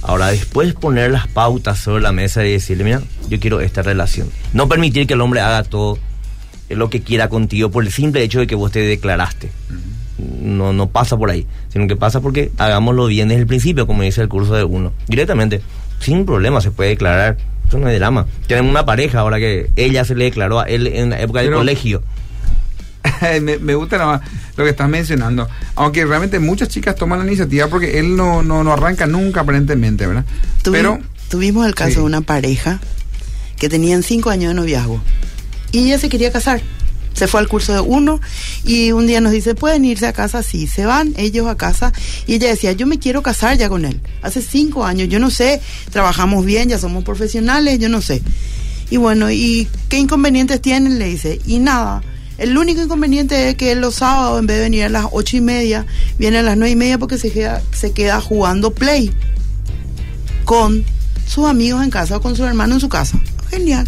Ahora 0.03 0.29
después 0.29 0.75
poner 0.75 1.11
las 1.13 1.29
pautas 1.29 1.79
sobre 1.79 2.03
la 2.03 2.13
mesa 2.13 2.45
y 2.45 2.53
decirle, 2.53 2.85
mira, 2.85 3.03
yo 3.29 3.39
quiero 3.39 3.61
esta 3.61 3.83
relación. 3.83 4.29
No 4.53 4.69
permitir 4.69 5.07
que 5.07 5.15
el 5.15 5.21
hombre 5.21 5.41
haga 5.41 5.63
todo 5.63 5.99
lo 6.69 6.91
que 6.91 7.03
quiera 7.03 7.29
contigo 7.29 7.71
por 7.71 7.85
el 7.85 7.93
simple 7.93 8.23
hecho 8.23 8.41
de 8.41 8.47
que 8.47 8.55
vos 8.55 8.73
te 8.73 8.81
declaraste. 8.81 9.51
No, 10.19 10.73
no 10.73 10.89
pasa 10.89 11.17
por 11.17 11.31
ahí, 11.31 11.47
sino 11.69 11.87
que 11.87 11.97
pasa 11.97 12.21
porque 12.21 12.51
hagámoslo 12.59 13.07
bien 13.07 13.29
desde 13.29 13.43
el 13.43 13.47
principio, 13.47 13.87
como 13.87 14.03
dice 14.03 14.21
el 14.23 14.29
curso 14.29 14.55
de 14.55 14.65
uno. 14.65 14.93
Directamente, 15.09 15.61
sin 16.01 16.25
problema 16.27 16.61
se 16.61 16.71
puede 16.71 16.91
declarar. 16.91 17.37
Eso 17.69 17.79
no 17.79 17.89
es 17.89 17.99
drama. 17.99 18.27
Tenemos 18.47 18.71
una 18.71 18.85
pareja 18.85 19.21
ahora 19.21 19.39
que 19.39 19.71
ella 19.77 20.05
se 20.05 20.15
le 20.15 20.25
declaró 20.25 20.61
a 20.61 20.65
él 20.65 20.87
en 20.89 21.11
la 21.11 21.21
época 21.21 21.41
del 21.41 21.49
Pero- 21.49 21.59
colegio. 21.59 22.03
me, 23.43 23.59
me 23.59 23.75
gusta 23.75 23.99
nada 23.99 24.19
más 24.19 24.31
lo 24.57 24.65
que 24.65 24.71
estás 24.71 24.89
mencionando. 24.89 25.49
Aunque 25.77 26.05
realmente 26.05 26.39
muchas 26.39 26.69
chicas 26.69 26.95
toman 26.97 27.19
la 27.21 27.27
iniciativa 27.27 27.69
porque 27.69 27.99
él 27.99 28.17
no, 28.17 28.43
no, 28.43 28.63
no 28.65 28.73
arranca 28.73 29.07
nunca 29.07 29.41
aparentemente, 29.41 30.07
¿verdad? 30.07 30.25
Tuvi- 30.63 30.73
Pero 30.73 30.99
tuvimos 31.29 31.67
el 31.67 31.75
caso 31.75 31.91
Sí. 31.91 31.97
de 31.97 32.03
una 32.03 32.21
pareja 32.21 32.81
que 33.59 33.69
tenían 33.69 34.03
cinco 34.03 34.31
años 34.31 34.49
de 34.51 34.55
noviazgo 34.55 35.01
y 35.71 35.85
ella 35.85 35.99
se 35.99 36.09
quería 36.09 36.31
casar. 36.33 36.61
Se 37.15 37.27
fue 37.29 37.41
al 37.41 37.49
curso 37.49 37.75
de 37.75 37.81
uno 37.81 38.21
y 38.65 38.93
un 38.93 39.07
día 39.07 39.21
nos 39.21 39.33
dice, 39.33 39.55
pueden 39.55 39.85
irse 39.85 40.07
a 40.07 40.15
casa, 40.15 40.43
sí, 40.43 40.67
se 40.67 40.87
van 40.87 41.13
ellos 41.19 41.47
a 41.47 41.57
casa 41.59 41.93
y 42.27 42.35
ella 42.35 42.49
decía, 42.49 42.73
yo 42.73 42.87
me 42.87 42.99
quiero 42.99 43.23
casar 43.23 43.59
ya 43.59 43.69
con 43.69 43.85
él. 43.85 44.01
Hace 44.23 44.41
cinco 44.41 44.85
años, 44.87 45.09
yo 45.11 45.19
no 45.19 45.31
sé, 45.31 45.61
trabajamos 45.91 46.45
bien, 46.47 46.71
ya 46.71 46.79
somos 46.79 47.05
profesionales, 47.05 47.79
yo 47.79 47.91
no 47.91 48.01
sé. 48.01 48.23
Y 48.89 48.97
bueno, 48.97 49.31
¿y 49.31 49.69
qué 49.91 49.99
inconvenientes 49.99 50.61
tienen? 50.63 50.99
Le 50.99 51.05
dice, 51.07 51.39
y 51.47 51.59
nada. 51.59 52.03
El 52.43 52.59
único 52.59 52.83
inconveniente 52.83 53.51
es 53.51 53.55
que 53.55 53.73
los 53.77 53.95
sábados, 53.95 54.41
en 54.41 54.49
vez 54.49 54.57
de 54.57 54.65
venir 54.65 54.83
a 54.83 54.89
las 54.89 55.07
ocho 55.13 55.37
y 55.37 55.41
media, 55.41 55.87
viene 56.19 56.39
a 56.39 56.43
las 56.43 56.57
nueve 56.57 56.73
y 56.73 56.77
media 56.77 56.99
porque 56.99 57.17
se 57.17 57.31
queda, 57.31 57.63
se 57.71 57.93
queda 57.93 58.21
jugando 58.21 58.75
play 58.75 59.13
con 60.45 60.85
sus 61.25 61.47
amigos 61.47 61.85
en 61.85 61.91
casa 61.91 62.17
o 62.17 62.21
con 62.21 62.35
su 62.35 62.45
hermano 62.45 62.75
en 62.75 62.81
su 62.81 62.89
casa. 62.89 63.21
Genial. 63.49 63.87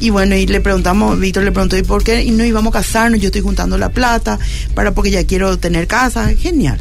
Y 0.00 0.10
bueno, 0.10 0.34
y 0.34 0.48
le 0.48 0.60
preguntamos, 0.60 1.16
Víctor 1.20 1.44
le 1.44 1.52
preguntó, 1.52 1.76
¿y 1.76 1.84
por 1.84 2.02
qué? 2.02 2.24
Y 2.24 2.32
no 2.32 2.44
íbamos 2.44 2.74
a 2.74 2.78
casarnos, 2.80 3.20
yo 3.20 3.26
estoy 3.26 3.42
juntando 3.42 3.78
la 3.78 3.90
plata 3.90 4.40
para 4.74 4.92
porque 4.92 5.12
ya 5.12 5.24
quiero 5.24 5.56
tener 5.56 5.86
casa. 5.86 6.34
Genial. 6.34 6.80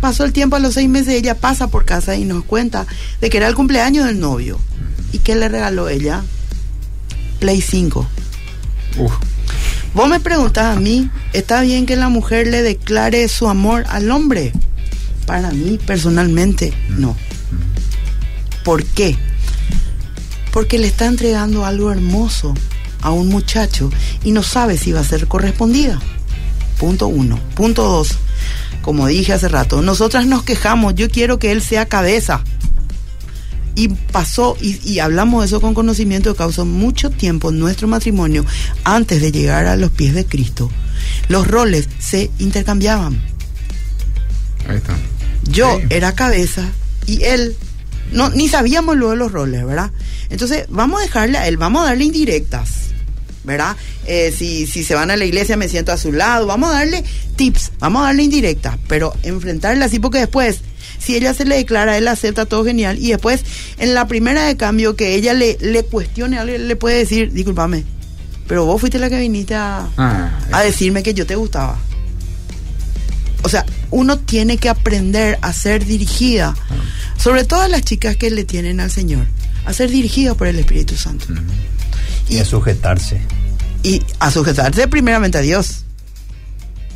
Pasó 0.00 0.24
el 0.24 0.32
tiempo, 0.32 0.56
a 0.56 0.58
los 0.58 0.72
seis 0.72 0.88
meses 0.88 1.12
ella 1.12 1.34
pasa 1.34 1.68
por 1.68 1.84
casa 1.84 2.16
y 2.16 2.24
nos 2.24 2.44
cuenta 2.44 2.86
de 3.20 3.28
que 3.28 3.36
era 3.36 3.46
el 3.46 3.54
cumpleaños 3.54 4.06
del 4.06 4.20
novio. 4.20 4.58
¿Y 5.12 5.18
qué 5.18 5.34
le 5.34 5.50
regaló 5.50 5.90
ella? 5.90 6.24
Play 7.40 7.60
5. 7.60 8.06
Uf. 8.96 9.12
Vos 9.96 10.10
me 10.10 10.20
preguntás 10.20 10.76
a 10.76 10.78
mí, 10.78 11.08
¿está 11.32 11.62
bien 11.62 11.86
que 11.86 11.96
la 11.96 12.10
mujer 12.10 12.48
le 12.48 12.60
declare 12.60 13.26
su 13.28 13.48
amor 13.48 13.86
al 13.88 14.10
hombre? 14.10 14.52
Para 15.24 15.50
mí, 15.52 15.78
personalmente, 15.86 16.74
no. 16.90 17.16
¿Por 18.62 18.84
qué? 18.84 19.16
Porque 20.52 20.78
le 20.78 20.86
está 20.86 21.06
entregando 21.06 21.64
algo 21.64 21.90
hermoso 21.90 22.52
a 23.00 23.10
un 23.10 23.30
muchacho 23.30 23.88
y 24.22 24.32
no 24.32 24.42
sabe 24.42 24.76
si 24.76 24.92
va 24.92 25.00
a 25.00 25.04
ser 25.04 25.28
correspondida. 25.28 25.98
Punto 26.78 27.06
uno. 27.06 27.40
Punto 27.54 27.82
dos. 27.84 28.18
Como 28.82 29.06
dije 29.06 29.32
hace 29.32 29.48
rato, 29.48 29.80
nosotras 29.80 30.26
nos 30.26 30.42
quejamos, 30.42 30.94
yo 30.94 31.08
quiero 31.08 31.38
que 31.38 31.52
él 31.52 31.62
sea 31.62 31.86
cabeza. 31.86 32.44
Y 33.76 33.88
pasó, 33.88 34.56
y, 34.60 34.80
y 34.90 34.98
hablamos 34.98 35.42
de 35.42 35.46
eso 35.46 35.60
con 35.60 35.74
conocimiento 35.74 36.30
de 36.30 36.34
causa, 36.36 36.64
mucho 36.64 37.10
tiempo 37.10 37.50
en 37.50 37.58
nuestro 37.60 37.86
matrimonio, 37.86 38.44
antes 38.82 39.20
de 39.20 39.30
llegar 39.30 39.66
a 39.66 39.76
los 39.76 39.90
pies 39.90 40.14
de 40.14 40.24
Cristo, 40.24 40.70
los 41.28 41.46
roles 41.46 41.88
se 42.00 42.30
intercambiaban. 42.38 43.20
Ahí 44.68 44.76
está. 44.78 44.96
Yo 45.48 45.78
Sí. 45.78 45.86
era 45.90 46.14
cabeza 46.14 46.64
y 47.06 47.22
él, 47.22 47.54
no, 48.12 48.30
ni 48.30 48.48
sabíamos 48.48 48.96
luego 48.96 49.14
los 49.14 49.30
roles, 49.30 49.64
¿verdad? 49.64 49.92
Entonces, 50.30 50.64
vamos 50.70 51.00
a 51.00 51.04
dejarle 51.04 51.38
a 51.38 51.46
él, 51.46 51.56
vamos 51.56 51.82
a 51.82 51.86
darle 51.90 52.04
indirectas, 52.04 52.70
¿verdad? 53.44 53.76
Eh, 54.06 54.34
si, 54.36 54.66
si 54.66 54.82
se 54.82 54.94
van 54.94 55.10
a 55.10 55.16
la 55.16 55.24
iglesia, 55.24 55.56
me 55.56 55.68
siento 55.68 55.92
a 55.92 55.98
su 55.98 56.12
lado, 56.12 56.46
vamos 56.46 56.70
a 56.70 56.74
darle 56.78 57.04
tips, 57.36 57.72
vamos 57.78 58.02
a 58.02 58.06
darle 58.06 58.24
indirectas, 58.24 58.76
pero 58.88 59.14
enfrentarle 59.22 59.84
así 59.84 59.98
porque 60.00 60.18
después, 60.18 60.60
si 60.98 61.16
ella 61.16 61.34
se 61.34 61.44
le 61.44 61.56
declara, 61.56 61.96
él 61.98 62.08
acepta 62.08 62.46
todo 62.46 62.64
genial 62.64 62.98
y 62.98 63.08
después, 63.10 63.44
en 63.78 63.94
la 63.94 64.06
primera 64.06 64.44
de 64.44 64.56
cambio 64.56 64.96
que 64.96 65.14
ella 65.14 65.34
le, 65.34 65.56
le 65.60 65.82
cuestione, 65.84 66.38
algo, 66.38 66.56
le 66.56 66.76
puede 66.76 66.98
decir, 66.98 67.32
discúlpame, 67.32 67.84
pero 68.46 68.64
vos 68.64 68.80
fuiste 68.80 68.98
la 68.98 69.10
que 69.10 69.18
viniste 69.18 69.54
a, 69.54 69.88
Ah, 69.96 70.30
a 70.52 70.62
decirme 70.62 71.02
que 71.02 71.14
yo 71.14 71.26
te 71.26 71.36
gustaba. 71.36 71.78
O 73.42 73.48
sea, 73.48 73.64
uno 73.90 74.18
tiene 74.18 74.56
que 74.56 74.68
aprender 74.68 75.38
a 75.42 75.52
ser 75.52 75.84
dirigida, 75.84 76.54
sobre 77.16 77.44
todo 77.44 77.60
a 77.62 77.68
las 77.68 77.82
chicas 77.82 78.16
que 78.16 78.30
le 78.30 78.44
tienen 78.44 78.80
al 78.80 78.90
Señor, 78.90 79.26
a 79.64 79.72
ser 79.72 79.90
dirigida 79.90 80.34
por 80.34 80.48
el 80.48 80.58
Espíritu 80.58 80.96
Santo. 80.96 81.26
Y 82.28 82.38
a 82.38 82.44
sujetarse. 82.44 83.20
Y 83.84 84.02
a 84.18 84.30
sujetarse 84.32 84.88
primeramente 84.88 85.38
a 85.38 85.42
Dios. 85.42 85.84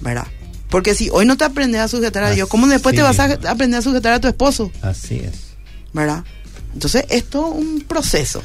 ¿Verdad? 0.01 0.27
Porque 0.71 0.95
si 0.95 1.11
hoy 1.11 1.27
no 1.27 1.37
te 1.37 1.45
aprendes 1.45 1.81
a 1.81 1.89
sujetar 1.89 2.23
a 2.25 2.31
Dios, 2.31 2.49
¿cómo 2.49 2.67
después 2.69 2.95
te 2.95 3.03
vas 3.03 3.19
a 3.19 3.25
aprender 3.51 3.79
a 3.79 3.83
sujetar 3.83 4.13
a 4.13 4.21
tu 4.21 4.29
esposo? 4.29 4.71
Así 4.83 5.17
es. 5.17 5.33
¿Verdad? 5.93 6.25
Entonces, 6.73 7.05
esto 7.11 7.53
es 7.53 7.59
un 7.65 7.81
proceso. 7.83 8.43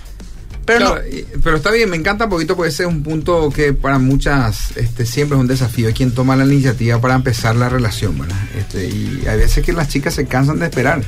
Pero 0.66 0.80
Claro, 0.80 0.96
no, 0.96 1.08
y- 1.16 1.26
pero 1.44 1.58
está 1.58 1.70
bien, 1.70 1.88
me 1.92 1.96
encanta 1.96 2.24
un 2.24 2.32
poquito 2.32 2.56
porque 2.56 2.70
ese 2.72 2.82
es 2.84 2.90
un 2.90 3.04
punto 3.04 3.52
que 3.52 3.74
para 3.74 4.00
muchas 4.00 4.76
este, 4.76 5.06
siempre 5.06 5.38
es 5.38 5.42
un 5.42 5.46
desafío. 5.46 5.94
Quien 5.94 6.12
toma 6.12 6.36
la 6.36 6.44
iniciativa 6.44 7.00
para 7.00 7.14
empezar 7.14 7.56
la 7.56 7.70
relación, 7.70 8.18
¿verdad? 8.18 8.36
Este, 8.58 8.88
y 8.88 9.22
hay 9.30 9.38
veces 9.38 9.64
que 9.64 9.74
las 9.74 9.90
chicas 9.90 10.16
se 10.16 10.26
cansan 10.26 10.58
de 10.58 10.66
esperar 10.66 11.04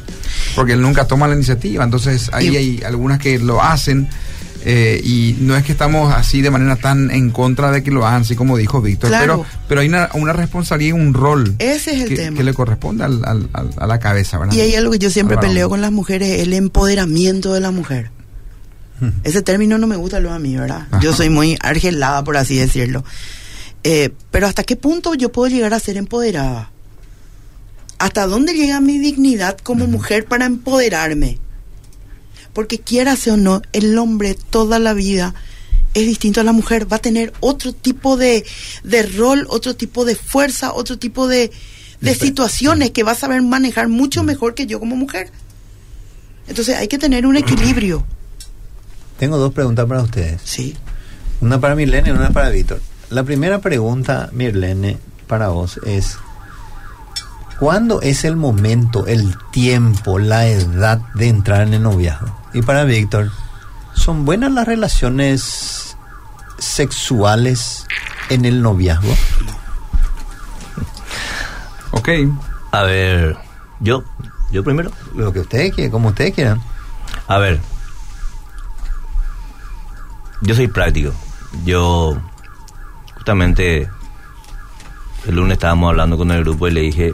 porque 0.56 0.74
él 0.74 0.82
nunca 0.82 1.08
toma 1.08 1.28
la 1.28 1.34
iniciativa. 1.34 1.84
Entonces 1.84 2.30
ahí 2.34 2.50
Y- 2.50 2.56
hay 2.56 2.84
algunas 2.86 3.18
que 3.18 3.40
lo 3.40 3.64
hacen 3.64 4.08
eh, 4.70 5.00
y 5.02 5.38
no 5.40 5.56
es 5.56 5.64
que 5.64 5.72
estamos 5.72 6.14
así 6.14 6.42
de 6.42 6.52
manera 6.52 6.76
tan 6.76 7.10
en 7.10 7.30
contra 7.32 7.72
de 7.72 7.84
que 7.84 7.90
lo 7.92 8.06
hagan, 8.06 8.24
así 8.24 8.36
como 8.36 8.58
dijo 8.58 8.82
Víctor, 8.82 9.10
Claro. 9.10 9.46
pero, 9.46 9.64
pero 9.70 9.82
hay 9.82 9.88
una, 9.88 10.10
una 10.14 10.34
responsabilidad 10.34 10.98
y 10.98 11.00
un 11.00 11.14
rol 11.14 11.56
ese 11.60 11.96
es 11.96 12.02
el 12.04 12.10
que, 12.10 12.16
tema. 12.16 12.38
que 12.38 12.44
le 12.44 12.54
corresponde 12.54 13.06
al- 13.06 13.24
al- 13.24 13.50
al- 13.54 13.70
a 13.78 13.88
la 13.88 14.00
cabeza, 14.00 14.38
¿verdad? 14.38 14.54
Y 14.54 14.60
hay 14.60 14.76
algo 14.76 14.92
que 14.92 15.00
yo 15.00 15.10
siempre 15.10 15.38
peleo 15.38 15.70
con 15.70 15.80
las 15.80 15.92
mujeres, 15.94 16.42
el 16.42 16.52
empoderamiento 16.54 17.54
de 17.54 17.62
la 17.62 17.72
mujer. 17.72 18.12
Ese 19.24 19.42
término 19.44 19.78
no 19.78 19.86
me 19.88 19.96
gusta 19.96 20.20
luego 20.20 20.36
a 20.36 20.40
mí, 20.40 20.58
¿verdad? 20.58 20.88
Yo 21.02 21.14
soy 21.14 21.30
muy 21.30 21.56
argelada, 21.62 22.24
por 22.24 22.36
así 22.36 22.58
decirlo. 22.58 23.06
Eh, 23.84 24.10
pero 24.32 24.48
¿hasta 24.48 24.64
qué 24.64 24.76
punto 24.76 25.14
yo 25.14 25.32
puedo 25.32 25.48
llegar 25.54 25.74
a 25.74 25.80
ser 25.80 25.98
empoderada? 25.98 26.72
¿Hasta 28.00 28.28
dónde 28.28 28.54
llega 28.54 28.80
mi 28.82 28.98
dignidad 28.98 29.58
como 29.64 29.88
mujer 29.88 30.26
para 30.26 30.46
empoderarme? 30.46 31.38
Porque 32.58 32.80
quieras 32.80 33.28
o 33.28 33.38
no, 33.38 33.62
el 33.72 33.96
hombre 34.00 34.34
toda 34.34 34.80
la 34.80 34.96
vida 34.96 35.36
es 35.94 36.08
distinto 36.08 36.42
a 36.42 36.44
la 36.44 36.54
mujer, 36.54 36.92
va 36.92 36.96
a 36.98 37.00
tener 37.00 37.32
otro 37.40 37.72
tipo 37.72 38.18
de, 38.18 38.44
de 38.84 39.04
rol, 39.04 39.46
otro 39.52 39.76
tipo 39.76 40.06
de 40.06 40.16
fuerza, 40.16 40.74
otro 40.74 40.98
tipo 40.98 41.28
de, 41.28 41.52
de 42.02 42.16
situaciones 42.16 42.90
que 42.90 43.04
va 43.04 43.12
a 43.12 43.16
saber 43.16 43.44
manejar 43.44 43.90
mucho 43.90 44.24
mejor 44.24 44.56
que 44.56 44.66
yo 44.66 44.80
como 44.80 44.96
mujer. 44.96 45.30
Entonces 46.48 46.78
hay 46.78 46.88
que 46.88 46.98
tener 46.98 47.28
un 47.28 47.38
equilibrio. 47.38 48.04
Tengo 49.20 49.38
dos 49.38 49.54
preguntas 49.54 49.86
para 49.86 50.02
ustedes. 50.02 50.42
Sí. 50.44 50.76
Una 51.42 51.62
para 51.62 51.76
Mirlene 51.76 52.10
y 52.10 52.14
una 52.14 52.32
para 52.32 52.50
Víctor. 52.50 52.82
La 53.12 53.24
primera 53.24 53.62
pregunta, 53.62 54.32
Mirlene, 54.34 54.98
para 55.28 55.50
vos 55.50 55.80
es, 55.86 56.18
¿cuándo 57.60 58.02
es 58.02 58.24
el 58.24 58.36
momento, 58.36 59.06
el 59.06 59.36
tiempo, 59.52 60.18
la 60.18 60.48
edad 60.48 61.02
de 61.14 61.28
entrar 61.28 61.68
en 61.68 61.76
el 61.76 61.84
noviazgo? 61.84 62.37
Y 62.54 62.62
para 62.62 62.84
Víctor, 62.86 63.32
¿son 63.94 64.26
buenas 64.26 64.52
las 64.52 64.66
relaciones 64.66 65.98
sexuales 66.58 67.86
en 68.30 68.46
el 68.46 68.62
noviazgo? 68.62 69.16
Ok. 71.92 72.10
A 72.72 72.84
ver, 72.84 73.38
yo, 73.80 74.04
yo 74.52 74.64
primero. 74.64 74.92
Lo 75.16 75.34
que 75.34 75.40
ustedes 75.40 75.74
quieran, 75.74 75.92
como 75.92 76.10
ustedes 76.10 76.34
quieran. 76.34 76.62
A 77.28 77.38
ver, 77.38 77.60
yo 80.42 80.56
soy 80.56 80.68
práctico. 80.68 81.14
Yo, 81.66 82.18
justamente, 83.16 83.90
el 85.26 85.36
lunes 85.36 85.54
estábamos 85.54 85.90
hablando 85.90 86.18
con 86.18 86.32
el 86.32 86.44
grupo 86.44 86.68
y 86.68 86.72
le 86.72 86.82
dije, 86.82 87.14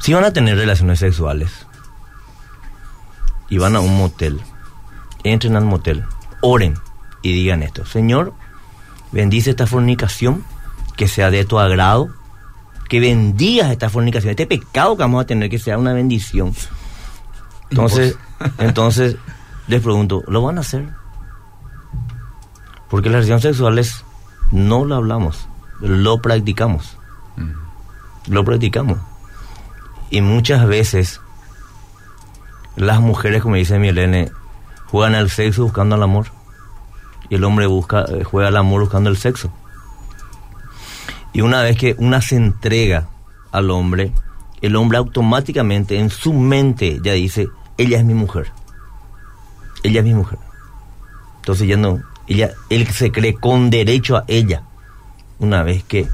si 0.00 0.12
van 0.12 0.24
a 0.24 0.32
tener 0.32 0.56
relaciones 0.56 0.98
sexuales 0.98 1.65
y 3.48 3.58
van 3.58 3.76
a 3.76 3.80
un 3.80 3.96
motel, 3.96 4.40
entren 5.24 5.56
al 5.56 5.64
motel, 5.64 6.04
oren 6.40 6.74
y 7.22 7.32
digan 7.32 7.62
esto, 7.62 7.84
Señor, 7.86 8.32
bendice 9.12 9.50
esta 9.50 9.66
fornicación, 9.66 10.44
que 10.96 11.08
sea 11.08 11.30
de 11.30 11.44
tu 11.44 11.58
agrado, 11.58 12.10
que 12.88 13.00
bendigas 13.00 13.70
esta 13.70 13.90
fornicación, 13.90 14.30
este 14.30 14.46
pecado 14.46 14.96
que 14.96 15.02
vamos 15.02 15.22
a 15.22 15.26
tener, 15.26 15.50
que 15.50 15.58
sea 15.58 15.76
una 15.78 15.92
bendición 15.92 16.54
Entonces, 17.70 18.16
entonces 18.58 19.16
les 19.66 19.82
pregunto, 19.82 20.22
¿lo 20.28 20.42
van 20.42 20.58
a 20.58 20.60
hacer? 20.60 20.88
Porque 22.88 23.08
las 23.08 23.26
relaciones 23.26 23.42
sexuales 23.42 24.04
no 24.52 24.84
lo 24.84 24.94
hablamos, 24.94 25.48
lo 25.80 26.18
practicamos. 26.22 26.96
Lo 28.28 28.44
practicamos. 28.44 28.98
Y 30.10 30.20
muchas 30.20 30.66
veces 30.66 31.20
las 32.76 33.00
mujeres, 33.00 33.42
como 33.42 33.56
dice 33.56 33.78
Mielene, 33.78 34.30
juegan 34.86 35.14
al 35.14 35.30
sexo 35.30 35.64
buscando 35.64 35.96
el 35.96 36.02
amor. 36.02 36.26
Y 37.28 37.34
el 37.34 37.44
hombre 37.44 37.66
busca, 37.66 38.04
eh, 38.08 38.22
juega 38.22 38.48
al 38.48 38.56
amor 38.56 38.82
buscando 38.82 39.10
el 39.10 39.16
sexo. 39.16 39.50
Y 41.32 41.40
una 41.40 41.62
vez 41.62 41.76
que 41.76 41.96
una 41.98 42.20
se 42.20 42.36
entrega 42.36 43.08
al 43.50 43.70
hombre, 43.70 44.12
el 44.62 44.76
hombre 44.76 44.98
automáticamente 44.98 45.98
en 45.98 46.10
su 46.10 46.32
mente 46.32 47.00
ya 47.02 47.12
dice, 47.12 47.48
ella 47.76 47.98
es 47.98 48.04
mi 48.04 48.14
mujer. 48.14 48.52
Ella 49.82 50.00
es 50.00 50.06
mi 50.06 50.14
mujer. 50.14 50.38
Entonces 51.38 51.68
ya 51.68 51.76
no, 51.76 52.00
ella, 52.26 52.52
él 52.70 52.86
se 52.88 53.12
cree 53.12 53.34
con 53.34 53.70
derecho 53.70 54.16
a 54.16 54.24
ella 54.26 54.62
una 55.38 55.62
vez 55.62 55.84
que 55.84 56.08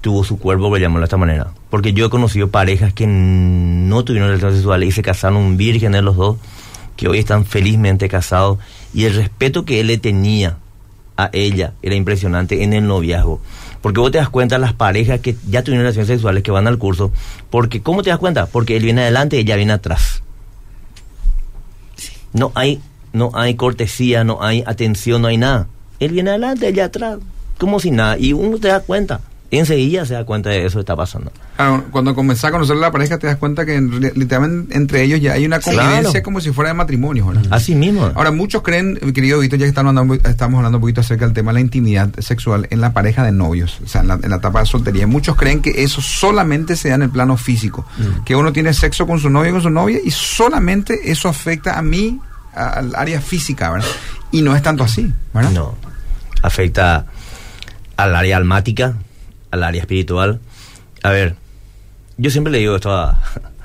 tuvo 0.00 0.24
su 0.24 0.38
cuerpo, 0.38 0.68
por 0.68 0.80
llamarlo 0.80 1.00
de 1.00 1.04
esta 1.04 1.16
manera. 1.16 1.48
Porque 1.74 1.92
yo 1.92 2.06
he 2.06 2.08
conocido 2.08 2.50
parejas 2.50 2.92
que 2.92 3.04
no 3.08 4.04
tuvieron 4.04 4.28
relaciones 4.28 4.58
sexuales 4.58 4.90
y 4.90 4.92
se 4.92 5.02
casaron 5.02 5.56
vírgenes 5.56 6.04
los 6.04 6.14
dos, 6.14 6.36
que 6.96 7.08
hoy 7.08 7.18
están 7.18 7.44
felizmente 7.44 8.08
casados, 8.08 8.58
y 8.92 9.06
el 9.06 9.16
respeto 9.16 9.64
que 9.64 9.80
él 9.80 9.88
le 9.88 9.98
tenía 9.98 10.58
a 11.16 11.30
ella 11.32 11.72
era 11.82 11.96
impresionante 11.96 12.62
en 12.62 12.74
el 12.74 12.86
noviazgo. 12.86 13.40
Porque 13.82 13.98
vos 13.98 14.12
te 14.12 14.18
das 14.18 14.28
cuenta 14.28 14.56
las 14.58 14.72
parejas 14.72 15.18
que 15.18 15.34
ya 15.50 15.64
tuvieron 15.64 15.82
relaciones 15.82 16.06
sexuales 16.06 16.44
que 16.44 16.52
van 16.52 16.68
al 16.68 16.78
curso, 16.78 17.10
porque 17.50 17.82
¿cómo 17.82 18.04
te 18.04 18.10
das 18.10 18.20
cuenta? 18.20 18.46
Porque 18.46 18.76
él 18.76 18.84
viene 18.84 19.02
adelante 19.02 19.36
y 19.36 19.40
ella 19.40 19.56
viene 19.56 19.72
atrás. 19.72 20.22
No 22.32 22.52
hay, 22.54 22.80
no 23.12 23.32
hay 23.34 23.56
cortesía, 23.56 24.22
no 24.22 24.40
hay 24.44 24.62
atención, 24.64 25.22
no 25.22 25.26
hay 25.26 25.38
nada. 25.38 25.66
Él 25.98 26.12
viene 26.12 26.30
adelante, 26.30 26.68
ella 26.68 26.84
atrás, 26.84 27.18
como 27.58 27.80
si 27.80 27.90
nada. 27.90 28.16
Y 28.16 28.32
uno 28.32 28.58
te 28.58 28.68
da 28.68 28.78
cuenta 28.78 29.22
enseguida 29.50 30.04
se 30.06 30.14
da 30.14 30.24
cuenta 30.24 30.50
de 30.50 30.64
eso 30.66 30.78
que 30.78 30.80
está 30.80 30.96
pasando. 30.96 31.32
Claro, 31.56 31.84
cuando 31.90 32.14
comenzás 32.14 32.46
a 32.46 32.50
conocer 32.50 32.76
a 32.76 32.80
la 32.80 32.90
pareja 32.90 33.18
te 33.18 33.26
das 33.26 33.36
cuenta 33.36 33.64
que 33.64 33.80
literalmente 33.80 34.76
entre 34.76 35.02
ellos 35.02 35.20
ya 35.20 35.34
hay 35.34 35.44
una 35.44 35.60
convivencia 35.60 36.22
como 36.22 36.40
si 36.40 36.50
fuera 36.52 36.70
de 36.70 36.74
matrimonio. 36.74 37.32
Así 37.50 37.74
mismo. 37.74 38.10
Ahora, 38.14 38.30
muchos 38.30 38.62
creen, 38.62 38.96
querido 39.12 39.38
Víctor, 39.38 39.58
ya 39.58 39.66
que 39.66 39.68
estamos 39.68 39.90
hablando, 39.90 40.14
estamos 40.14 40.58
hablando 40.58 40.78
un 40.78 40.82
poquito 40.82 41.00
acerca 41.00 41.24
del 41.24 41.34
tema 41.34 41.52
de 41.52 41.54
la 41.54 41.60
intimidad 41.60 42.10
sexual 42.18 42.66
en 42.70 42.80
la 42.80 42.92
pareja 42.92 43.24
de 43.24 43.32
novios, 43.32 43.80
o 43.84 43.88
sea, 43.88 44.00
en 44.00 44.08
la, 44.08 44.14
etapa 44.14 44.60
de 44.60 44.66
soltería. 44.66 45.06
Muchos 45.06 45.36
creen 45.36 45.62
que 45.62 45.84
eso 45.84 46.00
solamente 46.00 46.76
se 46.76 46.88
da 46.88 46.96
en 46.96 47.02
el 47.02 47.10
plano 47.10 47.36
físico, 47.36 47.86
mm. 47.98 48.24
que 48.24 48.34
uno 48.34 48.52
tiene 48.52 48.72
sexo 48.74 49.06
con 49.06 49.18
su 49.20 49.30
novio 49.30 49.50
y 49.50 49.52
con 49.52 49.62
su 49.62 49.70
novia 49.70 49.98
y 50.04 50.10
solamente 50.10 51.10
eso 51.10 51.28
afecta 51.28 51.78
a 51.78 51.82
mí, 51.82 52.20
al 52.54 52.94
área 52.96 53.20
física, 53.20 53.70
¿verdad? 53.70 53.88
Y 54.30 54.42
no 54.42 54.56
es 54.56 54.62
tanto 54.62 54.84
así, 54.84 55.12
¿verdad? 55.32 55.50
No, 55.50 55.74
afecta 56.42 57.06
al 57.96 58.16
área 58.16 58.36
almática, 58.36 58.94
al 59.54 59.62
área 59.62 59.80
espiritual. 59.80 60.40
A 61.02 61.10
ver, 61.10 61.36
yo 62.16 62.30
siempre 62.30 62.52
le 62.52 62.58
digo 62.58 62.76
esto 62.76 62.92
a, 62.92 63.22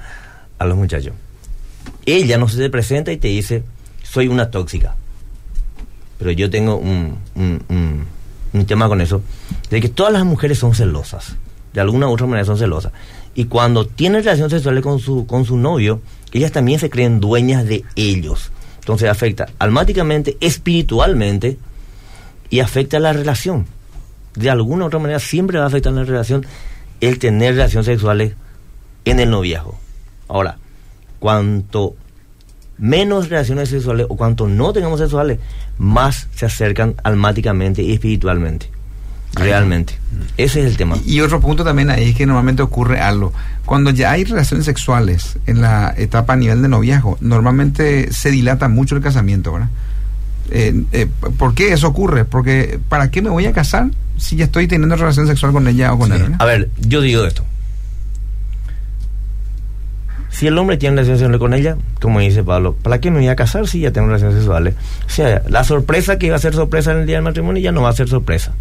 a 0.60 0.66
los 0.66 0.78
muchachos. 0.78 1.14
Ella 2.06 2.38
no 2.38 2.48
se 2.48 2.70
presenta 2.70 3.12
y 3.12 3.18
te 3.18 3.28
dice, 3.28 3.64
soy 4.04 4.28
una 4.28 4.50
tóxica. 4.50 4.96
Pero 6.18 6.32
yo 6.32 6.50
tengo 6.50 6.76
un, 6.76 7.18
un, 7.36 8.06
un, 8.54 8.66
tema 8.66 8.88
con 8.88 9.00
eso, 9.00 9.22
de 9.70 9.80
que 9.80 9.90
todas 9.90 10.12
las 10.12 10.26
mujeres 10.26 10.60
son 10.60 10.76
celosas. 10.76 11.36
De 11.74 11.82
alguna 11.82 12.08
u 12.08 12.14
otra 12.14 12.26
manera 12.26 12.46
son 12.46 12.58
celosas. 12.58 12.92
Y 13.36 13.46
cuando 13.46 13.86
tienen 13.86 14.24
relaciones 14.24 14.52
sexuales 14.52 14.84
con 14.84 15.00
su, 15.00 15.26
con 15.26 15.46
su 15.46 15.58
novio, 15.58 16.02
ellas 16.34 16.52
también 16.52 16.80
se 16.80 16.90
creen 16.90 17.20
dueñas 17.20 17.66
de 17.66 17.86
ellos. 17.96 18.52
Entonces 18.80 19.08
afecta 19.08 19.48
almáticamente, 19.60 20.38
espiritualmente 20.42 21.58
y 22.50 22.60
afecta 22.60 23.00
la 23.00 23.14
relación 23.14 23.66
de 24.36 24.50
alguna 24.50 24.86
u 24.86 24.88
otra 24.88 25.00
manera 25.00 25.20
siempre 25.20 25.58
va 25.58 25.66
a 25.66 25.68
afectar 25.68 25.94
la 25.94 26.04
relación 26.04 26.46
el 27.02 27.20
tener 27.20 27.56
relaciones 27.56 27.86
sexuales 27.86 28.34
en 29.06 29.20
el 29.20 29.30
noviazgo. 29.30 29.78
Ahora, 30.28 30.58
cuanto 31.20 31.96
menos 32.78 33.30
relaciones 33.30 33.70
sexuales 33.70 34.08
o 34.10 34.16
cuanto 34.16 34.48
no 34.48 34.74
tengamos 34.74 35.00
sexuales, 35.00 35.40
más 35.78 36.28
se 36.36 36.46
acercan 36.46 36.96
almáticamente 37.04 37.82
y 37.82 37.94
espiritualmente. 37.94 38.70
Realmente. 39.34 40.00
Ese 40.38 40.62
es 40.62 40.66
el 40.66 40.78
tema. 40.78 40.98
Y, 41.06 41.22
otro 41.22 41.40
punto 41.40 41.64
también 41.64 41.92
ahí 41.92 42.10
es 42.10 42.16
que 42.16 42.26
normalmente 42.26 42.64
ocurre 42.64 43.00
algo. 43.00 43.32
Cuando 43.66 43.92
ya 43.92 44.12
hay 44.12 44.24
relaciones 44.24 44.66
sexuales 44.66 45.38
en 45.46 45.62
la 45.62 45.94
etapa 45.98 46.34
a 46.34 46.36
nivel 46.36 46.62
de 46.62 46.68
noviazgo, 46.68 47.18
normalmente 47.22 48.12
se 48.12 48.32
dilata 48.32 48.68
mucho 48.70 48.96
el 48.96 49.04
casamiento, 49.04 49.54
¿verdad? 49.54 49.70
Eh, 50.52 50.84
eh, 50.92 51.08
¿Por 51.38 51.54
qué 51.54 51.74
eso 51.74 51.88
ocurre? 51.88 52.26
Porque 52.26 52.80
¿para 52.90 53.12
qué 53.12 53.22
me 53.22 53.30
voy 53.30 53.46
a 53.46 53.54
casar 53.54 53.90
si 54.18 54.36
ya 54.36 54.46
estoy 54.46 54.68
teniendo 54.68 54.96
relación 54.96 55.28
sexual 55.28 55.52
con 55.52 55.68
ella 55.68 55.94
o 55.94 56.00
con 56.00 56.12
él? 56.12 56.36
A 56.40 56.46
ver, 56.46 56.70
yo 56.80 57.02
digo 57.02 57.26
esto. 57.26 57.44
Si 60.30 60.48
el 60.48 60.58
hombre 60.58 60.78
tiene 60.78 60.96
relaciones 60.96 61.20
sexuales 61.20 61.40
con 61.40 61.54
ella, 61.54 61.78
como 62.00 62.20
dice 62.20 62.44
Pablo, 62.44 62.76
¿para 62.82 63.00
qué 63.00 63.12
me 63.12 63.18
voy 63.18 63.28
a 63.28 63.36
casar 63.36 63.68
si 63.68 63.82
ya 63.82 63.92
tengo 63.92 64.08
relaciones 64.08 64.36
sexuales? 64.36 64.76
O 65.06 65.10
sea, 65.10 65.42
la 65.50 65.64
sorpresa 65.64 66.18
que 66.18 66.28
iba 66.28 66.36
a 66.36 66.40
ser 66.40 66.54
sorpresa 66.54 66.92
en 66.92 67.00
el 67.00 67.08
día 67.08 67.18
del 67.18 67.24
matrimonio 67.24 67.62
ya 67.62 67.72
no 67.72 67.82
va 67.82 67.90
a 67.90 67.94
ser 67.94 68.08
sorpresa. 68.08 68.54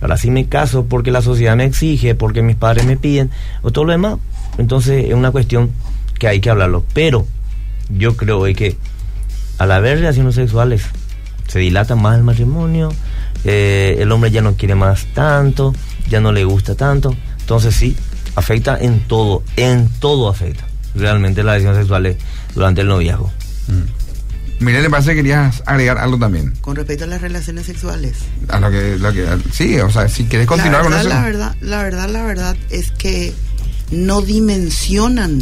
Ahora, 0.00 0.16
si 0.16 0.30
me 0.30 0.46
caso 0.46 0.86
porque 0.86 1.10
la 1.10 1.20
sociedad 1.20 1.56
me 1.56 1.64
exige, 1.64 2.14
porque 2.14 2.40
mis 2.40 2.56
padres 2.56 2.86
me 2.86 2.96
piden, 2.96 3.30
o 3.62 3.72
todo 3.72 3.84
lo 3.84 3.92
demás, 3.92 4.18
entonces 4.58 5.06
es 5.06 5.14
una 5.14 5.30
cuestión 5.30 5.70
que 6.18 6.28
hay 6.28 6.40
que 6.40 6.50
hablarlo. 6.50 6.84
Pero 6.94 7.26
yo 7.90 8.16
creo 8.16 8.42
que 8.54 8.76
al 9.58 9.72
haber 9.72 9.98
relaciones 9.98 10.36
sexuales 10.36 10.84
se 11.48 11.58
dilata 11.58 11.96
más 11.96 12.16
el 12.16 12.22
matrimonio, 12.22 12.92
eh, 13.44 13.96
el 13.98 14.12
hombre 14.12 14.30
ya 14.30 14.42
no 14.42 14.54
quiere 14.54 14.74
más 14.74 15.06
tanto, 15.14 15.74
ya 16.08 16.20
no 16.20 16.32
le 16.32 16.44
gusta 16.44 16.74
tanto. 16.74 17.16
Entonces 17.40 17.74
sí, 17.74 17.96
afecta 18.36 18.78
en 18.78 19.00
todo, 19.00 19.42
en 19.56 19.88
todo 19.98 20.28
afecta 20.28 20.66
realmente 20.94 21.42
las 21.42 21.54
relaciones 21.54 21.78
sexuales 21.78 22.16
durante 22.54 22.82
el 22.82 22.88
noviazgo. 22.88 23.32
Mm. 23.68 24.64
Mire, 24.64 24.82
le 24.82 24.90
parece 24.90 25.10
que 25.10 25.16
querías 25.16 25.62
agregar 25.66 25.98
algo 25.98 26.18
también. 26.18 26.52
Con 26.60 26.74
respecto 26.74 27.04
a 27.04 27.06
las 27.06 27.20
relaciones 27.20 27.66
sexuales. 27.66 28.16
A 28.48 28.58
lo 28.58 28.70
que, 28.70 28.98
lo 28.98 29.12
que 29.12 29.26
sí, 29.52 29.78
o 29.78 29.90
sea, 29.90 30.08
si 30.08 30.24
quieres 30.24 30.48
continuar 30.48 30.82
con 30.82 30.92
eso. 30.94 31.08
La 31.08 31.22
verdad, 31.22 31.56
la 31.60 31.82
verdad, 31.82 32.08
la 32.08 32.24
verdad 32.24 32.56
es 32.70 32.90
que 32.90 33.32
no 33.92 34.20
dimensionan 34.20 35.40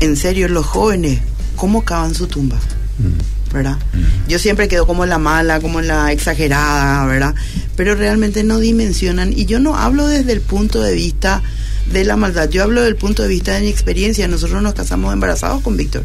en 0.00 0.16
serio 0.16 0.48
los 0.48 0.66
jóvenes 0.66 1.20
cómo 1.56 1.84
cavan 1.84 2.14
su 2.14 2.28
tumba. 2.28 2.56
Mm. 2.98 3.37
¿Verdad? 3.52 3.78
Yo 4.28 4.38
siempre 4.38 4.68
quedo 4.68 4.86
como 4.86 5.06
la 5.06 5.18
mala, 5.18 5.60
como 5.60 5.80
la 5.80 6.12
exagerada, 6.12 7.04
¿verdad? 7.06 7.34
Pero 7.76 7.94
realmente 7.94 8.44
no 8.44 8.58
dimensionan, 8.58 9.32
y 9.32 9.46
yo 9.46 9.60
no 9.60 9.76
hablo 9.76 10.06
desde 10.06 10.32
el 10.32 10.40
punto 10.40 10.80
de 10.80 10.94
vista 10.94 11.42
de 11.92 12.04
la 12.04 12.16
maldad, 12.16 12.48
yo 12.50 12.62
hablo 12.62 12.82
del 12.82 12.96
punto 12.96 13.22
de 13.22 13.28
vista 13.28 13.54
de 13.54 13.62
mi 13.62 13.68
experiencia. 13.68 14.28
Nosotros 14.28 14.62
nos 14.62 14.74
casamos 14.74 15.12
embarazados 15.12 15.62
con 15.62 15.76
Víctor, 15.76 16.04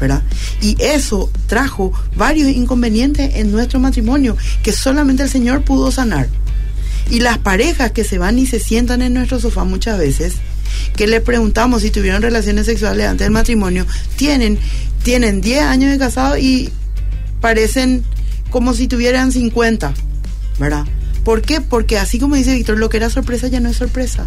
¿verdad? 0.00 0.22
Y 0.62 0.76
eso 0.80 1.30
trajo 1.46 1.92
varios 2.16 2.48
inconvenientes 2.48 3.36
en 3.36 3.52
nuestro 3.52 3.80
matrimonio 3.80 4.36
que 4.62 4.72
solamente 4.72 5.22
el 5.22 5.28
Señor 5.28 5.62
pudo 5.62 5.90
sanar. 5.92 6.28
Y 7.10 7.20
las 7.20 7.36
parejas 7.38 7.92
que 7.92 8.02
se 8.02 8.16
van 8.16 8.38
y 8.38 8.46
se 8.46 8.58
sientan 8.58 9.02
en 9.02 9.12
nuestro 9.12 9.38
sofá 9.38 9.64
muchas 9.64 9.98
veces, 9.98 10.36
que 10.96 11.06
le 11.06 11.20
preguntamos 11.20 11.82
si 11.82 11.90
tuvieron 11.90 12.22
relaciones 12.22 12.66
sexuales 12.66 13.06
antes 13.06 13.26
del 13.26 13.32
matrimonio, 13.32 13.86
tienen 14.16 14.58
tienen 15.04 15.40
10 15.40 15.62
años 15.62 15.92
de 15.92 15.98
casado 15.98 16.36
y 16.36 16.70
parecen 17.40 18.02
como 18.50 18.74
si 18.74 18.88
tuvieran 18.88 19.30
50, 19.30 19.94
¿verdad? 20.58 20.84
¿Por 21.24 21.42
qué? 21.42 21.60
Porque 21.60 21.98
así 21.98 22.18
como 22.18 22.34
dice 22.34 22.54
Víctor, 22.54 22.78
lo 22.78 22.88
que 22.88 22.96
era 22.96 23.10
sorpresa 23.10 23.46
ya 23.48 23.60
no 23.60 23.68
es 23.68 23.76
sorpresa. 23.76 24.26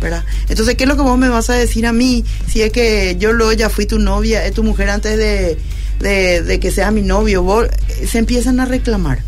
¿verdad? 0.00 0.24
Entonces, 0.48 0.76
¿qué 0.76 0.84
es 0.84 0.88
lo 0.88 0.96
que 0.96 1.02
vos 1.02 1.18
me 1.18 1.28
vas 1.28 1.50
a 1.50 1.54
decir 1.54 1.86
a 1.86 1.92
mí 1.92 2.24
si 2.48 2.62
es 2.62 2.72
que 2.72 3.16
yo 3.18 3.34
luego 3.34 3.52
ya 3.52 3.68
fui 3.68 3.84
tu 3.84 3.98
novia, 3.98 4.46
es 4.46 4.54
tu 4.54 4.64
mujer 4.64 4.88
antes 4.88 5.18
de, 5.18 5.58
de, 6.00 6.58
que 6.58 6.70
sea 6.70 6.90
mi 6.90 7.02
novio? 7.02 7.42
Vos, 7.42 7.68
se 8.08 8.18
empiezan 8.18 8.60
a 8.60 8.64
reclamar. 8.64 9.22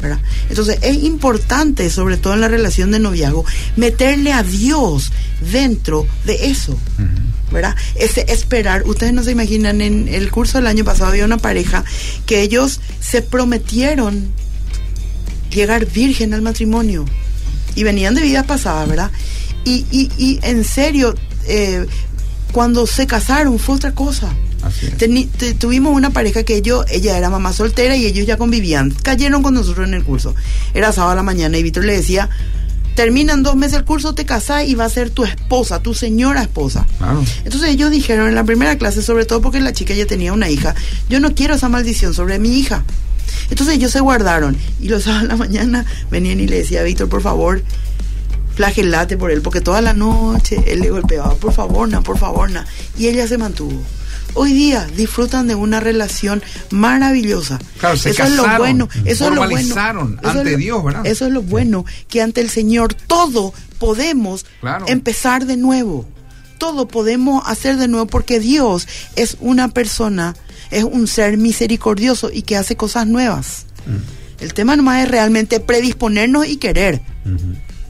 ¿verdad? 0.00 0.20
Entonces, 0.48 0.78
es 0.80 1.02
importante, 1.02 1.90
sobre 1.90 2.16
todo 2.16 2.32
en 2.32 2.40
la 2.40 2.48
relación 2.48 2.90
de 2.92 3.00
noviazgo, 3.00 3.44
meterle 3.76 4.32
a 4.32 4.42
Dios 4.42 5.12
dentro 5.52 6.06
de 6.24 6.46
eso. 6.50 6.78
¿Verdad? 7.50 7.76
Ese 7.94 8.24
esperar, 8.28 8.84
ustedes 8.86 9.12
no 9.12 9.22
se 9.22 9.32
imaginan, 9.32 9.80
en 9.80 10.08
el 10.08 10.30
curso 10.30 10.58
del 10.58 10.66
año 10.66 10.84
pasado 10.84 11.10
había 11.10 11.24
una 11.24 11.38
pareja 11.38 11.84
que 12.26 12.42
ellos 12.42 12.80
se 13.00 13.22
prometieron 13.22 14.30
llegar 15.50 15.86
virgen 15.86 16.34
al 16.34 16.42
matrimonio 16.42 17.04
y 17.74 17.82
venían 17.82 18.14
de 18.14 18.22
vida 18.22 18.44
pasada, 18.44 18.84
¿verdad? 18.84 19.10
Y, 19.64 19.86
y, 19.90 20.10
y 20.18 20.40
en 20.42 20.64
serio, 20.64 21.14
eh, 21.46 21.86
cuando 22.52 22.86
se 22.86 23.06
casaron 23.06 23.58
fue 23.58 23.76
otra 23.76 23.92
cosa. 23.92 24.34
tuvimos 25.58 25.94
una 25.94 26.10
pareja 26.10 26.42
que 26.42 26.56
ellos, 26.56 26.84
ella 26.90 27.16
era 27.16 27.30
mamá 27.30 27.52
soltera 27.52 27.96
y 27.96 28.06
ellos 28.06 28.26
ya 28.26 28.36
convivían. 28.36 28.90
Cayeron 28.90 29.42
con 29.42 29.54
nosotros 29.54 29.86
en 29.86 29.94
el 29.94 30.04
curso. 30.04 30.34
Era 30.74 30.92
sábado 30.92 31.12
a 31.12 31.16
la 31.16 31.22
mañana 31.22 31.58
y 31.58 31.62
Víctor 31.62 31.84
le 31.84 31.96
decía, 31.96 32.28
terminan 32.98 33.44
dos 33.44 33.54
meses 33.54 33.78
el 33.78 33.84
curso, 33.84 34.12
te 34.12 34.26
casás 34.26 34.66
y 34.66 34.74
va 34.74 34.84
a 34.84 34.88
ser 34.88 35.10
tu 35.10 35.22
esposa, 35.22 35.80
tu 35.80 35.94
señora 35.94 36.42
esposa. 36.42 36.84
Claro. 36.98 37.24
Entonces 37.44 37.70
ellos 37.70 37.92
dijeron 37.92 38.26
en 38.26 38.34
la 38.34 38.42
primera 38.42 38.76
clase, 38.76 39.02
sobre 39.02 39.24
todo 39.24 39.40
porque 39.40 39.60
la 39.60 39.72
chica 39.72 39.94
ya 39.94 40.04
tenía 40.04 40.32
una 40.32 40.50
hija, 40.50 40.74
yo 41.08 41.20
no 41.20 41.32
quiero 41.32 41.54
esa 41.54 41.68
maldición 41.68 42.12
sobre 42.12 42.40
mi 42.40 42.58
hija. 42.58 42.82
Entonces 43.50 43.76
ellos 43.76 43.92
se 43.92 44.00
guardaron 44.00 44.56
y 44.80 44.88
los 44.88 45.02
sábados 45.04 45.26
a 45.26 45.28
la 45.28 45.36
mañana 45.36 45.86
venían 46.10 46.40
y 46.40 46.48
le 46.48 46.56
decía, 46.56 46.82
Víctor, 46.82 47.08
por 47.08 47.22
favor, 47.22 47.62
flagelate 48.56 49.16
por 49.16 49.30
él, 49.30 49.42
porque 49.42 49.60
toda 49.60 49.80
la 49.80 49.92
noche 49.92 50.64
él 50.66 50.80
le 50.80 50.90
golpeaba, 50.90 51.36
por 51.36 51.52
favor, 51.52 51.88
na, 51.88 52.00
por 52.00 52.18
favor, 52.18 52.50
na. 52.50 52.66
Y 52.98 53.06
ella 53.06 53.28
se 53.28 53.38
mantuvo. 53.38 53.80
Hoy 54.34 54.52
día 54.52 54.86
disfrutan 54.96 55.48
de 55.48 55.54
una 55.54 55.80
relación 55.80 56.42
maravillosa. 56.70 57.58
Claro, 57.78 57.96
se 57.96 58.10
eso 58.10 58.22
es 58.24 58.30
lo 58.32 58.42
bueno, 58.58 58.88
eso 59.04 59.24
es 59.28 59.34
lo 59.34 59.40
bueno. 59.48 59.58
Eso 60.22 60.40
es 60.42 60.50
lo- 60.52 60.56
Dios, 60.56 60.84
¿verdad? 60.84 61.06
Eso 61.06 61.26
es 61.26 61.32
lo 61.32 61.42
bueno, 61.42 61.84
que 62.08 62.22
ante 62.22 62.40
el 62.40 62.48
Señor 62.50 62.94
todo 62.94 63.52
podemos 63.78 64.46
Claro. 64.60 64.86
empezar 64.88 65.46
de 65.46 65.56
nuevo. 65.56 66.06
Todo 66.58 66.88
podemos 66.88 67.42
hacer 67.46 67.76
de 67.78 67.88
nuevo 67.88 68.06
porque 68.06 68.40
Dios 68.40 68.86
es 69.16 69.36
una 69.40 69.68
persona, 69.68 70.34
es 70.70 70.84
un 70.84 71.06
ser 71.06 71.36
misericordioso 71.36 72.30
y 72.32 72.42
que 72.42 72.56
hace 72.56 72.76
cosas 72.76 73.06
nuevas. 73.06 73.66
El 74.40 74.54
tema 74.54 74.76
nomás 74.76 75.02
es 75.04 75.10
realmente 75.10 75.58
predisponernos 75.60 76.46
y 76.46 76.56
querer, 76.58 77.00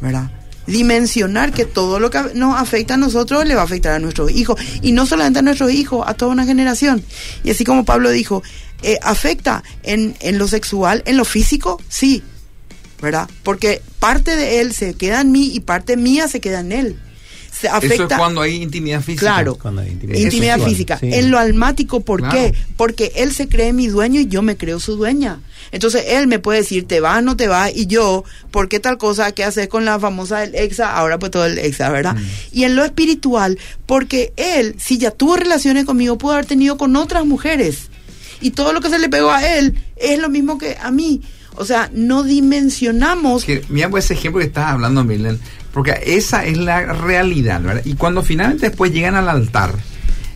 ¿verdad? 0.00 0.30
Dimensionar 0.68 1.52
que 1.52 1.64
todo 1.64 1.98
lo 1.98 2.10
que 2.10 2.20
nos 2.34 2.60
afecta 2.60 2.94
a 2.94 2.96
nosotros 2.96 3.44
le 3.46 3.54
va 3.54 3.62
a 3.62 3.64
afectar 3.64 3.92
a 3.92 3.98
nuestros 3.98 4.30
hijos. 4.30 4.60
Y 4.82 4.92
no 4.92 5.06
solamente 5.06 5.40
a 5.40 5.42
nuestros 5.42 5.72
hijos, 5.72 6.04
a 6.06 6.14
toda 6.14 6.30
una 6.30 6.44
generación. 6.44 7.02
Y 7.42 7.50
así 7.50 7.64
como 7.64 7.84
Pablo 7.84 8.10
dijo, 8.10 8.42
eh, 8.82 8.98
afecta 9.02 9.64
en, 9.82 10.14
en 10.20 10.38
lo 10.38 10.46
sexual, 10.46 11.02
en 11.06 11.16
lo 11.16 11.24
físico, 11.24 11.82
sí, 11.88 12.22
¿verdad? 13.00 13.28
Porque 13.42 13.82
parte 13.98 14.36
de 14.36 14.60
él 14.60 14.72
se 14.72 14.94
queda 14.94 15.20
en 15.20 15.32
mí 15.32 15.50
y 15.52 15.60
parte 15.60 15.96
mía 15.96 16.28
se 16.28 16.40
queda 16.40 16.60
en 16.60 16.72
él. 16.72 16.98
Se 17.60 17.68
afecta, 17.68 17.94
Eso 17.94 18.06
es 18.08 18.16
cuando 18.16 18.40
hay 18.40 18.62
intimidad 18.62 19.00
física. 19.00 19.20
Claro. 19.26 19.56
Cuando 19.56 19.80
hay 19.82 19.88
intimidad 19.90 20.20
intimidad 20.20 20.54
sexual, 20.54 20.70
física. 20.70 20.98
sí. 20.98 21.10
En 21.12 21.30
lo 21.30 21.38
almático, 21.38 22.00
¿por 22.00 22.20
Claro. 22.20 22.34
qué? 22.36 22.54
Porque 22.76 23.12
él 23.16 23.32
se 23.34 23.48
cree 23.48 23.72
mi 23.72 23.88
dueño 23.88 24.20
y 24.20 24.26
yo 24.26 24.42
me 24.42 24.56
creo 24.56 24.78
su 24.78 24.96
dueña. 24.96 25.40
Entonces 25.72 26.04
él 26.08 26.28
me 26.28 26.38
puede 26.38 26.60
decir, 26.60 26.86
te 26.86 27.00
vas, 27.00 27.22
no 27.22 27.36
te 27.36 27.48
vas, 27.48 27.72
y 27.74 27.86
yo, 27.86 28.24
¿por 28.50 28.68
qué 28.68 28.78
tal 28.80 28.96
cosa 28.96 29.32
que 29.32 29.44
haces 29.44 29.68
con 29.68 29.84
la 29.84 29.98
famosa 29.98 30.38
del 30.38 30.54
exa? 30.54 30.96
Ahora 30.96 31.18
pues 31.18 31.30
todo 31.32 31.44
el 31.46 31.58
exa, 31.58 31.90
¿verdad? 31.90 32.14
Mm. 32.14 32.24
Y 32.52 32.64
en 32.64 32.76
lo 32.76 32.84
espiritual, 32.84 33.58
porque 33.86 34.32
él, 34.36 34.76
si 34.78 34.96
ya 34.98 35.10
tuvo 35.10 35.36
relaciones 35.36 35.84
conmigo, 35.84 36.16
pudo 36.16 36.32
haber 36.34 36.46
tenido 36.46 36.78
con 36.78 36.94
otras 36.96 37.26
mujeres. 37.26 37.88
Y 38.40 38.52
todo 38.52 38.72
lo 38.72 38.80
que 38.80 38.88
se 38.88 38.98
le 39.00 39.08
pegó 39.08 39.30
a 39.30 39.44
él 39.58 39.74
es 39.96 40.18
lo 40.20 40.28
mismo 40.28 40.58
que 40.58 40.76
a 40.80 40.90
mí. 40.92 41.20
O 41.56 41.64
sea, 41.64 41.90
no 41.92 42.22
dimensionamos 42.22 43.44
Que, 43.44 43.64
mira 43.68 43.88
pues 43.90 44.04
ese 44.04 44.14
ejemplo 44.14 44.40
que 44.40 44.46
estás 44.46 44.66
hablando, 44.70 45.02
Milen, 45.04 45.40
porque 45.78 45.96
esa 46.06 46.44
es 46.44 46.58
la 46.58 46.92
realidad, 46.92 47.62
¿verdad? 47.62 47.82
Y 47.84 47.94
cuando 47.94 48.24
finalmente 48.24 48.66
después 48.68 48.92
llegan 48.92 49.14
al 49.14 49.28
altar, 49.28 49.76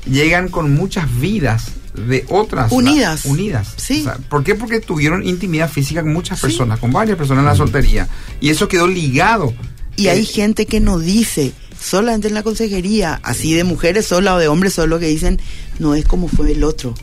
llegan 0.08 0.48
con 0.48 0.72
muchas 0.72 1.08
vidas 1.18 1.64
de 1.96 2.24
otras 2.28 2.70
Unidas. 2.70 3.24
la- 3.24 3.30
unidas. 3.32 3.74
Sí. 3.76 4.02
O 4.02 4.04
sea, 4.04 4.18
¿Por 4.28 4.44
qué? 4.44 4.54
Porque 4.54 4.78
tuvieron 4.78 5.26
intimidad 5.26 5.68
física 5.68 6.00
con 6.02 6.12
muchas 6.12 6.40
personas, 6.40 6.78
con 6.78 6.92
varias 6.92 7.18
personas 7.18 7.42
en 7.42 7.46
la 7.46 7.56
soltería. 7.56 8.08
Y 8.40 8.50
eso 8.50 8.68
quedó 8.68 8.86
ligado. 8.86 9.52
Y 9.96 10.06
hay 10.06 10.24
gente 10.24 10.66
que 10.66 10.78
no 10.78 11.00
dice, 11.00 11.52
solamente 11.76 12.28
en 12.28 12.34
la 12.34 12.44
consejería, 12.44 13.18
así 13.24 13.52
de 13.52 13.64
mujeres 13.64 14.06
sola 14.06 14.36
o 14.36 14.38
de 14.38 14.46
hombres 14.46 14.74
solo, 14.74 15.00
que 15.00 15.06
dicen, 15.08 15.40
no 15.80 15.96
es 15.96 16.04
como 16.04 16.28
fue 16.28 16.52
el 16.52 16.62
otro. 16.62 16.94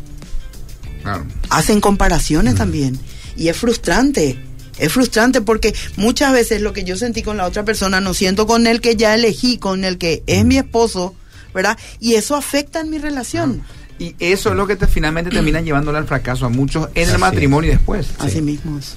Claro. 1.03 1.25
Hacen 1.49 1.81
comparaciones 1.81 2.55
también. 2.55 2.97
Y 3.35 3.49
es 3.49 3.57
frustrante. 3.57 4.39
Es 4.80 4.91
frustrante 4.91 5.41
porque 5.41 5.73
muchas 5.97 6.34
veces 6.34 6.61
lo 6.61 6.73
que 6.73 6.84
yo 6.84 6.95
sentí 6.97 7.21
con 7.21 7.38
la 7.38 7.45
otra 7.45 7.63
persona 7.65 7.99
no 8.01 8.13
siento 8.13 8.47
con 8.47 8.65
el 8.67 8.82
que 8.82 8.95
ya 8.95 9.13
elegí, 9.15 9.57
con 9.57 9.84
el 9.84 9.97
que 9.97 10.23
es 10.27 10.45
mi 10.45 10.57
esposo, 10.57 11.15
¿verdad? 11.53 11.77
Y 11.99 12.15
eso 12.15 12.36
afecta 12.36 12.80
en 12.80 12.89
mi 12.89 12.97
relación. 12.97 13.61
Y 13.99 14.15
eso 14.19 14.49
es 14.51 14.55
lo 14.55 14.65
que 14.65 14.77
te, 14.77 14.88
finalmente 14.88 15.30
termina 15.30 15.59
llevándole 15.59 15.97
al 15.97 16.07
fracaso 16.07 16.45
a 16.45 16.49
muchos 16.49 16.88
en 16.95 17.03
Así 17.03 17.09
el 17.09 17.15
es. 17.15 17.19
matrimonio 17.19 17.71
y 17.71 17.73
después. 17.75 18.07
Así 18.19 18.41
mismo 18.41 18.80
es. 18.80 18.95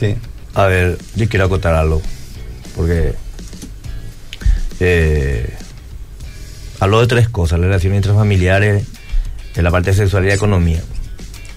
Sí. 0.00 0.14
A 0.54 0.64
ver, 0.64 0.96
yo 1.14 1.28
quiero 1.28 1.44
acotar 1.44 1.74
algo, 1.74 2.00
porque 2.74 3.14
eh, 4.80 5.54
habló 6.80 7.00
de 7.00 7.06
tres 7.06 7.28
cosas, 7.28 7.58
la 7.60 7.66
relación 7.66 7.94
intrafamiliares, 7.94 8.84
de 9.54 9.62
la 9.62 9.70
parte 9.70 9.90
de 9.90 9.96
sexualidad 9.96 10.32
y 10.32 10.36
economía. 10.36 10.80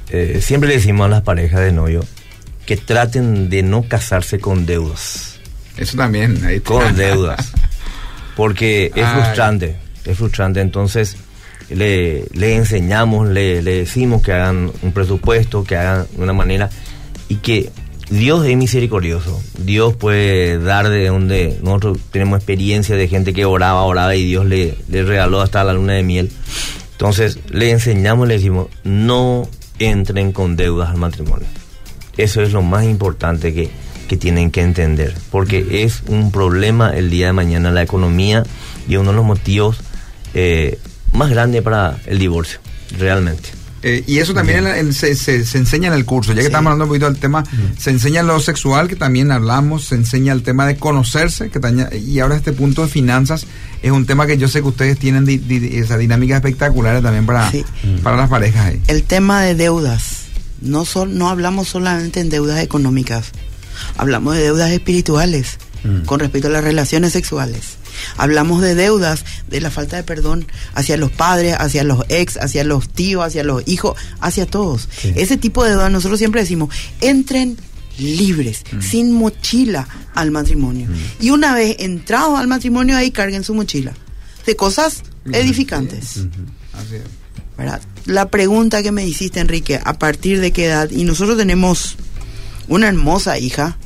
Eh, 0.09 0.41
siempre 0.43 0.67
le 0.67 0.75
decimos 0.75 1.05
a 1.05 1.09
las 1.09 1.21
parejas 1.21 1.61
de 1.61 1.71
novio 1.71 2.03
que 2.71 2.77
traten 2.77 3.49
de 3.49 3.63
no 3.63 3.83
casarse 3.83 4.39
con 4.39 4.65
deudas, 4.65 5.35
Eso 5.75 5.97
también. 5.97 6.41
ahí 6.45 6.61
con 6.61 6.95
deudas, 6.95 7.51
porque 8.37 8.93
es 8.95 9.03
Ay. 9.05 9.21
frustrante, 9.21 9.75
es 10.05 10.17
frustrante, 10.17 10.61
entonces 10.61 11.17
le, 11.69 12.23
le 12.33 12.55
enseñamos, 12.55 13.27
le, 13.27 13.61
le 13.61 13.73
decimos 13.79 14.21
que 14.21 14.31
hagan 14.31 14.71
un 14.83 14.93
presupuesto, 14.93 15.65
que 15.65 15.75
hagan 15.75 16.07
de 16.15 16.23
una 16.23 16.31
manera 16.31 16.69
y 17.27 17.35
que 17.35 17.71
Dios 18.09 18.45
es 18.45 18.55
misericordioso. 18.55 19.41
Dios 19.57 19.93
puede 19.97 20.57
dar 20.57 20.87
de 20.89 21.07
donde 21.07 21.59
nosotros 21.61 21.97
tenemos 22.09 22.37
experiencia 22.37 22.95
de 22.95 23.09
gente 23.09 23.33
que 23.33 23.43
oraba, 23.43 23.83
oraba 23.83 24.15
y 24.15 24.23
Dios 24.25 24.45
le, 24.45 24.77
le 24.87 25.03
regaló 25.03 25.41
hasta 25.41 25.61
la 25.65 25.73
luna 25.73 25.91
de 25.93 26.03
miel. 26.03 26.31
Entonces 26.93 27.37
le 27.49 27.69
enseñamos, 27.71 28.29
le 28.29 28.35
decimos, 28.35 28.67
no 28.85 29.49
entren 29.77 30.31
con 30.31 30.55
deudas 30.55 30.89
al 30.91 30.97
matrimonio. 30.99 31.47
Eso 32.23 32.41
es 32.41 32.51
lo 32.51 32.61
más 32.61 32.83
importante 32.85 33.53
que, 33.53 33.69
que 34.07 34.17
tienen 34.17 34.51
que 34.51 34.61
entender, 34.61 35.15
porque 35.31 35.83
es 35.83 36.03
un 36.07 36.31
problema 36.31 36.91
el 36.95 37.09
día 37.09 37.27
de 37.27 37.33
mañana 37.33 37.71
la 37.71 37.81
economía 37.81 38.43
y 38.87 38.95
uno 38.97 39.11
de 39.11 39.15
los 39.17 39.25
motivos 39.25 39.77
eh, 40.33 40.79
más 41.13 41.29
grandes 41.29 41.61
para 41.61 41.97
el 42.05 42.19
divorcio, 42.19 42.59
realmente. 42.97 43.49
Eh, 43.83 44.03
y 44.05 44.19
eso 44.19 44.35
también 44.35 44.59
en 44.59 44.63
la- 44.65 44.77
en- 44.77 44.93
se, 44.93 45.15
se- 45.15 45.43
se 45.43 45.57
enseña 45.57 45.87
en 45.87 45.95
el 45.95 46.05
curso. 46.05 46.31
Ya 46.33 46.35
que 46.35 46.41
Sí. 46.41 46.47
estamos 46.47 46.67
hablando 46.71 46.85
un 46.85 46.89
poquito 46.89 47.07
del 47.09 47.17
tema, 47.19 47.43
se 47.79 47.89
enseña 47.89 48.21
lo 48.21 48.39
sexual, 48.39 48.87
que 48.87 48.95
también 48.95 49.31
hablamos, 49.31 49.85
se 49.85 49.95
enseña 49.95 50.33
el 50.33 50.43
tema 50.43 50.67
de 50.67 50.75
conocerse, 50.75 51.49
que 51.49 51.59
taña- 51.59 51.89
y 51.95 52.19
ahora 52.19 52.35
este 52.35 52.51
punto 52.53 52.83
de 52.83 52.89
finanzas 52.89 53.47
es 53.81 53.91
un 53.91 54.05
tema 54.05 54.27
que 54.27 54.37
yo 54.37 54.47
sé 54.47 54.61
que 54.61 54.67
ustedes 54.67 54.99
tienen 54.99 55.25
di- 55.25 55.39
di- 55.39 55.77
esas 55.79 55.97
dinámicas 55.97 56.35
espectaculares 56.35 57.01
también 57.01 57.25
para, 57.25 57.49
Sí. 57.49 57.65
para 58.03 58.17
las 58.17 58.29
parejas. 58.29 58.67
ahí. 58.67 58.81
El 58.87 59.01
tema 59.01 59.41
de 59.41 59.55
deudas. 59.55 60.20
No, 60.61 60.85
sol- 60.85 61.17
no 61.17 61.29
hablamos 61.29 61.67
solamente 61.69 62.19
en 62.19 62.29
deudas 62.29 62.59
económicas. 62.61 63.31
Hablamos 63.97 64.35
de 64.35 64.43
deudas 64.43 64.71
espirituales 64.71 65.57
con 66.05 66.19
respecto 66.19 66.47
a 66.47 66.51
las 66.51 66.63
relaciones 66.63 67.11
sexuales. 67.13 67.61
Hablamos 68.17 68.61
de 68.61 68.75
deudas 68.75 69.25
de 69.49 69.59
la 69.61 69.71
falta 69.71 69.95
de 69.97 70.03
perdón 70.03 70.45
hacia 70.75 70.95
los 70.97 71.11
padres, 71.11 71.55
hacia 71.57 71.83
los 71.83 72.05
ex, 72.09 72.37
hacia 72.37 72.63
los 72.63 72.87
tíos, 72.89 73.25
hacia 73.25 73.43
los 73.43 73.63
hijos, 73.67 73.97
hacia 74.19 74.45
todos. 74.45 74.87
Ese 75.15 75.37
tipo 75.37 75.63
de 75.63 75.71
deudas 75.71 75.91
nosotros 75.91 76.19
siempre 76.19 76.41
decimos, 76.41 76.73
entren 77.01 77.57
libres, 77.97 78.63
sin 78.81 79.11
mochila 79.11 79.87
al 80.13 80.29
matrimonio. 80.31 80.87
Y 81.19 81.31
una 81.31 81.53
vez 81.55 81.77
entrados 81.79 82.39
al 82.39 82.47
matrimonio 82.47 82.95
ahí 82.95 83.09
carguen 83.11 83.43
su 83.43 83.53
mochila 83.55 83.93
de 84.45 84.55
cosas 84.55 85.01
edificantes. 85.33 86.17
Así 86.73 86.95
es. 86.95 87.01
¿Verdad? 87.57 87.81
La 88.05 88.29
pregunta 88.29 88.83
que 88.83 88.91
me 88.91 89.05
hiciste, 89.05 89.39
Enrique, 89.39 89.79
¿a 89.83 89.93
partir 89.93 90.41
de 90.41 90.51
qué 90.51 90.65
edad? 90.65 90.89
Y 90.89 91.03
nosotros 91.03 91.37
tenemos 91.37 91.97
una 92.67 92.87
hermosa 92.87 93.37
hija, 93.37 93.77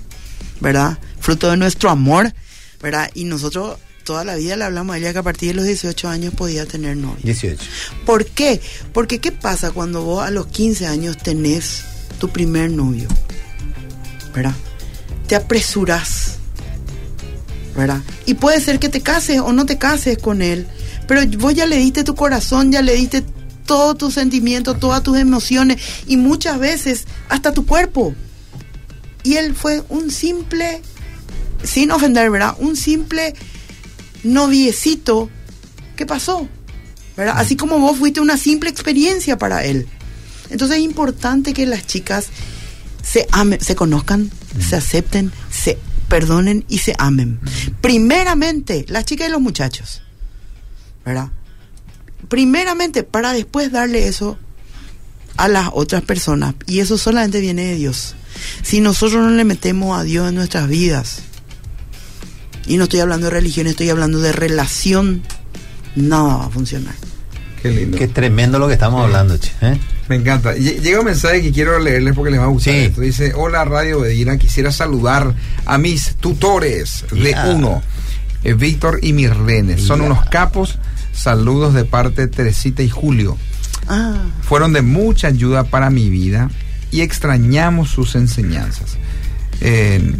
¿verdad? 0.60 1.00
Fruto 1.20 1.50
de 1.50 1.58
nuestro 1.58 1.90
amor, 1.90 2.34
¿verdad? 2.82 3.10
Y 3.14 3.26
nosotros 3.26 3.78
toda 4.06 4.24
la 4.24 4.36
vida 4.36 4.56
le 4.56 4.64
hablamos 4.64 4.96
a 4.96 5.00
ella 5.00 5.12
que 5.12 5.20
a 5.20 5.24
partir 5.24 5.50
de 5.50 5.56
los 5.56 5.66
18 5.66 6.08
años 6.08 6.34
podía 6.34 6.66
tener 6.66 6.96
novio. 6.96 7.18
18. 7.24 7.62
¿Por 8.06 8.26
qué? 8.26 8.62
Porque 8.94 9.20
¿qué 9.20 9.32
pasa 9.32 9.72
cuando 9.72 10.04
vos 10.04 10.24
a 10.24 10.32
los 10.32 10.46
15 10.48 10.86
años 10.86 11.18
tenés 11.18 11.84
tu 12.20 12.30
primer 12.30 12.70
novio? 12.72 13.10
¿Verdad? 14.34 14.54
Te 15.28 15.36
apresuras. 15.36 16.38
¿Verdad? 17.76 18.02
Y 18.26 18.36
puede 18.36 18.62
ser 18.62 18.80
que 18.80 18.88
te 18.88 19.02
cases 19.02 19.42
o 19.42 19.52
no 19.52 19.66
te 19.66 19.78
cases 19.78 20.18
con 20.18 20.42
él, 20.42 20.66
pero 21.08 21.22
vos 21.40 21.54
ya 21.54 21.66
le 21.66 21.76
diste 21.76 22.06
tu 22.06 22.16
corazón, 22.16 22.72
ya 22.72 22.82
le 22.82 22.96
diste 22.96 23.22
todos 23.66 23.98
tus 23.98 24.14
sentimientos, 24.14 24.80
todas 24.80 25.04
tus 25.04 25.18
emociones 25.18 25.82
y 26.08 26.18
muchas 26.18 26.60
veces 26.60 27.06
hasta 27.30 27.54
tu 27.54 27.66
cuerpo. 27.66 28.14
Y 29.24 29.36
él 29.36 29.56
fue 29.56 29.84
un 29.90 30.12
simple, 30.12 30.82
sin 31.64 31.92
ofender, 31.92 32.30
¿verdad? 32.30 32.56
Un 32.60 32.76
simple 32.76 33.34
noviecito 34.24 35.30
que 35.96 36.06
pasó. 36.06 36.48
¿verdad? 37.18 37.36
Así 37.38 37.56
como 37.56 37.80
vos 37.80 37.98
fuiste 37.98 38.20
una 38.20 38.38
simple 38.38 38.70
experiencia 38.70 39.38
para 39.38 39.64
él. 39.64 39.88
Entonces 40.50 40.78
es 40.78 40.84
importante 40.84 41.54
que 41.54 41.66
las 41.66 41.88
chicas 41.88 42.28
se 43.02 43.28
amen, 43.32 43.60
se 43.62 43.76
conozcan, 43.76 44.32
se 44.60 44.76
acepten, 44.76 45.32
se 45.50 45.78
perdonen 46.08 46.66
y 46.68 46.80
se 46.80 46.94
amen. 46.98 47.40
Primeramente, 47.82 48.86
las 48.90 49.06
chicas 49.06 49.28
y 49.28 49.32
los 49.32 49.42
muchachos. 49.42 50.02
¿Verdad? 51.06 51.30
Primeramente, 52.28 53.04
para 53.04 53.34
después 53.34 53.72
darle 53.72 54.08
eso 54.08 54.38
a 55.38 55.48
las 55.48 55.70
otras 55.74 56.02
personas. 56.02 56.56
Y 56.66 56.80
eso 56.80 56.98
solamente 56.98 57.40
viene 57.42 57.64
de 57.66 57.76
Dios. 57.76 58.16
Si 58.64 58.82
nosotros 58.82 59.22
no 59.24 59.30
le 59.32 59.44
metemos 59.44 59.98
a 60.00 60.04
Dios 60.04 60.28
en 60.30 60.36
nuestras 60.36 60.68
vidas, 60.68 61.20
y 62.68 62.78
no 62.78 62.86
estoy 62.86 63.00
hablando 63.00 63.26
de 63.28 63.32
religión, 63.32 63.68
estoy 63.68 63.90
hablando 63.90 64.20
de 64.20 64.32
relación, 64.32 65.22
nada 65.96 66.38
va 66.38 66.46
a 66.46 66.50
funcionar. 66.50 66.96
Qué 67.62 67.70
lindo. 67.72 67.98
Qué 67.98 68.08
tremendo 68.08 68.60
lo 68.60 68.68
que 68.68 68.74
estamos 68.74 69.04
hablando, 69.04 69.38
che. 69.38 69.52
¿eh? 69.62 69.78
Me 70.08 70.18
encanta. 70.18 70.56
Lle- 70.56 70.82
Llega 70.82 71.00
un 71.00 71.06
mensaje 71.06 71.42
que 71.42 71.52
quiero 71.52 71.80
leerles 71.80 72.14
porque 72.16 72.32
les 72.32 72.40
va 72.40 72.44
a 72.46 72.48
gustar. 72.48 72.74
Sí. 72.74 72.80
esto. 72.82 73.02
Dice, 73.02 73.34
hola 73.36 73.66
Radio 73.66 74.02
Bedira, 74.02 74.38
quisiera 74.38 74.72
saludar 74.72 75.34
a 75.66 75.78
mis 75.78 76.16
tutores 76.16 77.06
de 77.12 77.36
uno, 77.48 77.82
eh, 78.44 78.54
Víctor 78.54 79.00
y 79.02 79.14
Mirlene. 79.14 79.78
Son 79.80 80.02
unos 80.02 80.26
capos. 80.30 80.78
Saludos 81.16 81.74
de 81.74 81.86
parte 81.86 82.22
de 82.22 82.28
Teresita 82.28 82.84
y 82.84 82.90
Julio. 82.90 83.38
Ah, 83.88 84.16
Fueron 84.42 84.74
de 84.74 84.82
mucha 84.82 85.28
ayuda 85.28 85.64
para 85.64 85.90
mi 85.90 86.10
vida 86.10 86.50
y 86.92 87.02
extrañamos 87.02 87.90
sus 87.90 88.16
enseñanzas. 88.16 88.98
Eh, 89.62 90.16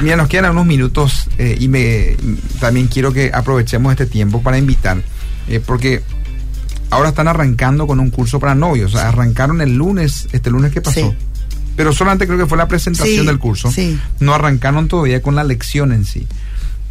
mira, 0.00 0.16
nos 0.16 0.28
quedan 0.28 0.52
unos 0.52 0.66
minutos 0.66 1.28
eh, 1.38 1.56
y 1.58 1.68
me 1.68 2.16
también 2.60 2.86
quiero 2.86 3.12
que 3.12 3.30
aprovechemos 3.34 3.90
este 3.92 4.06
tiempo 4.06 4.40
para 4.42 4.56
invitar, 4.58 5.02
eh, 5.48 5.60
porque 5.64 6.02
ahora 6.90 7.08
están 7.08 7.26
arrancando 7.28 7.86
con 7.86 7.98
un 7.98 8.10
curso 8.10 8.38
para 8.38 8.54
novios. 8.54 8.94
O 8.94 8.98
sea, 8.98 9.08
arrancaron 9.08 9.60
el 9.60 9.74
lunes, 9.76 10.28
este 10.32 10.50
lunes 10.50 10.70
que 10.72 10.80
pasó. 10.80 11.00
Sí. 11.00 11.12
Pero 11.74 11.92
solamente 11.92 12.26
creo 12.26 12.38
que 12.38 12.46
fue 12.46 12.58
la 12.58 12.68
presentación 12.68 13.20
Sí, 13.20 13.26
del 13.26 13.38
curso. 13.38 13.72
sí. 13.72 13.98
No 14.20 14.34
arrancaron 14.34 14.88
todavía 14.88 15.22
con 15.22 15.34
la 15.34 15.42
lección 15.42 15.92
en 15.92 16.04
sí. 16.04 16.26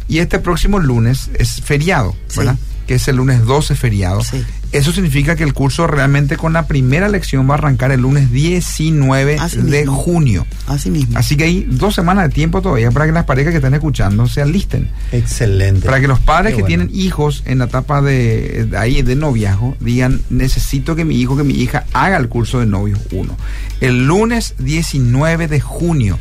Y 0.08 0.18
este 0.18 0.40
próximo 0.40 0.78
lunes 0.80 1.30
es 1.38 1.62
feriado. 1.62 2.14
¿verdad? 2.36 2.56
Que 2.86 2.94
es 2.94 3.06
el 3.08 3.16
lunes 3.16 3.44
12 3.44 3.74
feriado. 3.76 4.22
Sí. 4.22 4.44
Eso 4.72 4.90
significa 4.90 5.36
que 5.36 5.44
el 5.44 5.52
curso 5.52 5.86
realmente 5.86 6.36
con 6.38 6.54
la 6.54 6.66
primera 6.66 7.08
lección 7.08 7.46
va 7.48 7.54
a 7.54 7.58
arrancar 7.58 7.92
el 7.92 8.00
lunes 8.00 8.32
19 8.32 9.36
Así 9.38 9.58
de 9.58 9.80
mismo. 9.80 9.94
junio. 9.94 10.46
así 10.66 10.90
mismo. 10.90 11.18
Así 11.18 11.36
que 11.36 11.44
hay 11.44 11.66
dos 11.68 11.94
semanas 11.94 12.28
de 12.28 12.34
tiempo 12.34 12.62
todavía 12.62 12.90
para 12.90 13.04
que 13.04 13.12
las 13.12 13.24
parejas 13.26 13.50
que 13.50 13.58
están 13.58 13.74
escuchando 13.74 14.26
se 14.28 14.40
alisten. 14.40 14.88
Excelente. 15.12 15.84
Para 15.84 16.00
que 16.00 16.08
los 16.08 16.20
padres 16.20 16.52
Qué 16.52 16.56
que 16.56 16.62
bueno. 16.62 16.86
tienen 16.86 16.90
hijos 16.98 17.42
en 17.44 17.58
la 17.58 17.66
etapa 17.66 18.00
de, 18.00 18.66
de 18.70 18.78
ahí 18.78 19.02
de 19.02 19.14
noviazgo 19.14 19.76
digan, 19.78 20.22
necesito 20.30 20.96
que 20.96 21.04
mi 21.04 21.20
hijo, 21.20 21.36
que 21.36 21.44
mi 21.44 21.54
hija 21.54 21.84
haga 21.92 22.16
el 22.16 22.28
curso 22.30 22.58
de 22.60 22.66
novios 22.66 22.98
1. 23.12 23.36
El 23.82 24.06
lunes 24.06 24.54
19 24.58 25.48
de 25.48 25.60
junio, 25.60 26.18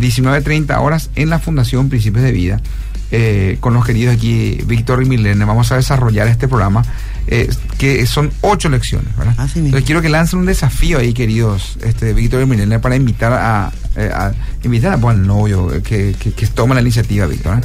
19.30 0.00 0.78
horas 0.80 1.10
en 1.14 1.30
la 1.30 1.38
Fundación 1.38 1.88
Principios 1.88 2.22
de 2.24 2.32
Vida, 2.32 2.60
eh, 3.10 3.56
con 3.60 3.74
los 3.74 3.84
queridos 3.84 4.14
aquí 4.14 4.58
Víctor 4.66 5.02
y 5.02 5.06
Milene, 5.06 5.44
vamos 5.44 5.70
a 5.72 5.76
desarrollar 5.76 6.26
este 6.28 6.48
programa, 6.48 6.84
eh, 7.28 7.48
que 7.78 8.04
son 8.06 8.32
ocho 8.40 8.68
lecciones, 8.68 9.16
¿verdad? 9.16 9.34
Así 9.38 9.54
mismo. 9.60 9.66
Entonces 9.68 9.86
quiero 9.86 10.02
que 10.02 10.08
lancen 10.08 10.40
un 10.40 10.46
desafío 10.46 10.98
ahí, 10.98 11.12
queridos 11.12 11.78
este, 11.82 12.12
Víctor 12.12 12.42
y 12.42 12.46
Milene, 12.46 12.78
para 12.80 12.96
invitar 12.96 13.32
a, 13.32 13.72
eh, 13.96 14.10
a- 14.12 14.32
invitar 14.64 14.92
a, 14.92 14.96
bueno, 14.96 15.20
al 15.20 15.26
novio 15.26 15.68
que, 15.82 16.14
que, 16.18 16.32
que 16.32 16.46
tome 16.48 16.74
la 16.74 16.80
iniciativa, 16.80 17.26
Víctor. 17.26 17.58
¿eh? 17.58 17.62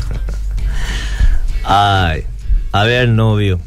Ay, 1.64 2.24
a 2.72 2.84
ver, 2.84 3.10
novio. 3.10 3.60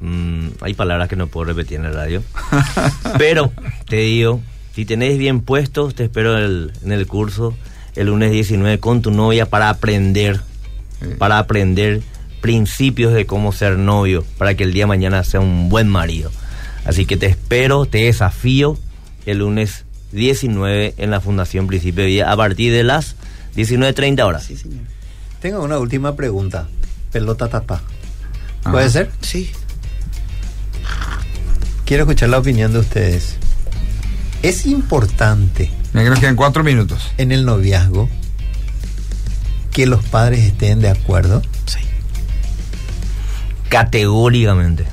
Mm, 0.00 0.48
hay 0.60 0.74
palabras 0.74 1.08
que 1.08 1.16
no 1.16 1.26
puedo 1.26 1.46
repetir 1.46 1.78
en 1.78 1.84
la 1.84 1.90
radio. 1.90 2.22
Pero 3.18 3.52
te 3.88 3.96
digo, 3.96 4.40
si 4.74 4.84
tenés 4.84 5.16
bien 5.18 5.40
puestos, 5.40 5.94
te 5.94 6.04
espero 6.04 6.36
el- 6.36 6.72
en 6.84 6.92
el 6.92 7.06
curso 7.06 7.54
el 7.96 8.08
lunes 8.08 8.30
19 8.30 8.78
con 8.78 9.02
tu 9.02 9.10
novia 9.10 9.46
para 9.46 9.70
aprender, 9.70 10.40
para 11.18 11.38
aprender 11.38 12.02
principios 12.40 13.12
de 13.12 13.26
cómo 13.26 13.52
ser 13.52 13.78
novio, 13.78 14.24
para 14.38 14.54
que 14.54 14.64
el 14.64 14.72
día 14.72 14.84
de 14.84 14.88
mañana 14.88 15.24
sea 15.24 15.40
un 15.40 15.68
buen 15.68 15.88
marido. 15.88 16.30
Así 16.84 17.06
que 17.06 17.16
te 17.16 17.26
espero, 17.26 17.86
te 17.86 18.04
desafío 18.04 18.78
el 19.24 19.38
lunes 19.38 19.84
19 20.12 20.94
en 20.98 21.10
la 21.10 21.20
Fundación 21.20 21.66
Principio 21.66 22.04
de 22.04 22.10
Vida 22.10 22.30
a 22.30 22.36
partir 22.36 22.72
de 22.72 22.84
las 22.84 23.16
19.30 23.56 24.24
horas. 24.24 24.44
Sí, 24.44 24.56
señor. 24.56 24.84
Tengo 25.40 25.62
una 25.62 25.78
última 25.78 26.14
pregunta. 26.14 26.68
Pelota 27.10 27.48
tapa. 27.48 27.82
Ajá. 28.62 28.72
¿Puede 28.72 28.90
ser? 28.90 29.10
Sí. 29.20 29.50
Quiero 31.84 32.04
escuchar 32.04 32.28
la 32.28 32.38
opinión 32.38 32.72
de 32.72 32.80
ustedes. 32.80 33.36
Es 34.42 34.66
importante 34.66 35.70
Nos 36.04 36.18
quedan 36.20 36.36
cuatro 36.36 36.62
minutos. 36.62 37.10
en 37.18 37.32
el 37.32 37.44
noviazgo 37.44 38.08
que 39.72 39.86
los 39.86 40.04
padres 40.04 40.40
estén 40.44 40.80
de 40.80 40.88
acuerdo. 40.90 41.42
Sí. 41.66 41.78
Categóricamente. 43.68 44.84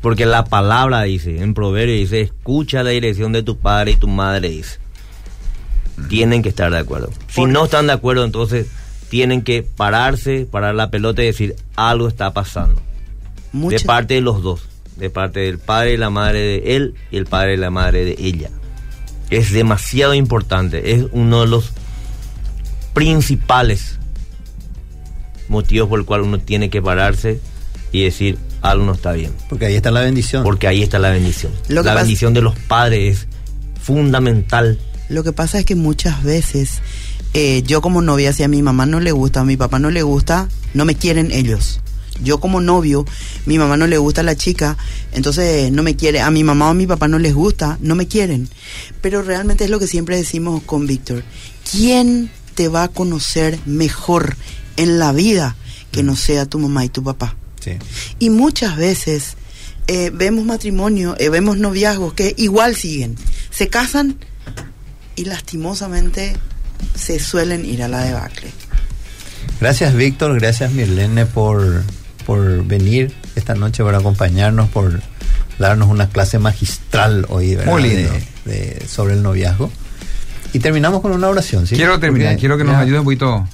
Porque 0.00 0.26
la 0.26 0.44
palabra 0.44 1.02
dice, 1.02 1.42
en 1.42 1.54
Proverbio 1.54 1.94
dice, 1.94 2.20
escucha 2.20 2.82
la 2.82 2.90
dirección 2.90 3.32
de 3.32 3.42
tu 3.42 3.58
padre 3.58 3.92
y 3.92 3.96
tu 3.96 4.08
madre 4.08 4.50
dice. 4.50 4.78
Tienen 6.08 6.42
que 6.42 6.50
estar 6.50 6.70
de 6.70 6.78
acuerdo. 6.78 7.10
Si 7.28 7.44
no 7.46 7.64
están 7.64 7.86
de 7.88 7.92
acuerdo, 7.94 8.24
entonces 8.24 8.66
tienen 9.08 9.42
que 9.42 9.62
pararse, 9.62 10.46
parar 10.50 10.74
la 10.74 10.90
pelota 10.90 11.22
y 11.22 11.26
decir, 11.26 11.56
algo 11.76 12.08
está 12.08 12.32
pasando. 12.32 12.80
Muchas- 13.52 13.82
De 13.82 13.86
parte 13.86 14.14
de 14.14 14.20
los 14.20 14.42
dos. 14.42 14.68
De 14.96 15.10
parte 15.10 15.40
del 15.40 15.58
padre 15.58 15.94
y 15.94 15.96
la 15.96 16.10
madre 16.10 16.40
de 16.40 16.76
él 16.76 16.94
y 17.10 17.16
el 17.16 17.26
padre 17.26 17.54
y 17.54 17.56
la 17.56 17.70
madre 17.70 18.04
de 18.04 18.16
ella. 18.18 18.50
Es 19.30 19.52
demasiado 19.52 20.14
importante. 20.14 20.94
Es 20.94 21.06
uno 21.12 21.42
de 21.42 21.46
los 21.48 21.72
principales 22.94 23.98
motivos 25.48 25.88
por 25.88 26.00
el 26.00 26.04
cual 26.04 26.22
uno 26.22 26.38
tiene 26.38 26.70
que 26.70 26.82
pararse 26.82 27.40
y 27.92 28.04
decir 28.04 28.38
algo 28.60 28.84
no 28.84 28.92
está 28.92 29.12
bien. 29.12 29.32
Porque 29.48 29.66
ahí 29.66 29.76
está 29.76 29.90
la 29.90 30.00
bendición. 30.00 30.44
Porque 30.44 30.66
ahí 30.66 30.82
está 30.82 30.98
la 30.98 31.10
bendición. 31.10 31.52
Lo 31.68 31.82
que 31.82 31.88
la 31.88 31.94
bendición 31.94 32.34
de 32.34 32.42
los 32.42 32.58
padres 32.58 33.20
es 33.20 33.28
fundamental. 33.82 34.78
Lo 35.08 35.24
que 35.24 35.32
pasa 35.32 35.58
es 35.58 35.64
que 35.64 35.74
muchas 35.74 36.22
veces 36.22 36.80
eh, 37.34 37.62
yo 37.62 37.80
como 37.80 38.02
novia, 38.02 38.32
si 38.32 38.42
a 38.42 38.48
mi 38.48 38.62
mamá 38.62 38.86
no 38.86 39.00
le 39.00 39.12
gusta, 39.12 39.40
a 39.40 39.44
mi 39.44 39.56
papá 39.56 39.78
no 39.78 39.90
le 39.90 40.02
gusta, 40.02 40.48
no 40.74 40.84
me 40.84 40.94
quieren 40.94 41.30
ellos. 41.32 41.80
Yo 42.22 42.40
como 42.40 42.60
novio, 42.60 43.04
mi 43.46 43.58
mamá 43.58 43.76
no 43.76 43.86
le 43.86 43.98
gusta 43.98 44.22
a 44.22 44.24
la 44.24 44.36
chica, 44.36 44.76
entonces 45.12 45.70
no 45.72 45.82
me 45.82 45.96
quiere. 45.96 46.20
A 46.20 46.30
mi 46.30 46.44
mamá 46.44 46.68
o 46.68 46.70
a 46.70 46.74
mi 46.74 46.86
papá 46.86 47.08
no 47.08 47.18
les 47.18 47.34
gusta, 47.34 47.78
no 47.80 47.94
me 47.94 48.08
quieren. 48.08 48.48
Pero 49.00 49.22
realmente 49.22 49.64
es 49.64 49.70
lo 49.70 49.78
que 49.78 49.86
siempre 49.86 50.16
decimos 50.16 50.62
con 50.62 50.86
Víctor. 50.86 51.22
¿Quién 51.70 52.30
te 52.54 52.68
va 52.68 52.84
a 52.84 52.88
conocer 52.88 53.58
mejor 53.66 54.36
en 54.76 54.98
la 54.98 55.12
vida 55.12 55.56
que 55.92 56.02
no 56.02 56.16
sea 56.16 56.46
tu 56.46 56.58
mamá 56.58 56.84
y 56.84 56.88
tu 56.88 57.02
papá? 57.02 57.36
Sí. 57.60 57.72
Y 58.18 58.30
muchas 58.30 58.76
veces 58.76 59.36
eh, 59.86 60.10
vemos 60.12 60.44
matrimonio, 60.44 61.16
eh, 61.18 61.30
vemos 61.30 61.56
noviazgos 61.56 62.12
que 62.12 62.34
igual 62.36 62.76
siguen. 62.76 63.16
Se 63.50 63.68
casan 63.68 64.18
y 65.16 65.24
lastimosamente 65.24 66.36
se 66.94 67.18
suelen 67.18 67.64
ir 67.64 67.82
a 67.82 67.88
la 67.88 68.02
debacle. 68.02 68.50
Gracias 69.60 69.94
Víctor, 69.94 70.38
gracias 70.38 70.72
Mirlene 70.72 71.26
por, 71.26 71.82
por 72.28 72.62
venir 72.62 73.10
esta 73.36 73.54
noche 73.54 73.82
para 73.82 73.96
acompañarnos, 73.98 74.68
por 74.68 75.00
darnos 75.58 75.88
una 75.88 76.10
clase 76.10 76.38
magistral 76.38 77.24
hoy, 77.30 77.54
¿verdad? 77.54 77.72
Muy 77.72 77.82
lindo. 77.84 78.12
De- 78.44 78.52
de- 78.52 78.86
sobre 78.86 79.14
el 79.14 79.22
noviazgo. 79.22 79.72
Y 80.52 80.58
terminamos 80.58 81.00
con 81.00 81.12
una 81.12 81.26
oración, 81.28 81.66
¿sí? 81.66 81.74
Quiero 81.74 81.98
terminar, 81.98 82.32
Porque 82.32 82.40
quiero 82.40 82.58
que 82.58 82.64
nos 82.64 82.74
ya- 82.74 82.80
ayude 82.80 82.98
un 82.98 83.04
poquito, 83.06 83.48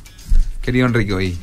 querido 0.61 0.87
Enrique, 0.89 1.13
hoy. 1.13 1.39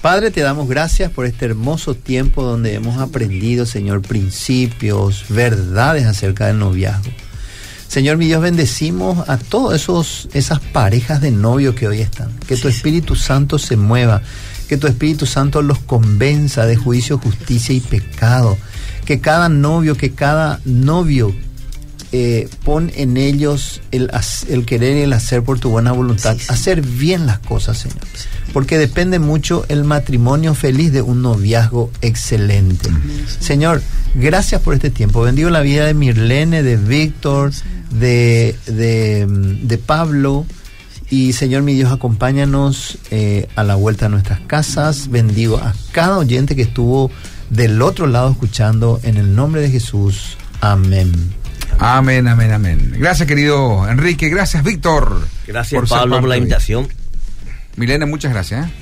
Padre, 0.00 0.30
te 0.30 0.40
damos 0.40 0.66
gracias 0.66 1.10
por 1.10 1.26
este 1.26 1.44
hermoso 1.44 1.94
tiempo 1.94 2.42
donde 2.42 2.72
hemos 2.72 2.98
aprendido, 3.02 3.66
Señor, 3.66 4.00
principios, 4.00 5.26
verdades 5.28 6.06
acerca 6.06 6.46
del 6.46 6.58
noviazgo. 6.58 7.10
Señor, 7.86 8.16
mi 8.16 8.24
Dios, 8.28 8.40
bendecimos 8.40 9.28
a 9.28 9.36
todas 9.36 9.78
esos 9.82 10.30
esas 10.32 10.60
parejas 10.60 11.20
de 11.20 11.32
novio 11.32 11.74
que 11.74 11.86
hoy 11.86 12.00
están. 12.00 12.30
Que 12.48 12.56
tu 12.56 12.68
Espíritu 12.68 13.14
Santo 13.14 13.58
se 13.58 13.76
mueva, 13.76 14.22
que 14.72 14.78
tu 14.78 14.86
Espíritu 14.86 15.26
Santo 15.26 15.60
los 15.60 15.80
convenza 15.80 16.64
de 16.64 16.76
juicio, 16.76 17.18
justicia 17.18 17.74
y 17.74 17.80
pecado. 17.80 18.56
Que 19.04 19.20
cada 19.20 19.50
novio, 19.50 19.98
que 19.98 20.12
cada 20.12 20.62
novio 20.64 21.34
eh, 22.10 22.48
pon 22.64 22.90
en 22.94 23.18
ellos 23.18 23.82
el, 23.90 24.10
el 24.48 24.64
querer 24.64 24.96
y 24.96 25.00
el 25.02 25.12
hacer 25.12 25.42
por 25.42 25.60
tu 25.60 25.68
buena 25.68 25.92
voluntad, 25.92 26.38
hacer 26.48 26.80
bien 26.80 27.26
las 27.26 27.38
cosas, 27.40 27.80
Señor. 27.80 27.98
Porque 28.54 28.78
depende 28.78 29.18
mucho 29.18 29.66
el 29.68 29.84
matrimonio 29.84 30.54
feliz 30.54 30.90
de 30.90 31.02
un 31.02 31.20
noviazgo 31.20 31.90
excelente. 32.00 32.88
Señor, 33.40 33.82
gracias 34.14 34.62
por 34.62 34.72
este 34.72 34.88
tiempo. 34.88 35.20
Bendigo 35.20 35.50
la 35.50 35.60
vida 35.60 35.84
de 35.84 35.92
Mirlene, 35.92 36.62
de 36.62 36.78
Víctor, 36.78 37.52
de, 37.90 38.56
de, 38.64 39.26
mm, 39.28 39.66
de 39.66 39.76
Pablo. 39.76 40.46
Y 41.12 41.34
Señor 41.34 41.62
mi 41.62 41.74
Dios, 41.74 41.92
acompáñanos 41.92 42.96
eh, 43.10 43.46
a 43.54 43.64
la 43.64 43.74
vuelta 43.74 44.06
a 44.06 44.08
nuestras 44.08 44.40
casas. 44.40 45.10
Bendigo 45.10 45.58
a 45.58 45.74
cada 45.92 46.16
oyente 46.16 46.56
que 46.56 46.62
estuvo 46.62 47.10
del 47.50 47.82
otro 47.82 48.06
lado 48.06 48.30
escuchando 48.30 48.98
en 49.02 49.18
el 49.18 49.34
nombre 49.34 49.60
de 49.60 49.68
Jesús. 49.68 50.38
Amén. 50.62 51.12
Amén, 51.78 52.26
amén, 52.28 52.50
amén. 52.50 52.94
Gracias, 52.96 53.28
querido 53.28 53.86
Enrique. 53.90 54.30
Gracias, 54.30 54.64
Víctor. 54.64 55.28
Gracias 55.46 55.86
ser 55.86 55.98
Pablo 55.98 56.18
por 56.18 56.30
la 56.30 56.38
invitación. 56.38 56.88
Milena, 57.76 58.06
muchas 58.06 58.32
gracias. 58.32 58.68
¿eh? 58.68 58.72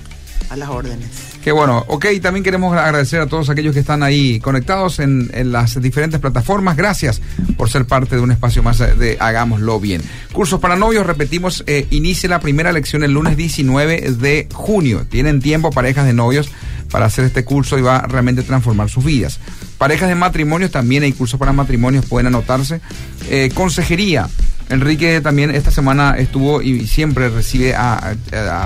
A 0.50 0.56
las 0.56 0.68
órdenes. 0.68 1.29
Qué 1.43 1.53
bueno. 1.53 1.84
Ok, 1.88 2.07
también 2.20 2.45
queremos 2.45 2.76
agradecer 2.76 3.18
a 3.18 3.26
todos 3.26 3.49
aquellos 3.49 3.72
que 3.72 3.80
están 3.80 4.03
ahí 4.03 4.41
conectados 4.41 4.99
en, 4.99 5.30
las 5.51 5.80
diferentes 5.80 6.20
plataformas. 6.20 6.76
Gracias 6.76 7.22
por 7.57 7.70
ser 7.70 7.86
parte 7.86 8.16
de 8.16 8.22
un 8.22 8.30
espacio 8.30 8.62
más 8.62 8.78
de 8.78 9.16
Hagámoslo 9.18 9.80
Bien. 9.80 10.03
Cursos 10.32 10.61
para 10.61 10.76
novios, 10.76 11.07
repetimos, 11.07 11.64
eh, 11.66 11.86
inicia 11.91 12.28
la 12.28 12.41
primera 12.41 12.72
lección 12.72 13.05
el 13.05 13.12
lunes 13.12 13.38
19 13.38 14.12
de 14.12 14.49
junio. 14.53 15.07
Tienen 15.09 15.41
tiempo 15.41 15.70
parejas 15.70 16.05
de 16.05 16.12
novios 16.12 16.51
para 16.91 17.07
hacer 17.07 17.24
este 17.24 17.43
curso 17.43 17.78
y 17.78 17.82
va 17.82 17.99
a 17.99 18.07
realmente 18.07 18.43
transformar 18.43 18.91
sus 18.91 19.03
vidas. 19.03 19.41
Parejas 19.78 20.11
de 20.11 20.16
matrimonios, 20.16 20.70
también 20.70 21.05
hay 21.05 21.12
cursos 21.12 21.41
para 21.41 21.55
matrimonios, 21.55 22.05
pueden 22.05 22.26
anotarse. 22.26 22.82
Eh, 23.30 23.51
consejería. 23.55 24.28
Enrique 24.68 25.20
también 25.20 25.51
esta 25.51 25.70
semana 25.70 26.16
estuvo 26.18 26.62
y 26.62 26.86
siempre 26.86 27.28
recibe 27.28 27.74
a 27.74 28.14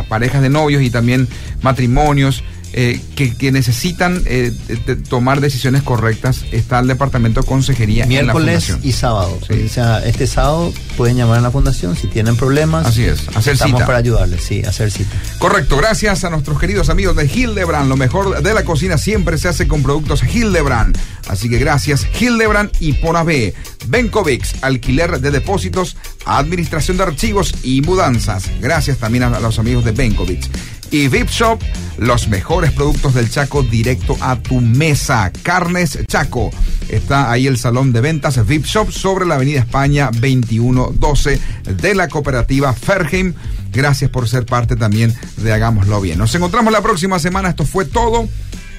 parejas 0.08 0.42
de 0.42 0.50
novios 0.50 0.82
y 0.82 0.90
también 0.90 1.28
matrimonios 1.62 2.42
eh, 2.76 3.00
que, 3.14 3.32
que 3.36 3.52
necesitan 3.52 4.20
eh, 4.26 4.52
de- 4.86 4.96
tomar 4.96 5.40
decisiones 5.40 5.82
correctas. 5.84 6.44
Está 6.50 6.80
el 6.80 6.88
departamento 6.88 7.40
de 7.40 7.46
consejería 7.46 8.02
en 8.04 8.10
la 8.10 8.14
Miércoles 8.34 8.76
y 8.82 8.90
sábado. 8.92 9.38
O 9.40 9.68
sea, 9.68 10.04
este 10.04 10.26
sábado 10.26 10.72
pueden 10.96 11.16
llamar 11.16 11.38
a 11.38 11.40
la 11.42 11.50
fundación 11.52 11.94
si 11.96 12.08
tienen 12.08 12.36
problemas. 12.36 12.86
Así 12.86 13.04
es, 13.04 13.28
hacer 13.34 13.52
Estamos 13.54 13.76
cita. 13.78 13.86
para 13.86 13.98
ayudarles, 13.98 14.42
sí, 14.42 14.62
hacer 14.62 14.90
cita. 14.90 15.14
Correcto, 15.38 15.76
gracias 15.76 16.24
a 16.24 16.30
nuestros 16.30 16.58
queridos 16.58 16.88
amigos 16.90 17.14
de 17.16 17.26
Hildebrand. 17.26 17.88
Lo 17.88 17.96
mejor 17.96 18.42
de 18.42 18.54
la 18.54 18.64
cocina 18.64 18.98
siempre 18.98 19.38
se 19.38 19.46
hace 19.48 19.68
con 19.68 19.82
productos 19.84 20.22
Hildebrand. 20.24 20.98
Así 21.28 21.48
que 21.48 21.58
gracias 21.58 22.06
Hildebrand 22.20 22.70
y 22.80 22.94
por 22.94 23.16
AB. 23.16 23.54
Benkovics, 23.86 24.56
alquiler 24.62 25.20
de 25.20 25.30
depósitos, 25.30 25.96
administración 26.26 26.96
de 26.96 27.02
archivos 27.04 27.54
y 27.62 27.82
mudanzas. 27.82 28.44
Gracias 28.60 28.98
también 28.98 29.24
a 29.24 29.40
los 29.40 29.58
amigos 29.58 29.84
de 29.84 29.92
Benkovics. 29.92 30.48
Y 30.90 31.08
VIP 31.08 31.28
Shop, 31.28 31.60
los 31.98 32.28
mejores 32.28 32.72
productos 32.72 33.14
del 33.14 33.30
Chaco 33.30 33.62
directo 33.62 34.16
a 34.20 34.36
tu 34.36 34.60
mesa. 34.60 35.32
Carnes 35.42 35.98
Chaco. 36.06 36.50
Está 36.88 37.30
ahí 37.30 37.46
el 37.46 37.58
salón 37.58 37.92
de 37.92 38.00
ventas 38.00 38.44
VIP 38.46 38.64
Shop 38.64 38.90
sobre 38.90 39.26
la 39.26 39.36
Avenida 39.36 39.60
España 39.60 40.10
2112 40.12 41.40
de 41.64 41.94
la 41.94 42.08
cooperativa 42.08 42.72
Ferheim. 42.72 43.34
Gracias 43.72 44.10
por 44.10 44.28
ser 44.28 44.46
parte 44.46 44.76
también 44.76 45.14
de 45.38 45.52
Hagámoslo 45.52 46.00
Bien. 46.00 46.18
Nos 46.18 46.34
encontramos 46.34 46.72
la 46.72 46.80
próxima 46.80 47.18
semana. 47.18 47.48
Esto 47.48 47.64
fue 47.64 47.84
todo. 47.84 48.28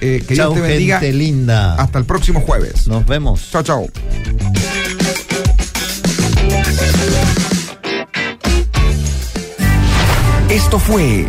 Eh, 0.00 0.22
que 0.26 0.36
Chau, 0.36 0.52
Dios 0.52 0.62
te 0.62 0.68
bendiga. 0.72 1.00
gente 1.00 1.16
linda. 1.16 1.74
Hasta 1.74 1.98
el 1.98 2.04
próximo 2.04 2.40
jueves. 2.40 2.86
Nos 2.86 3.06
vemos. 3.06 3.50
Chao, 3.50 3.62
chao. 3.62 3.86
Esto 10.48 10.78
fue 10.78 11.28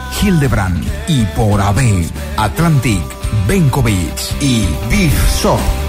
Hildebrand 0.21 0.83
y 1.07 1.23
por 1.35 1.59
AB, 1.59 2.05
Atlantic, 2.37 3.01
Benkovic 3.47 4.41
y 4.41 4.67
Big 4.89 5.11
Shop. 5.41 5.80